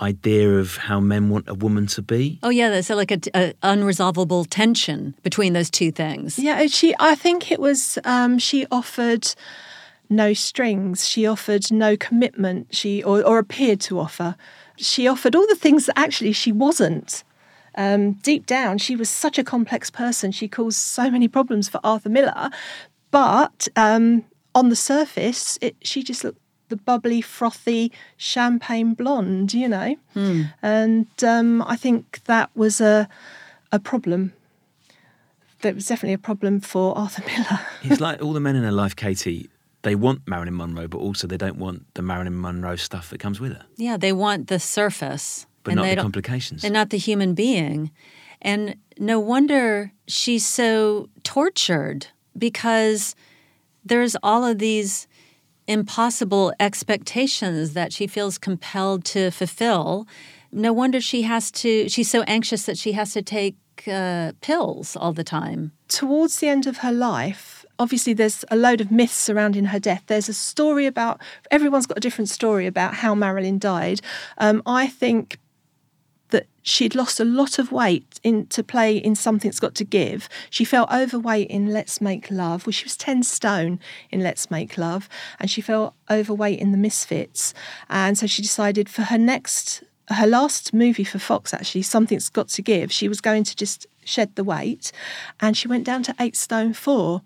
idea 0.00 0.58
of 0.58 0.76
how 0.76 0.98
men 1.00 1.28
want 1.28 1.48
a 1.48 1.54
woman 1.54 1.86
to 1.88 2.02
be. 2.02 2.38
Oh 2.42 2.48
yeah, 2.50 2.70
there's 2.70 2.90
like 2.90 3.10
an 3.10 3.20
a 3.34 3.52
unresolvable 3.62 4.46
tension 4.48 5.14
between 5.22 5.52
those 5.52 5.70
two 5.70 5.92
things. 5.92 6.38
Yeah, 6.38 6.66
she. 6.66 6.94
I 6.98 7.14
think 7.14 7.50
it 7.50 7.60
was. 7.60 7.98
Um, 8.04 8.38
she 8.38 8.66
offered 8.70 9.34
no 10.08 10.32
strings. 10.32 11.06
She 11.06 11.26
offered 11.26 11.70
no 11.70 11.96
commitment. 11.96 12.74
She 12.74 13.02
or, 13.02 13.22
or 13.22 13.38
appeared 13.38 13.80
to 13.82 13.98
offer. 13.98 14.36
She 14.76 15.06
offered 15.06 15.36
all 15.36 15.46
the 15.46 15.54
things 15.54 15.86
that 15.86 15.98
actually 15.98 16.32
she 16.32 16.52
wasn't. 16.52 17.22
Um, 17.76 18.12
deep 18.12 18.46
down, 18.46 18.78
she 18.78 18.96
was 18.96 19.08
such 19.08 19.38
a 19.38 19.44
complex 19.44 19.90
person. 19.90 20.32
She 20.32 20.48
caused 20.48 20.78
so 20.78 21.10
many 21.10 21.28
problems 21.28 21.68
for 21.68 21.80
Arthur 21.84 22.08
Miller, 22.08 22.50
but 23.10 23.68
um, 23.76 24.24
on 24.54 24.68
the 24.68 24.76
surface, 24.76 25.58
it, 25.60 25.76
she 25.82 26.02
just 26.02 26.24
looked 26.24 26.40
the 26.68 26.76
bubbly, 26.76 27.20
frothy, 27.20 27.90
champagne 28.16 28.94
blonde, 28.94 29.52
you 29.52 29.68
know. 29.68 29.96
And 30.62 31.06
um, 31.24 31.62
I 31.62 31.76
think 31.76 32.22
that 32.24 32.50
was 32.54 32.80
a 32.80 33.08
a 33.72 33.78
problem 33.78 34.32
that 35.62 35.74
was 35.74 35.86
definitely 35.86 36.14
a 36.14 36.18
problem 36.18 36.60
for 36.60 36.96
Arthur 36.96 37.22
Miller. 37.26 37.60
It's 37.82 38.00
like 38.00 38.22
all 38.22 38.32
the 38.32 38.40
men 38.40 38.56
in 38.56 38.62
her 38.64 38.72
life, 38.72 38.96
Katie. 38.96 39.48
They 39.82 39.94
want 39.94 40.22
Marilyn 40.26 40.56
Monroe, 40.56 40.88
but 40.88 40.98
also 40.98 41.26
they 41.26 41.36
don't 41.38 41.56
want 41.56 41.92
the 41.94 42.02
Marilyn 42.02 42.38
Monroe 42.40 42.76
stuff 42.76 43.08
that 43.10 43.18
comes 43.18 43.40
with 43.40 43.52
her, 43.52 43.64
Yeah, 43.76 43.96
they 43.96 44.12
want 44.12 44.48
the 44.48 44.58
surface, 44.60 45.46
but 45.62 45.72
and 45.72 45.80
not 45.80 45.88
the 45.88 46.02
complications. 46.02 46.64
and 46.64 46.72
not 46.72 46.90
the 46.90 46.98
human 46.98 47.34
being. 47.34 47.90
And 48.42 48.76
no 48.98 49.20
wonder 49.20 49.92
she's 50.06 50.46
so 50.46 51.08
tortured 51.22 52.06
because 52.36 53.14
there's 53.84 54.16
all 54.22 54.44
of 54.44 54.58
these 54.58 55.06
impossible 55.66 56.52
expectations 56.58 57.74
that 57.74 57.92
she 57.92 58.06
feels 58.06 58.38
compelled 58.38 59.04
to 59.04 59.30
fulfill. 59.30 60.06
No 60.52 60.72
wonder 60.72 61.00
she 61.00 61.22
has 61.22 61.50
to, 61.52 61.88
she's 61.88 62.10
so 62.10 62.22
anxious 62.22 62.64
that 62.64 62.76
she 62.76 62.92
has 62.92 63.12
to 63.12 63.22
take 63.22 63.56
uh, 63.86 64.32
pills 64.40 64.96
all 64.96 65.12
the 65.12 65.24
time. 65.24 65.72
Towards 65.88 66.40
the 66.40 66.48
end 66.48 66.66
of 66.66 66.78
her 66.78 66.92
life, 66.92 67.64
obviously 67.78 68.12
there's 68.12 68.44
a 68.50 68.56
load 68.56 68.80
of 68.80 68.90
myths 68.90 69.16
surrounding 69.16 69.66
her 69.66 69.78
death. 69.78 70.02
There's 70.06 70.28
a 70.28 70.34
story 70.34 70.86
about 70.86 71.20
everyone's 71.50 71.86
got 71.86 71.96
a 71.96 72.00
different 72.00 72.28
story 72.28 72.66
about 72.66 72.94
how 72.94 73.14
Marilyn 73.14 73.58
died. 73.58 74.00
Um, 74.38 74.62
I 74.66 74.86
think 74.86 75.24
that 75.30 75.38
she'd 76.70 76.94
lost 76.94 77.20
a 77.20 77.24
lot 77.24 77.58
of 77.58 77.72
weight 77.72 78.20
in 78.22 78.46
to 78.46 78.62
play 78.62 78.96
in 78.96 79.14
something's 79.14 79.60
got 79.60 79.74
to 79.74 79.84
give. 79.84 80.28
She 80.48 80.64
felt 80.64 80.90
overweight 80.92 81.48
in 81.50 81.72
Let's 81.72 82.00
Make 82.00 82.30
Love. 82.30 82.66
Well, 82.66 82.72
she 82.72 82.84
was 82.84 82.96
ten 82.96 83.22
stone 83.22 83.80
in 84.10 84.20
Let's 84.20 84.50
Make 84.50 84.78
Love, 84.78 85.08
and 85.38 85.50
she 85.50 85.60
felt 85.60 85.94
overweight 86.10 86.58
in 86.58 86.72
The 86.72 86.78
Misfits. 86.78 87.52
And 87.88 88.16
so 88.16 88.26
she 88.26 88.42
decided 88.42 88.88
for 88.88 89.02
her 89.02 89.18
next, 89.18 89.82
her 90.08 90.26
last 90.26 90.72
movie 90.72 91.04
for 91.04 91.18
Fox, 91.18 91.52
actually, 91.52 91.82
something's 91.82 92.28
got 92.28 92.48
to 92.48 92.62
give. 92.62 92.92
She 92.92 93.08
was 93.08 93.20
going 93.20 93.44
to 93.44 93.56
just 93.56 93.86
shed 94.04 94.34
the 94.36 94.44
weight, 94.44 94.92
and 95.40 95.56
she 95.56 95.68
went 95.68 95.84
down 95.84 96.02
to 96.04 96.14
eight 96.20 96.36
stone 96.36 96.72
four. 96.72 97.22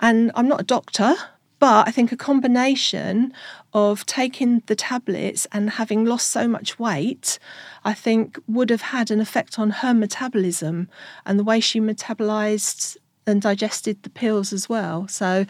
And 0.00 0.30
I'm 0.34 0.48
not 0.48 0.60
a 0.60 0.64
doctor, 0.64 1.14
but 1.58 1.88
I 1.88 1.90
think 1.90 2.12
a 2.12 2.16
combination 2.16 3.32
of 3.72 4.04
taking 4.06 4.62
the 4.66 4.76
tablets 4.76 5.46
and 5.52 5.70
having 5.70 6.04
lost 6.04 6.28
so 6.28 6.46
much 6.46 6.78
weight, 6.78 7.38
I 7.84 7.94
think 7.94 8.38
would 8.46 8.70
have 8.70 8.82
had 8.82 9.10
an 9.10 9.20
effect 9.20 9.58
on 9.58 9.70
her 9.70 9.94
metabolism 9.94 10.88
and 11.24 11.38
the 11.38 11.44
way 11.44 11.60
she 11.60 11.80
metabolized 11.80 12.96
and 13.26 13.40
digested 13.42 14.02
the 14.02 14.10
pills 14.10 14.52
as 14.52 14.68
well. 14.68 15.08
So 15.08 15.46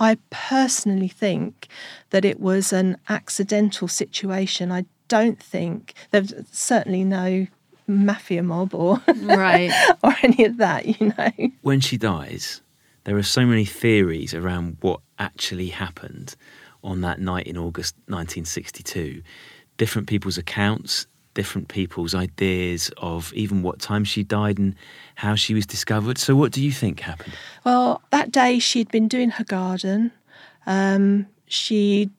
I 0.00 0.16
personally 0.30 1.08
think 1.08 1.66
that 2.10 2.24
it 2.24 2.40
was 2.40 2.72
an 2.72 2.96
accidental 3.08 3.88
situation. 3.88 4.70
I 4.72 4.84
don't 5.08 5.42
think 5.42 5.94
there's 6.10 6.32
certainly 6.52 7.04
no 7.04 7.46
mafia 7.86 8.42
mob 8.42 8.74
or 8.74 9.00
Right. 9.22 9.72
or 10.04 10.14
any 10.22 10.44
of 10.44 10.58
that, 10.58 11.00
you 11.00 11.12
know. 11.16 11.50
when 11.62 11.80
she 11.80 11.96
dies, 11.96 12.60
there 13.08 13.16
are 13.16 13.22
so 13.22 13.46
many 13.46 13.64
theories 13.64 14.34
around 14.34 14.76
what 14.82 15.00
actually 15.18 15.68
happened 15.68 16.36
on 16.84 17.00
that 17.00 17.18
night 17.18 17.46
in 17.46 17.56
August 17.56 17.94
1962. 18.08 19.22
Different 19.78 20.06
people's 20.06 20.36
accounts, 20.36 21.06
different 21.32 21.68
people's 21.68 22.14
ideas 22.14 22.90
of 22.98 23.32
even 23.32 23.62
what 23.62 23.78
time 23.78 24.04
she 24.04 24.22
died 24.22 24.58
and 24.58 24.74
how 25.14 25.34
she 25.36 25.54
was 25.54 25.64
discovered. 25.64 26.18
So, 26.18 26.36
what 26.36 26.52
do 26.52 26.62
you 26.62 26.70
think 26.70 27.00
happened? 27.00 27.32
Well, 27.64 28.02
that 28.10 28.30
day 28.30 28.58
she'd 28.58 28.90
been 28.90 29.08
doing 29.08 29.30
her 29.30 29.44
garden. 29.44 30.12
Um, 30.66 31.28
she 31.46 32.10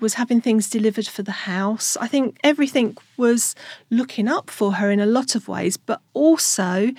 was 0.00 0.14
having 0.14 0.40
things 0.40 0.68
delivered 0.70 1.06
for 1.06 1.22
the 1.22 1.32
house. 1.32 1.96
I 2.00 2.06
think 2.06 2.38
everything 2.44 2.96
was 3.16 3.54
looking 3.90 4.28
up 4.28 4.50
for 4.50 4.74
her 4.74 4.90
in 4.90 5.00
a 5.00 5.06
lot 5.06 5.34
of 5.34 5.48
ways, 5.48 5.76
but 5.76 6.00
also 6.12 6.90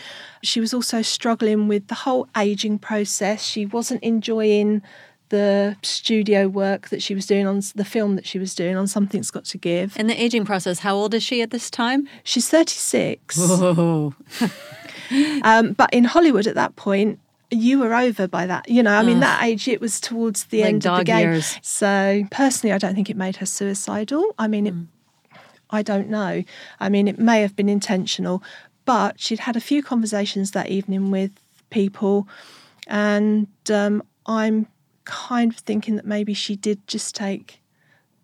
she 0.41 0.59
was 0.59 0.73
also 0.73 1.01
struggling 1.01 1.67
with 1.67 1.87
the 1.87 1.95
whole 1.95 2.27
aging 2.37 2.79
process. 2.79 3.43
She 3.43 3.65
wasn't 3.65 4.03
enjoying 4.03 4.81
the 5.29 5.77
studio 5.83 6.47
work 6.47 6.89
that 6.89 7.01
she 7.01 7.13
was 7.13 7.25
doing 7.25 7.45
on 7.45 7.61
the 7.75 7.85
film 7.85 8.15
that 8.15 8.25
she 8.25 8.39
was 8.39 8.55
doing 8.55 8.75
on 8.75 8.87
Something's 8.87 9.31
Got 9.31 9.45
to 9.45 9.57
Give. 9.57 9.95
And 9.95 10.09
the 10.09 10.21
aging 10.21 10.45
process, 10.45 10.79
how 10.79 10.95
old 10.95 11.13
is 11.13 11.23
she 11.23 11.41
at 11.41 11.51
this 11.51 11.69
time? 11.69 12.07
She's 12.23 12.49
36. 12.49 13.37
Oh. 13.39 14.13
Um, 15.43 15.73
but 15.73 15.91
in 15.91 16.03
Hollywood 16.03 16.45
at 16.45 16.53
that 16.53 16.75
point, 16.75 17.19
you 17.51 17.79
were 17.79 17.93
over 17.93 18.27
by 18.27 18.45
that. 18.45 18.69
You 18.69 18.83
know, 18.83 18.93
I 18.93 19.03
mean, 19.03 19.19
that 19.21 19.43
age, 19.43 19.67
it 19.67 19.81
was 19.81 19.99
towards 19.99 20.45
the 20.45 20.59
Like 20.61 20.67
end 20.69 20.87
of 20.87 20.97
the 20.99 21.03
game. 21.03 21.19
years. 21.19 21.57
So 21.61 22.23
personally, 22.31 22.73
I 22.73 22.77
don't 22.77 22.93
think 22.95 23.09
it 23.09 23.17
made 23.17 23.37
her 23.37 23.45
suicidal. 23.45 24.35
I 24.37 24.47
mean, 24.47 24.67
it, 24.67 24.73
I 25.69 25.81
don't 25.81 26.09
know. 26.09 26.43
I 26.79 26.89
mean, 26.89 27.07
it 27.07 27.17
may 27.19 27.41
have 27.41 27.55
been 27.55 27.69
intentional, 27.69 28.43
but 28.85 29.19
she'd 29.19 29.39
had 29.39 29.55
a 29.55 29.61
few 29.61 29.81
conversations 29.83 30.51
that 30.51 30.69
evening 30.69 31.11
with 31.11 31.31
people, 31.69 32.27
and 32.87 33.47
um, 33.71 34.03
I'm 34.25 34.67
kind 35.05 35.51
of 35.51 35.57
thinking 35.59 35.95
that 35.95 36.05
maybe 36.05 36.33
she 36.33 36.55
did 36.55 36.85
just 36.87 37.15
take 37.15 37.61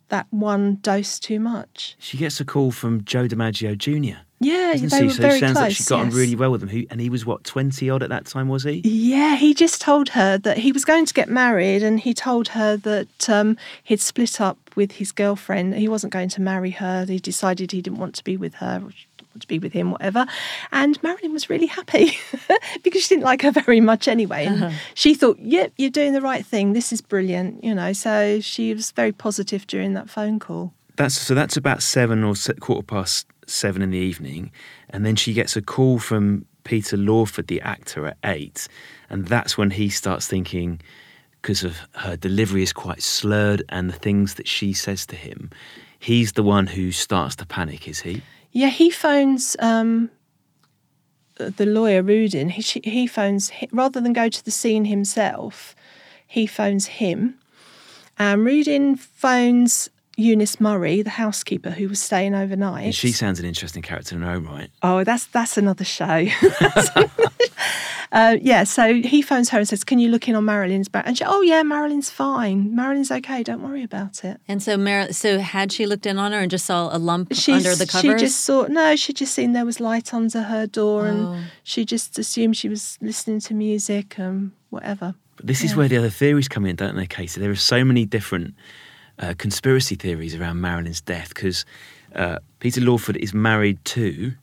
that 0.09 0.27
one 0.29 0.75
dose 0.81 1.19
too 1.19 1.39
much. 1.39 1.95
She 1.99 2.17
gets 2.17 2.39
a 2.39 2.45
call 2.45 2.71
from 2.71 3.03
Joe 3.03 3.27
DiMaggio 3.27 3.75
Jr. 3.77 4.19
Yeah, 4.39 4.73
Doesn't 4.73 4.89
they 4.89 4.97
she? 4.99 5.03
were 5.05 5.09
so 5.11 5.21
very 5.21 5.37
it 5.37 5.39
sounds 5.39 5.53
close. 5.53 5.61
like 5.63 5.75
she 5.75 5.83
got 5.85 5.99
on 6.01 6.09
really 6.09 6.35
well 6.35 6.51
with 6.51 6.61
him. 6.63 6.69
Who, 6.69 6.83
and 6.89 6.99
he 6.99 7.09
was 7.09 7.25
what, 7.25 7.43
20 7.45 7.89
odd 7.89 8.03
at 8.03 8.09
that 8.09 8.25
time, 8.25 8.49
was 8.49 8.63
he? 8.63 8.81
Yeah, 8.83 9.37
he 9.37 9.53
just 9.53 9.81
told 9.81 10.09
her 10.09 10.37
that 10.39 10.57
he 10.57 10.71
was 10.73 10.83
going 10.83 11.05
to 11.05 11.13
get 11.13 11.29
married, 11.29 11.81
and 11.83 11.99
he 11.99 12.13
told 12.13 12.49
her 12.49 12.75
that 12.77 13.29
um, 13.29 13.57
he'd 13.83 14.01
split 14.01 14.41
up 14.41 14.57
with 14.75 14.93
his 14.93 15.11
girlfriend. 15.13 15.75
He 15.75 15.87
wasn't 15.87 16.11
going 16.11 16.29
to 16.29 16.41
marry 16.41 16.71
her. 16.71 17.05
He 17.05 17.17
decided 17.17 17.71
he 17.71 17.81
didn't 17.81 17.99
want 17.99 18.13
to 18.15 18.23
be 18.25 18.35
with 18.35 18.55
her, 18.55 18.79
want 18.81 19.41
to 19.41 19.47
be 19.47 19.57
with 19.59 19.71
him, 19.73 19.91
whatever. 19.91 20.25
And 20.71 21.01
Marilyn 21.01 21.31
was 21.31 21.49
really 21.49 21.67
happy 21.67 22.17
because 22.83 23.03
she 23.03 23.15
didn't 23.15 23.23
like 23.23 23.41
her 23.41 23.51
very 23.51 23.79
much 23.79 24.07
anyway. 24.07 24.45
And 24.45 24.73
she 24.95 25.13
thought, 25.13 25.39
"Yep, 25.39 25.73
you're 25.77 25.89
doing 25.89 26.11
the 26.13 26.21
right 26.21 26.45
thing. 26.45 26.73
This 26.73 26.91
is 26.91 27.01
brilliant," 27.01 27.63
you 27.63 27.73
know. 27.73 27.93
So 27.93 28.41
she 28.41 28.73
was 28.73 28.91
very 28.91 29.11
positive 29.13 29.65
during 29.67 29.93
that 29.93 30.09
phone 30.09 30.39
call. 30.39 30.73
That's 30.97 31.15
so. 31.15 31.33
That's 31.35 31.57
about 31.57 31.83
seven 31.83 32.23
or 32.23 32.35
quarter 32.59 32.85
past 32.85 33.27
seven 33.47 33.81
in 33.81 33.91
the 33.91 33.97
evening, 33.97 34.51
and 34.89 35.05
then 35.05 35.15
she 35.15 35.33
gets 35.33 35.55
a 35.55 35.61
call 35.61 35.99
from 35.99 36.45
Peter 36.63 36.97
Lawford, 36.97 37.47
the 37.47 37.61
actor, 37.61 38.07
at 38.07 38.17
eight, 38.23 38.67
and 39.09 39.27
that's 39.27 39.57
when 39.57 39.71
he 39.71 39.89
starts 39.89 40.27
thinking, 40.27 40.81
because 41.41 41.63
of 41.63 41.77
her 41.93 42.15
delivery 42.17 42.63
is 42.63 42.73
quite 42.73 43.03
slurred 43.03 43.63
and 43.69 43.87
the 43.89 43.93
things 43.99 44.33
that 44.33 44.47
she 44.47 44.73
says 44.73 45.05
to 45.05 45.15
him, 45.15 45.51
he's 45.99 46.33
the 46.33 46.41
one 46.41 46.65
who 46.65 46.91
starts 46.91 47.35
to 47.35 47.45
panic. 47.45 47.87
Is 47.87 48.01
he? 48.01 48.23
Yeah, 48.51 48.69
he 48.69 48.89
phones 48.89 49.55
um, 49.59 50.09
the 51.37 51.65
lawyer 51.67 52.01
Rudin. 52.01 52.49
He 52.49 52.61
she- 52.63 52.81
he 52.83 53.05
phones 53.05 53.51
rather 53.71 54.01
than 54.01 54.13
go 54.13 54.27
to 54.29 54.43
the 54.43 54.49
scene 54.51 54.85
himself. 54.85 55.75
He 56.25 56.47
phones 56.47 56.87
him. 56.87 57.35
Um, 58.17 58.43
Rudin 58.45 58.95
phones 58.95 59.89
Eunice 60.17 60.59
Murray, 60.59 61.01
the 61.01 61.09
housekeeper 61.09 61.71
who 61.71 61.89
was 61.89 61.99
staying 61.99 62.33
overnight. 62.33 62.85
And 62.85 62.95
she 62.95 63.11
sounds 63.11 63.39
an 63.39 63.45
interesting 63.45 63.81
character 63.81 64.15
in 64.15 64.21
her 64.21 64.31
own 64.31 64.45
right. 64.45 64.69
Oh, 64.81 65.03
that's 65.03 65.25
that's 65.25 65.57
another 65.57 65.83
show. 65.83 66.25
uh, 68.11 68.37
yeah, 68.41 68.63
so 68.63 68.93
he 68.93 69.21
phones 69.21 69.49
her 69.49 69.57
and 69.59 69.67
says, 69.67 69.83
"Can 69.83 69.99
you 69.99 70.09
look 70.09 70.27
in 70.27 70.35
on 70.35 70.45
Marilyn's 70.45 70.87
back?" 70.87 71.05
And 71.05 71.17
she, 71.17 71.23
"Oh 71.25 71.41
yeah, 71.41 71.63
Marilyn's 71.63 72.09
fine. 72.09 72.75
Marilyn's 72.75 73.11
okay. 73.11 73.43
Don't 73.43 73.61
worry 73.61 73.83
about 73.83 74.23
it." 74.23 74.39
And 74.47 74.61
so, 74.63 74.77
Mar- 74.77 75.11
so 75.11 75.39
had 75.39 75.71
she 75.71 75.85
looked 75.85 76.05
in 76.05 76.17
on 76.17 76.31
her 76.31 76.39
and 76.39 76.51
just 76.51 76.65
saw 76.65 76.95
a 76.95 76.99
lump 76.99 77.33
She's, 77.33 77.49
under 77.65 77.75
the 77.75 77.85
covers? 77.85 78.19
She 78.21 78.25
just 78.25 78.41
saw 78.41 78.67
no. 78.67 78.95
She 78.95 79.11
just 79.13 79.33
seen 79.33 79.53
there 79.53 79.65
was 79.65 79.79
light 79.79 80.13
under 80.13 80.43
her 80.43 80.65
door, 80.67 81.07
Oh. 81.07 81.09
and 81.09 81.45
she 81.63 81.83
just 81.85 82.17
assumed 82.17 82.55
she 82.57 82.69
was 82.69 82.97
listening 83.01 83.39
to 83.41 83.53
music 83.53 84.17
and 84.17 84.51
whatever. 84.69 85.15
But 85.35 85.47
this 85.47 85.63
is 85.63 85.75
where 85.75 85.89
the 85.89 85.97
other 85.97 86.09
theories 86.09 86.47
come 86.47 86.65
in, 86.65 86.77
don't 86.77 86.95
they, 86.95 87.05
Katie? 87.05 87.41
There 87.41 87.51
are 87.51 87.55
so 87.55 87.83
many 87.83 88.05
different 88.05 88.53
uh, 89.19 89.33
conspiracy 89.37 89.95
theories 89.95 90.35
around 90.35 90.61
Marilyn's 90.61 91.01
death 91.01 91.29
because 91.29 91.65
uh, 92.15 92.39
Peter 92.59 92.81
Lawford 92.81 93.17
is 93.17 93.33
married 93.33 93.83
to, 93.85 94.33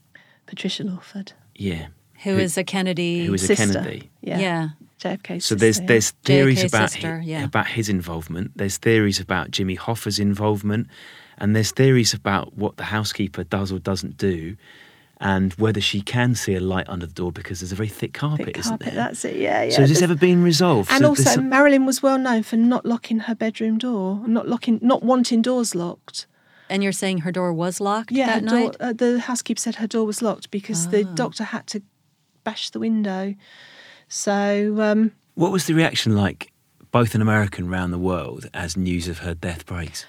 Patricia 0.47 0.85
Lawford, 0.85 1.33
yeah, 1.55 1.89
who 2.23 2.39
is 2.39 2.57
a 2.57 2.65
Kennedy? 2.65 3.27
Who 3.27 3.35
is 3.35 3.49
was 3.49 3.51
a. 3.51 3.57
Kennedy. 3.57 4.11
Yeah, 4.21 4.39
yeah. 4.39 4.69
JFK. 5.01 5.43
So 5.43 5.55
there's 5.55 5.77
sister, 5.77 5.83
yeah. 5.83 5.87
there's 5.89 6.11
theories 6.11 6.63
JFK 6.63 6.69
about 6.69 6.91
sister, 6.91 7.19
hi- 7.19 7.25
yeah. 7.25 7.45
about 7.45 7.67
his 7.69 7.89
involvement. 7.89 8.53
There's 8.57 8.77
theories 8.79 9.19
about 9.19 9.51
Jimmy 9.51 9.75
Hoffa's 9.75 10.19
involvement, 10.19 10.87
and 11.39 11.57
there's 11.57 11.73
theories 11.73 12.15
about 12.15 12.55
what 12.55 12.77
the 12.77 12.85
housekeeper 12.85 13.45
does 13.45 13.73
or 13.73 13.79
doesn't 13.79 14.17
do, 14.17 14.57
and 15.23 15.55
whether 15.55 15.81
she 15.81 16.01
can 16.03 16.35
see 16.35 16.55
a 16.55 16.61
light 16.61 16.89
under 16.89 17.07
the 17.07 17.13
door 17.15 17.33
because 17.33 17.61
there's 17.61 17.73
a 17.73 17.75
very 17.77 17.89
thick 17.89 18.13
carpet, 18.13 18.47
Thick 18.47 18.59
isn't 18.59 18.71
carpet. 18.71 18.87
there? 18.87 18.95
That's 19.05 19.25
it. 19.25 19.37
Yeah, 19.37 19.63
yeah. 19.63 19.71
so 19.75 19.81
has 19.83 19.89
this 19.91 20.03
ever 20.03 20.15
been 20.17 20.43
resolved? 20.43 20.91
and 20.91 21.01
So 21.03 21.09
also, 21.11 21.23
there's 21.23 21.35
some- 21.37 21.49
Marilyn 21.49 21.87
was 21.87 22.03
well 22.03 22.19
known 22.19 22.43
for 22.43 22.57
not 22.57 22.85
locking 22.85 23.21
her 23.21 23.35
bedroom 23.35 23.79
door, 23.79 24.21
not 24.27 24.49
locking, 24.49 24.79
not 24.83 25.03
wanting 25.03 25.41
doors 25.43 25.75
locked. 25.75 26.27
And 26.69 26.83
you're 26.83 26.93
saying 26.93 27.19
her 27.19 27.33
door 27.33 27.53
was 27.53 27.81
locked 27.81 28.13
Yeah, 28.13 28.27
that 28.27 28.43
her 28.43 28.49
door, 28.49 28.59
night? 28.61 28.77
uh, 28.81 28.93
the 28.95 29.21
housekeeper 29.21 29.61
said 29.61 29.77
her 29.77 29.87
door 29.87 30.07
was 30.07 30.23
locked 30.23 30.51
because 30.51 30.89
the 30.89 31.05
Ah. 31.09 31.15
doctor 31.15 31.45
had 31.45 31.67
to 31.69 31.83
bash 32.45 32.71
the 32.71 32.79
window. 32.81 33.35
So 34.09 34.77
um, 34.81 35.13
what 35.35 35.53
was 35.53 35.67
the 35.67 35.75
reaction 35.75 36.17
like, 36.17 36.51
both 36.91 37.15
in 37.15 37.23
America 37.23 37.61
and 37.63 37.71
around 37.71 37.91
the 37.91 37.99
world, 37.99 38.49
as 38.55 38.77
news 38.77 39.09
of 39.09 39.19
her 39.19 39.35
death 39.35 39.67
breaks? 39.67 40.05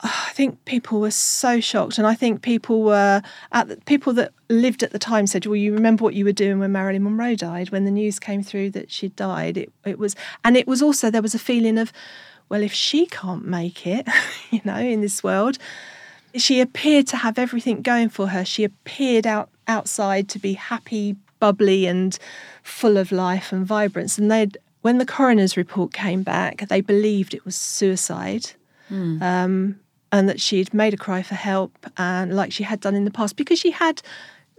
I 0.00 0.30
think 0.32 0.64
people 0.64 1.00
were 1.00 1.10
so 1.10 1.60
shocked, 1.60 1.98
and 1.98 2.06
I 2.06 2.14
think 2.14 2.42
people 2.42 2.82
were 2.82 3.22
at 3.52 3.68
the, 3.68 3.76
people 3.86 4.12
that 4.14 4.32
lived 4.48 4.82
at 4.82 4.90
the 4.90 4.98
time 4.98 5.26
said, 5.26 5.46
"Well, 5.46 5.56
you 5.56 5.72
remember 5.72 6.04
what 6.04 6.14
you 6.14 6.24
were 6.24 6.32
doing 6.32 6.58
when 6.58 6.72
Marilyn 6.72 7.04
Monroe 7.04 7.36
died, 7.36 7.70
when 7.70 7.84
the 7.84 7.90
news 7.90 8.18
came 8.18 8.42
through 8.42 8.70
that 8.70 8.90
she 8.90 9.08
died." 9.10 9.56
It, 9.56 9.72
it 9.84 9.98
was, 9.98 10.16
and 10.44 10.56
it 10.56 10.66
was 10.66 10.82
also 10.82 11.10
there 11.10 11.22
was 11.22 11.34
a 11.34 11.38
feeling 11.38 11.78
of, 11.78 11.92
well, 12.48 12.62
if 12.62 12.72
she 12.72 13.06
can't 13.06 13.46
make 13.46 13.86
it, 13.86 14.06
you 14.50 14.60
know, 14.64 14.76
in 14.76 15.00
this 15.00 15.22
world, 15.22 15.58
she 16.34 16.60
appeared 16.60 17.06
to 17.08 17.16
have 17.16 17.38
everything 17.38 17.80
going 17.80 18.08
for 18.08 18.28
her. 18.28 18.44
She 18.44 18.64
appeared 18.64 19.26
out 19.26 19.48
outside 19.68 20.28
to 20.30 20.38
be 20.38 20.54
happy, 20.54 21.16
bubbly, 21.38 21.86
and 21.86 22.18
full 22.62 22.96
of 22.96 23.12
life 23.12 23.52
and 23.52 23.64
vibrance. 23.64 24.18
And 24.18 24.30
they, 24.30 24.48
when 24.82 24.98
the 24.98 25.06
coroner's 25.06 25.56
report 25.56 25.92
came 25.94 26.22
back, 26.22 26.68
they 26.68 26.80
believed 26.80 27.32
it 27.32 27.44
was 27.44 27.56
suicide 27.56 28.50
um, 29.22 29.80
and 30.14 30.28
that 30.28 30.40
she'd 30.40 30.72
made 30.72 30.94
a 30.94 30.96
cry 31.06 31.22
for 31.22 31.34
help, 31.34 31.72
and 31.96 32.36
like 32.36 32.52
she 32.52 32.62
had 32.62 32.78
done 32.78 32.94
in 32.94 33.04
the 33.04 33.10
past, 33.10 33.34
because 33.34 33.58
she 33.58 33.72
had 33.72 34.00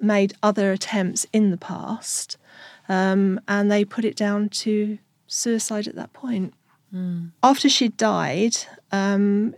made 0.01 0.33
other 0.43 0.73
attempts 0.73 1.25
in 1.31 1.49
the 1.49 1.57
past, 1.57 2.37
um, 2.89 3.39
and 3.47 3.71
they 3.71 3.85
put 3.85 4.03
it 4.03 4.17
down 4.17 4.49
to 4.49 4.97
suicide 5.27 5.87
at 5.87 5.95
that 5.95 6.11
point. 6.11 6.53
After 7.41 7.69
she'd 7.69 7.95
died, 7.95 8.57
um, 8.91 9.55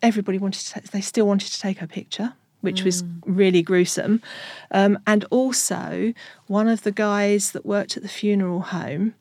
everybody 0.00 0.38
wanted 0.38 0.64
to, 0.72 0.92
they 0.92 1.02
still 1.02 1.26
wanted 1.26 1.52
to 1.52 1.60
take 1.60 1.78
her 1.78 1.86
picture, 1.86 2.32
which 2.62 2.82
was 2.82 3.04
really 3.26 3.60
gruesome. 3.60 4.22
Um, 4.70 4.98
and 5.06 5.24
also, 5.30 6.14
one 6.46 6.68
of 6.68 6.84
the 6.84 6.92
guys 6.92 7.52
that 7.52 7.66
worked 7.66 7.98
at 7.98 8.02
the 8.02 8.08
funeral 8.08 8.60
home, 8.60 9.14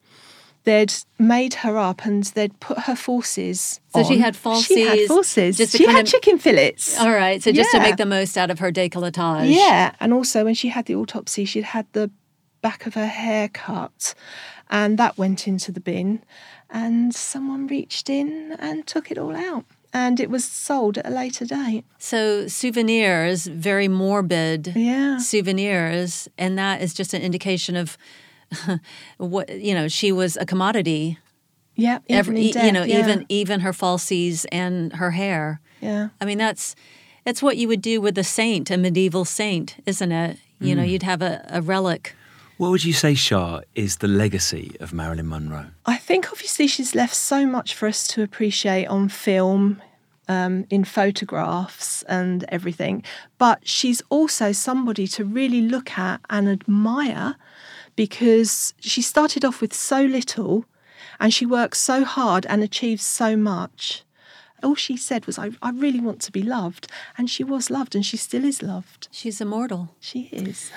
they'd 0.65 0.93
made 1.19 1.53
her 1.55 1.77
up 1.77 2.05
and 2.05 2.23
they'd 2.23 2.57
put 2.59 2.79
her 2.79 2.95
forces. 2.95 3.79
So 3.93 4.03
she 4.03 4.15
on. 4.15 4.19
had 4.21 4.35
She 4.35 4.81
had 4.81 4.97
falsies, 4.99 5.07
forces. 5.07 5.57
just 5.57 5.77
she 5.77 5.85
had 5.85 6.05
of- 6.05 6.11
chicken 6.11 6.37
fillets. 6.39 6.97
All 6.99 7.11
right. 7.11 7.41
So 7.43 7.51
just 7.51 7.71
to 7.71 7.79
make 7.79 7.97
the 7.97 8.05
most 8.05 8.37
out 8.37 8.49
of 8.51 8.59
her 8.59 8.71
décolletage. 8.71 9.53
Yeah, 9.53 9.93
and 9.99 10.13
also 10.13 10.43
when 10.45 10.53
she 10.53 10.69
had 10.69 10.85
the 10.85 10.95
autopsy, 10.95 11.45
she'd 11.45 11.65
had 11.65 11.85
the 11.93 12.09
back 12.61 12.85
of 12.85 12.93
her 12.93 13.07
hair 13.07 13.49
cut, 13.49 14.13
and 14.69 14.97
that 14.97 15.17
went 15.17 15.47
into 15.47 15.71
the 15.71 15.81
bin, 15.81 16.23
and 16.69 17.13
someone 17.13 17.67
reached 17.67 18.09
in 18.09 18.55
and 18.57 18.87
took 18.87 19.11
it 19.11 19.17
all 19.17 19.35
out, 19.35 19.65
and 19.93 20.17
it 20.21 20.29
was 20.29 20.45
sold 20.45 20.97
at 20.97 21.05
a 21.05 21.09
later 21.09 21.43
date. 21.45 21.83
So 21.99 22.47
souvenirs, 22.47 23.47
very 23.47 23.89
morbid 23.89 24.71
Yeah. 24.77 25.17
souvenirs, 25.17 26.29
and 26.37 26.57
that 26.57 26.81
is 26.81 26.93
just 26.93 27.13
an 27.13 27.21
indication 27.21 27.75
of 27.75 27.97
what 29.17 29.49
you 29.49 29.73
know. 29.73 29.87
She 29.87 30.11
was 30.11 30.37
a 30.37 30.45
commodity. 30.45 31.17
Yeah, 31.75 31.99
even 32.07 32.19
Every, 32.19 32.51
in 32.51 32.65
you 32.65 32.71
know, 32.71 32.83
yeah. 32.83 32.99
even 32.99 33.25
even 33.29 33.59
her 33.61 33.71
falsies 33.73 34.45
and 34.51 34.93
her 34.93 35.11
hair. 35.11 35.59
yeah. 35.81 36.09
I 36.21 36.25
mean, 36.25 36.37
that's 36.37 36.75
that's 37.25 37.41
what 37.41 37.57
you 37.57 37.67
would 37.67 37.81
do 37.81 37.99
with 38.01 38.17
a 38.17 38.23
saint, 38.23 38.69
a 38.71 38.77
medieval 38.77 39.25
saint, 39.25 39.77
isn't 39.85 40.11
it? 40.11 40.37
You 40.59 40.73
Mm. 40.73 40.77
know, 40.77 40.83
you'd 40.83 41.03
have 41.03 41.21
a, 41.21 41.43
a 41.49 41.61
relic. 41.61 42.15
What 42.57 42.69
would 42.69 42.83
you 42.85 42.93
say, 42.93 43.15
Shar, 43.15 43.63
is 43.75 43.97
the 43.97 44.07
legacy 44.07 44.75
of 44.79 44.93
Marilyn 44.93 45.27
Monroe? 45.27 45.65
I 45.85 45.97
think 45.97 46.31
obviously 46.31 46.67
she's 46.67 46.93
left 46.95 47.15
so 47.15 47.45
much 47.47 47.73
for 47.73 47.87
us 47.87 48.07
to 48.09 48.21
appreciate 48.21 48.85
on 48.87 49.09
film, 49.09 49.81
um, 50.27 50.65
in 50.69 50.83
photographs 50.83 52.03
and 52.03 52.45
everything. 52.49 53.03
But 53.37 53.67
she's 53.67 54.01
also 54.09 54.51
somebody 54.51 55.07
to 55.07 55.25
really 55.25 55.61
look 55.61 55.97
at 55.97 56.21
and 56.29 56.47
admire 56.47 57.35
because 57.95 58.73
she 58.79 59.01
started 59.01 59.45
off 59.45 59.61
with 59.61 59.73
so 59.73 60.01
little 60.01 60.65
and 61.19 61.33
she 61.33 61.45
worked 61.45 61.77
so 61.77 62.03
hard 62.03 62.45
and 62.47 62.63
achieved 62.63 63.01
so 63.01 63.35
much. 63.35 64.03
All 64.63 64.75
she 64.75 64.95
said 64.95 65.25
was, 65.25 65.37
I, 65.37 65.51
I 65.61 65.71
really 65.71 65.99
want 65.99 66.21
to 66.21 66.31
be 66.31 66.41
loved. 66.41 66.89
And 67.17 67.29
she 67.29 67.43
was 67.43 67.69
loved 67.69 67.95
and 67.95 68.05
she 68.05 68.17
still 68.17 68.45
is 68.45 68.61
loved. 68.61 69.09
She's 69.11 69.41
immortal. 69.41 69.95
She 69.99 70.29
is. 70.31 70.71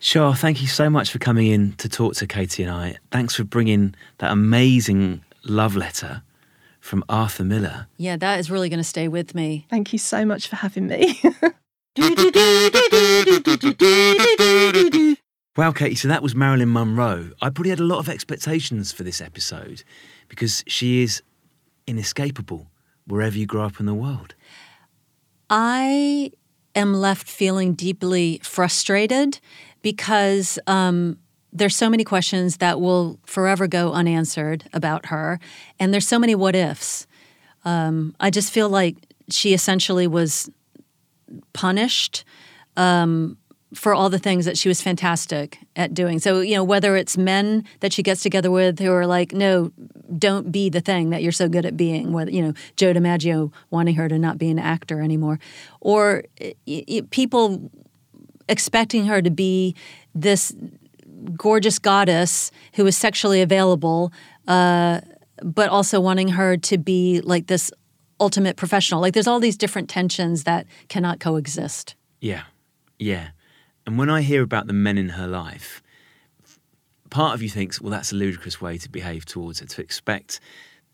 Shar, 0.00 0.34
thank 0.34 0.60
you 0.60 0.68
so 0.68 0.88
much 0.88 1.10
for 1.10 1.18
coming 1.18 1.48
in 1.48 1.72
to 1.74 1.88
talk 1.88 2.14
to 2.16 2.26
Katie 2.26 2.62
and 2.62 2.72
I. 2.72 2.96
Thanks 3.10 3.34
for 3.34 3.44
bringing 3.44 3.94
that 4.18 4.30
amazing 4.30 5.22
love 5.44 5.76
letter 5.76 6.22
from 6.80 7.04
Arthur 7.08 7.44
Miller. 7.44 7.86
Yeah, 7.96 8.16
that 8.16 8.38
is 8.38 8.50
really 8.50 8.68
going 8.68 8.78
to 8.78 8.84
stay 8.84 9.08
with 9.08 9.34
me. 9.34 9.66
Thank 9.70 9.92
you 9.92 9.98
so 9.98 10.24
much 10.24 10.48
for 10.48 10.56
having 10.56 10.86
me. 10.86 11.20
Wow, 15.58 15.72
Katie, 15.72 15.96
so 15.96 16.06
that 16.06 16.22
was 16.22 16.36
Marilyn 16.36 16.72
Monroe. 16.72 17.32
I 17.42 17.50
probably 17.50 17.70
had 17.70 17.80
a 17.80 17.84
lot 17.84 17.98
of 17.98 18.08
expectations 18.08 18.92
for 18.92 19.02
this 19.02 19.20
episode 19.20 19.82
because 20.28 20.62
she 20.68 21.02
is 21.02 21.20
inescapable 21.84 22.70
wherever 23.08 23.36
you 23.36 23.44
grow 23.44 23.64
up 23.64 23.80
in 23.80 23.86
the 23.86 23.92
world. 23.92 24.36
I 25.50 26.30
am 26.76 26.94
left 26.94 27.26
feeling 27.26 27.74
deeply 27.74 28.40
frustrated 28.44 29.40
because 29.82 30.60
um, 30.68 31.18
there's 31.52 31.74
so 31.74 31.90
many 31.90 32.04
questions 32.04 32.58
that 32.58 32.80
will 32.80 33.18
forever 33.26 33.66
go 33.66 33.92
unanswered 33.92 34.62
about 34.72 35.06
her, 35.06 35.40
and 35.80 35.92
there's 35.92 36.06
so 36.06 36.20
many 36.20 36.36
what 36.36 36.54
ifs. 36.54 37.04
Um, 37.64 38.14
I 38.20 38.30
just 38.30 38.52
feel 38.52 38.68
like 38.68 38.94
she 39.28 39.54
essentially 39.54 40.06
was 40.06 40.48
punished 41.52 42.24
um, 42.76 43.38
for 43.74 43.94
all 43.94 44.08
the 44.08 44.18
things 44.18 44.46
that 44.46 44.56
she 44.56 44.68
was 44.68 44.80
fantastic 44.80 45.58
at 45.76 45.92
doing. 45.92 46.18
So, 46.18 46.40
you 46.40 46.54
know, 46.54 46.64
whether 46.64 46.96
it's 46.96 47.18
men 47.18 47.64
that 47.80 47.92
she 47.92 48.02
gets 48.02 48.22
together 48.22 48.50
with 48.50 48.78
who 48.78 48.90
are 48.92 49.06
like, 49.06 49.32
no, 49.32 49.72
don't 50.18 50.50
be 50.50 50.70
the 50.70 50.80
thing 50.80 51.10
that 51.10 51.22
you're 51.22 51.32
so 51.32 51.48
good 51.48 51.66
at 51.66 51.76
being, 51.76 52.12
whether, 52.12 52.30
you 52.30 52.40
know, 52.40 52.54
Joe 52.76 52.94
DiMaggio 52.94 53.52
wanting 53.70 53.96
her 53.96 54.08
to 54.08 54.18
not 54.18 54.38
be 54.38 54.48
an 54.50 54.58
actor 54.58 55.02
anymore, 55.02 55.38
or 55.80 56.24
people 57.10 57.70
expecting 58.48 59.04
her 59.04 59.20
to 59.20 59.30
be 59.30 59.74
this 60.14 60.54
gorgeous 61.36 61.78
goddess 61.78 62.50
who 62.74 62.86
is 62.86 62.96
sexually 62.96 63.42
available, 63.42 64.12
uh, 64.46 65.00
but 65.42 65.68
also 65.68 66.00
wanting 66.00 66.28
her 66.28 66.56
to 66.56 66.78
be 66.78 67.20
like 67.20 67.48
this 67.48 67.70
ultimate 68.18 68.56
professional. 68.56 69.02
Like 69.02 69.12
there's 69.12 69.26
all 69.26 69.40
these 69.40 69.58
different 69.58 69.90
tensions 69.90 70.44
that 70.44 70.66
cannot 70.88 71.20
coexist. 71.20 71.96
Yeah, 72.20 72.44
yeah. 72.98 73.28
And 73.88 73.96
when 73.96 74.10
I 74.10 74.20
hear 74.20 74.42
about 74.42 74.66
the 74.66 74.74
men 74.74 74.98
in 74.98 75.08
her 75.08 75.26
life, 75.26 75.82
part 77.08 77.32
of 77.32 77.40
you 77.40 77.48
thinks, 77.48 77.80
well, 77.80 77.90
that's 77.90 78.12
a 78.12 78.16
ludicrous 78.16 78.60
way 78.60 78.76
to 78.76 78.88
behave 78.90 79.24
towards 79.24 79.60
her, 79.60 79.66
to 79.66 79.80
expect 79.80 80.40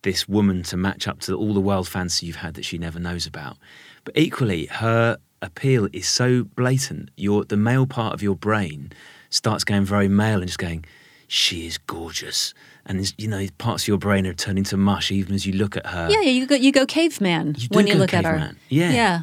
this 0.03 0.29
woman 0.29 0.63
to 0.63 0.77
match 0.77 1.09
up 1.09 1.19
to 1.23 1.35
all 1.35 1.53
the 1.55 1.61
wild 1.61 1.89
fantasy 1.89 2.27
you've 2.27 2.37
had 2.37 2.55
that 2.55 2.65
she 2.65 2.79
never 2.79 3.01
knows 3.01 3.27
about. 3.27 3.57
But 4.05 4.17
equally, 4.17 4.67
her 4.67 5.19
appeal 5.43 5.89
is 5.93 6.07
so 6.07 6.45
blatant. 6.45 7.11
Your 7.17 7.45
the 7.45 7.57
male 7.57 7.89
part 7.89 8.15
of 8.15 8.23
your 8.23 8.37
brain 8.37 8.93
starts 9.29 9.65
going 9.65 9.85
very 9.85 10.07
male 10.07 10.39
and 10.39 10.47
just 10.47 10.61
going, 10.61 10.85
she 11.27 11.67
is 11.67 11.79
gorgeous. 11.79 12.55
And 12.87 13.13
you 13.19 13.27
know, 13.27 13.45
parts 13.59 13.83
of 13.83 13.89
your 13.89 13.99
brain 13.99 14.25
are 14.25 14.35
turning 14.35 14.63
to 14.65 14.77
mush 14.77 15.11
even 15.11 15.35
as 15.35 15.45
you 15.45 15.55
look 15.55 15.77
at 15.77 15.87
her. 15.87 16.07
Yeah, 16.09 16.21
yeah, 16.21 16.31
you 16.31 16.47
go 16.47 16.55
you 16.55 16.71
go 16.71 16.87
caveman 16.87 17.57
You 17.59 17.67
when 17.73 17.89
you 17.89 17.97
look 17.97 18.15
at 18.15 18.25
her. 18.25 18.55
Yeah. 18.69 18.93
yeah. 18.93 19.23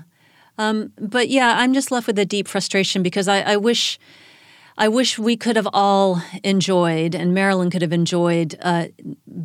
Um, 0.61 0.93
but 0.99 1.29
yeah, 1.29 1.55
I'm 1.57 1.73
just 1.73 1.91
left 1.91 2.05
with 2.07 2.19
a 2.19 2.25
deep 2.25 2.47
frustration 2.47 3.01
because 3.01 3.27
I, 3.27 3.41
I 3.41 3.57
wish, 3.57 3.97
I 4.77 4.87
wish 4.87 5.17
we 5.17 5.35
could 5.35 5.55
have 5.55 5.67
all 5.73 6.21
enjoyed, 6.43 7.15
and 7.15 7.33
Marilyn 7.33 7.69
could 7.71 7.81
have 7.81 7.93
enjoyed 7.93 8.55
uh, 8.61 8.87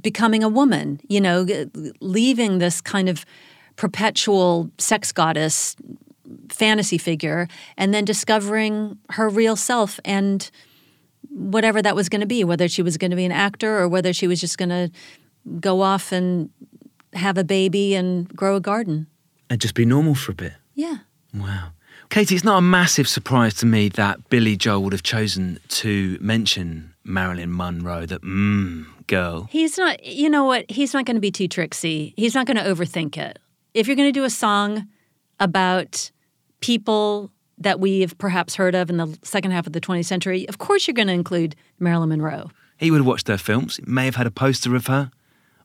becoming 0.01 0.43
a 0.45 0.49
woman. 0.49 1.01
You 1.09 1.21
know, 1.23 1.45
g- 1.47 1.67
leaving 2.01 2.59
this 2.59 2.81
kind 2.81 3.09
of 3.09 3.25
perpetual 3.77 4.71
sex 4.79 5.13
goddess 5.13 5.77
fantasy 6.51 6.99
figure, 6.99 7.49
and 7.77 7.95
then 7.95 8.05
discovering 8.05 8.99
her 9.11 9.29
real 9.29 9.57
self 9.57 9.99
and 10.05 10.51
whatever 11.31 11.81
that 11.81 11.95
was 11.95 12.09
going 12.09 12.21
to 12.21 12.27
be, 12.27 12.45
whether 12.45 12.69
she 12.69 12.83
was 12.83 12.97
going 12.97 13.11
to 13.11 13.17
be 13.17 13.25
an 13.25 13.33
actor 13.33 13.79
or 13.79 13.89
whether 13.89 14.13
she 14.13 14.27
was 14.27 14.41
just 14.41 14.59
going 14.59 14.69
to 14.69 14.91
go 15.61 15.81
off 15.81 16.13
and 16.13 16.51
have 17.13 17.39
a 17.39 17.45
baby 17.45 17.95
and 17.95 18.29
grow 18.37 18.57
a 18.57 18.61
garden. 18.61 19.07
And 19.49 19.61
just 19.61 19.75
be 19.75 19.85
normal 19.85 20.15
for 20.15 20.33
a 20.33 20.35
bit. 20.35 20.53
Yeah. 20.75 20.99
Wow. 21.37 21.71
Katie, 22.09 22.35
it's 22.35 22.45
not 22.45 22.59
a 22.59 22.63
massive 22.63 23.09
surprise 23.09 23.55
to 23.55 23.67
me 23.67 23.89
that 23.91 24.29
Billy 24.29 24.57
Joel 24.57 24.83
would 24.85 24.93
have 24.93 25.03
chosen 25.03 25.59
to 25.69 26.19
mention 26.21 26.95
Marilyn 27.05 27.55
Monroe, 27.55 28.07
that 28.07 28.23
mmm 28.23 28.87
girl. 29.07 29.49
He's 29.51 29.79
not, 29.79 30.05
you 30.05 30.29
know 30.29 30.45
what? 30.45 30.71
He's 30.71 30.93
not 30.93 31.05
going 31.05 31.17
to 31.17 31.21
be 31.21 31.31
too 31.31 31.49
tricksy. 31.49 32.13
He's 32.17 32.35
not 32.35 32.47
going 32.47 32.57
to 32.57 32.63
overthink 32.63 33.17
it. 33.17 33.39
If 33.75 33.87
you're 33.87 33.97
going 33.97 34.09
to 34.09 34.13
do 34.13 34.25
a 34.25 34.31
song 34.31 34.89
about 35.39 36.11
people 36.61 37.31
that 37.59 37.81
we've 37.81 38.17
perhaps 38.19 38.55
heard 38.55 38.75
of 38.75 38.91
in 38.91 38.97
the 38.97 39.19
second 39.23 39.53
half 39.53 39.67
of 39.67 39.73
the 39.73 39.81
20th 39.81 40.07
century, 40.07 40.49
of 40.49 40.59
course 40.59 40.87
you're 40.87 40.95
going 40.95 41.09
to 41.09 41.15
include 41.15 41.57
Marilyn 41.79 42.09
Monroe. 42.09 42.51
He 42.79 42.91
would 42.91 42.99
have 42.99 43.07
watched 43.07 43.29
her 43.29 43.39
films, 43.39 43.81
may 43.87 44.05
have 44.05 44.17
had 44.17 44.27
a 44.27 44.31
poster 44.31 44.75
of 44.75 44.87
her 44.87 45.11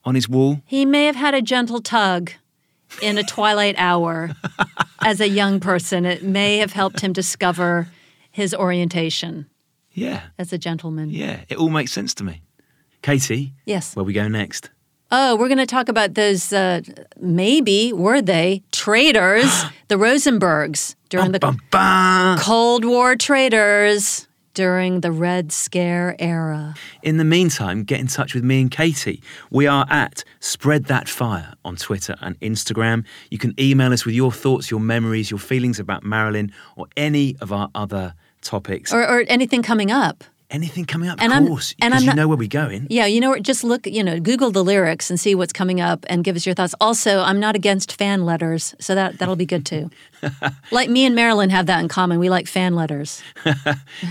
on 0.06 0.16
his 0.16 0.30
wall. 0.30 0.62
He 0.66 0.86
may 0.86 1.06
have 1.06 1.16
had 1.16 1.34
a 1.34 1.42
gentle 1.42 1.82
tug 1.82 2.32
in 3.02 3.18
a 3.18 3.24
twilight 3.24 3.76
hour 3.78 4.32
as 5.04 5.20
a 5.22 5.28
young 5.30 5.60
person. 5.60 6.06
It 6.06 6.24
may 6.24 6.58
have 6.58 6.74
helped 6.74 7.02
him 7.02 7.14
discover 7.14 7.88
his 8.32 8.54
orientation 8.54 9.48
Yeah, 9.94 10.22
as 10.38 10.54
a 10.54 10.58
gentleman. 10.58 11.10
yeah, 11.10 11.42
it 11.50 11.58
all 11.58 11.70
makes 11.70 11.92
sense 11.92 12.14
to 12.16 12.24
me. 12.24 12.42
Katie, 13.02 13.54
Yes. 13.66 13.96
where 13.96 14.06
we 14.06 14.14
go 14.14 14.28
next? 14.28 14.70
Oh, 15.14 15.36
we're 15.36 15.50
going 15.50 15.58
to 15.58 15.66
talk 15.66 15.90
about 15.90 16.14
those, 16.14 16.54
uh, 16.54 16.82
maybe, 17.20 17.92
were 17.92 18.22
they, 18.22 18.64
traitors, 18.72 19.64
the 19.90 19.96
Rosenbergs 19.96 20.96
during 21.10 21.34
the 21.34 21.40
Bum, 21.40 21.60
bum. 21.72 22.38
Cold 22.38 22.86
War 22.86 23.16
traitors 23.18 24.28
during 24.54 25.02
the 25.02 25.12
Red 25.12 25.52
Scare 25.52 26.16
era. 26.20 26.76
In 27.04 27.18
the 27.18 27.24
meantime, 27.24 27.84
get 27.84 28.00
in 28.00 28.08
touch 28.08 28.34
with 28.34 28.44
me 28.44 28.62
and 28.62 28.72
Katie. 28.72 29.22
We 29.50 29.68
are 29.68 29.86
at 29.90 30.24
Spread 30.40 30.86
That 30.86 31.08
Fire 31.08 31.54
on 31.64 31.76
Twitter 31.76 32.16
and 32.22 32.40
Instagram. 32.40 33.06
You 33.30 33.38
can 33.38 33.54
email 33.60 33.94
us 33.94 34.06
with 34.06 34.16
your 34.16 34.32
thoughts, 34.32 34.70
your 34.70 34.80
memories, 34.80 35.32
your 35.32 35.40
feelings 35.40 35.80
about 35.80 36.04
Marilyn, 36.04 36.52
or 36.76 36.88
any 36.98 37.36
of 37.42 37.52
our 37.52 37.70
other 37.76 38.14
topics. 38.42 38.94
Or, 38.94 39.08
or 39.08 39.24
anything 39.28 39.64
coming 39.64 39.92
up. 39.92 40.24
Anything 40.52 40.86
coming 40.86 41.08
up? 41.10 41.20
And 41.22 41.32
of 41.32 41.38
I'm- 41.38 41.48
course, 41.48 41.74
and 41.82 41.94
because 41.94 42.04
I'm 42.04 42.10
you 42.10 42.16
know 42.16 42.28
where 42.28 42.38
we're 42.38 42.48
going. 42.50 42.86
Yeah, 42.90 43.06
you 43.06 43.22
know, 43.22 43.40
just 43.40 43.64
look, 43.64 43.88
you 43.88 44.04
know, 44.04 44.20
Google 44.20 44.52
the 44.52 44.62
lyrics 44.64 45.10
and 45.10 45.18
see 45.18 45.34
what's 45.34 45.54
coming 45.54 45.80
up 45.80 46.06
and 46.10 46.26
give 46.26 46.36
us 46.36 46.46
your 46.46 46.54
thoughts. 46.54 46.76
Also, 46.82 47.22
I'm 47.22 47.40
not 47.40 47.56
against 47.56 47.98
fan 47.98 48.26
letters, 48.26 48.76
so 48.78 48.94
that, 48.94 49.18
that'll 49.18 49.38
be 49.38 49.46
good 49.46 49.66
too. 49.66 49.90
like 50.72 50.90
me 50.90 51.06
and 51.06 51.16
Marilyn 51.16 51.50
have 51.52 51.68
that 51.68 51.80
in 51.80 51.88
common. 51.88 52.20
We 52.20 52.30
like 52.30 52.48
fan 52.48 52.76
letters. 52.76 53.24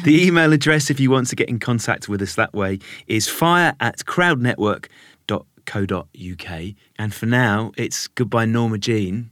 The 0.05 0.27
email 0.27 0.53
address, 0.55 0.89
if 0.91 0.99
you 0.99 1.11
want 1.11 1.27
to 1.29 1.37
get 1.37 1.51
in 1.51 1.59
contact 1.59 2.09
with 2.09 2.23
us 2.23 2.37
that 2.37 2.55
way, 2.55 2.79
is 3.07 3.29
fire 3.29 3.75
at 3.81 3.99
crowdnetwork.co.uk. 3.99 6.75
And 6.99 7.15
for 7.15 7.27
now, 7.27 7.73
it's 7.77 8.09
goodbye, 8.09 8.45
Norma 8.47 8.79
Jean. 8.79 9.31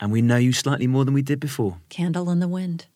And 0.00 0.10
we 0.10 0.22
know 0.22 0.36
you 0.36 0.52
slightly 0.52 0.86
more 0.86 1.04
than 1.04 1.14
we 1.14 1.22
did 1.22 1.38
before. 1.40 1.78
Candle 1.90 2.30
in 2.30 2.40
the 2.40 2.48
wind. 2.48 2.86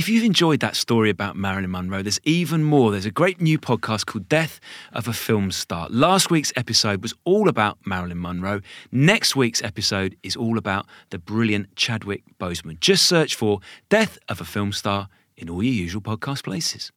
If 0.00 0.08
you've 0.08 0.24
enjoyed 0.24 0.60
that 0.60 0.76
story 0.76 1.10
about 1.10 1.36
Marilyn 1.36 1.72
Monroe, 1.72 2.00
there's 2.00 2.20
even 2.24 2.64
more. 2.64 2.90
There's 2.90 3.04
a 3.04 3.10
great 3.10 3.38
new 3.38 3.58
podcast 3.58 4.06
called 4.06 4.30
Death 4.30 4.58
of 4.94 5.06
a 5.06 5.12
Film 5.12 5.50
Star. 5.50 5.88
Last 5.90 6.30
week's 6.30 6.54
episode 6.56 7.02
was 7.02 7.12
all 7.26 7.50
about 7.50 7.76
Marilyn 7.84 8.18
Monroe. 8.18 8.62
Next 8.90 9.36
week's 9.36 9.62
episode 9.62 10.16
is 10.22 10.36
all 10.36 10.56
about 10.56 10.86
the 11.10 11.18
brilliant 11.18 11.76
Chadwick 11.76 12.22
Boseman. 12.40 12.80
Just 12.80 13.04
search 13.04 13.34
for 13.34 13.60
Death 13.90 14.16
of 14.26 14.40
a 14.40 14.46
Film 14.46 14.72
Star 14.72 15.10
in 15.36 15.50
all 15.50 15.62
your 15.62 15.74
usual 15.74 16.00
podcast 16.00 16.44
places. 16.44 16.90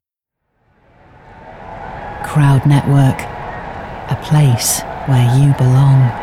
Crowd 2.24 2.66
Network, 2.66 3.20
a 3.20 4.16
place 4.24 4.80
where 5.10 5.28
you 5.38 5.54
belong. 5.56 6.23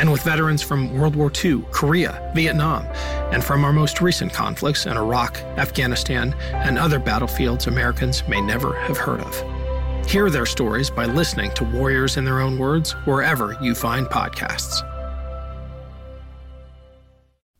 and 0.00 0.10
with 0.10 0.22
veterans 0.22 0.62
from 0.62 0.98
World 0.98 1.14
War 1.14 1.30
II, 1.44 1.62
Korea, 1.70 2.32
Vietnam, 2.34 2.86
and 3.32 3.44
from 3.44 3.66
our 3.66 3.72
most 3.72 4.00
recent 4.00 4.32
conflicts 4.32 4.86
in 4.86 4.96
Iraq, 4.96 5.36
Afghanistan, 5.58 6.34
and 6.52 6.78
other 6.78 6.98
battlefields 6.98 7.66
Americans 7.66 8.26
may 8.26 8.40
never 8.40 8.74
have 8.80 8.96
heard 8.96 9.20
of. 9.20 10.08
Hear 10.08 10.30
their 10.30 10.46
stories 10.46 10.88
by 10.88 11.04
listening 11.04 11.50
to 11.52 11.64
Warriors 11.64 12.16
in 12.16 12.24
Their 12.24 12.40
Own 12.40 12.58
Words 12.58 12.92
wherever 13.04 13.58
you 13.60 13.74
find 13.74 14.06
podcasts. 14.06 14.80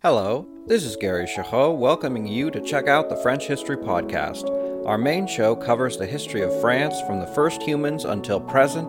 Hello, 0.02 0.48
this 0.66 0.82
is 0.82 0.96
Gary 0.96 1.26
Girod 1.26 1.76
welcoming 1.76 2.26
you 2.26 2.50
to 2.52 2.60
check 2.62 2.88
out 2.88 3.10
the 3.10 3.16
French 3.16 3.46
History 3.46 3.76
Podcast. 3.76 4.48
Our 4.86 4.96
main 4.96 5.26
show 5.26 5.54
covers 5.54 5.98
the 5.98 6.06
history 6.06 6.40
of 6.40 6.58
France 6.62 7.02
from 7.02 7.20
the 7.20 7.26
first 7.26 7.62
humans 7.62 8.06
until 8.06 8.40
present. 8.40 8.88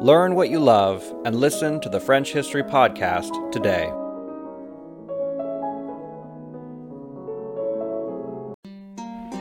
Learn 0.00 0.34
what 0.34 0.48
you 0.48 0.60
love 0.60 1.04
and 1.26 1.36
listen 1.36 1.78
to 1.82 1.90
the 1.90 2.00
French 2.00 2.32
History 2.32 2.62
Podcast 2.62 3.52
today. 3.52 3.92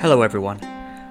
Hello, 0.01 0.21
everyone. 0.21 0.59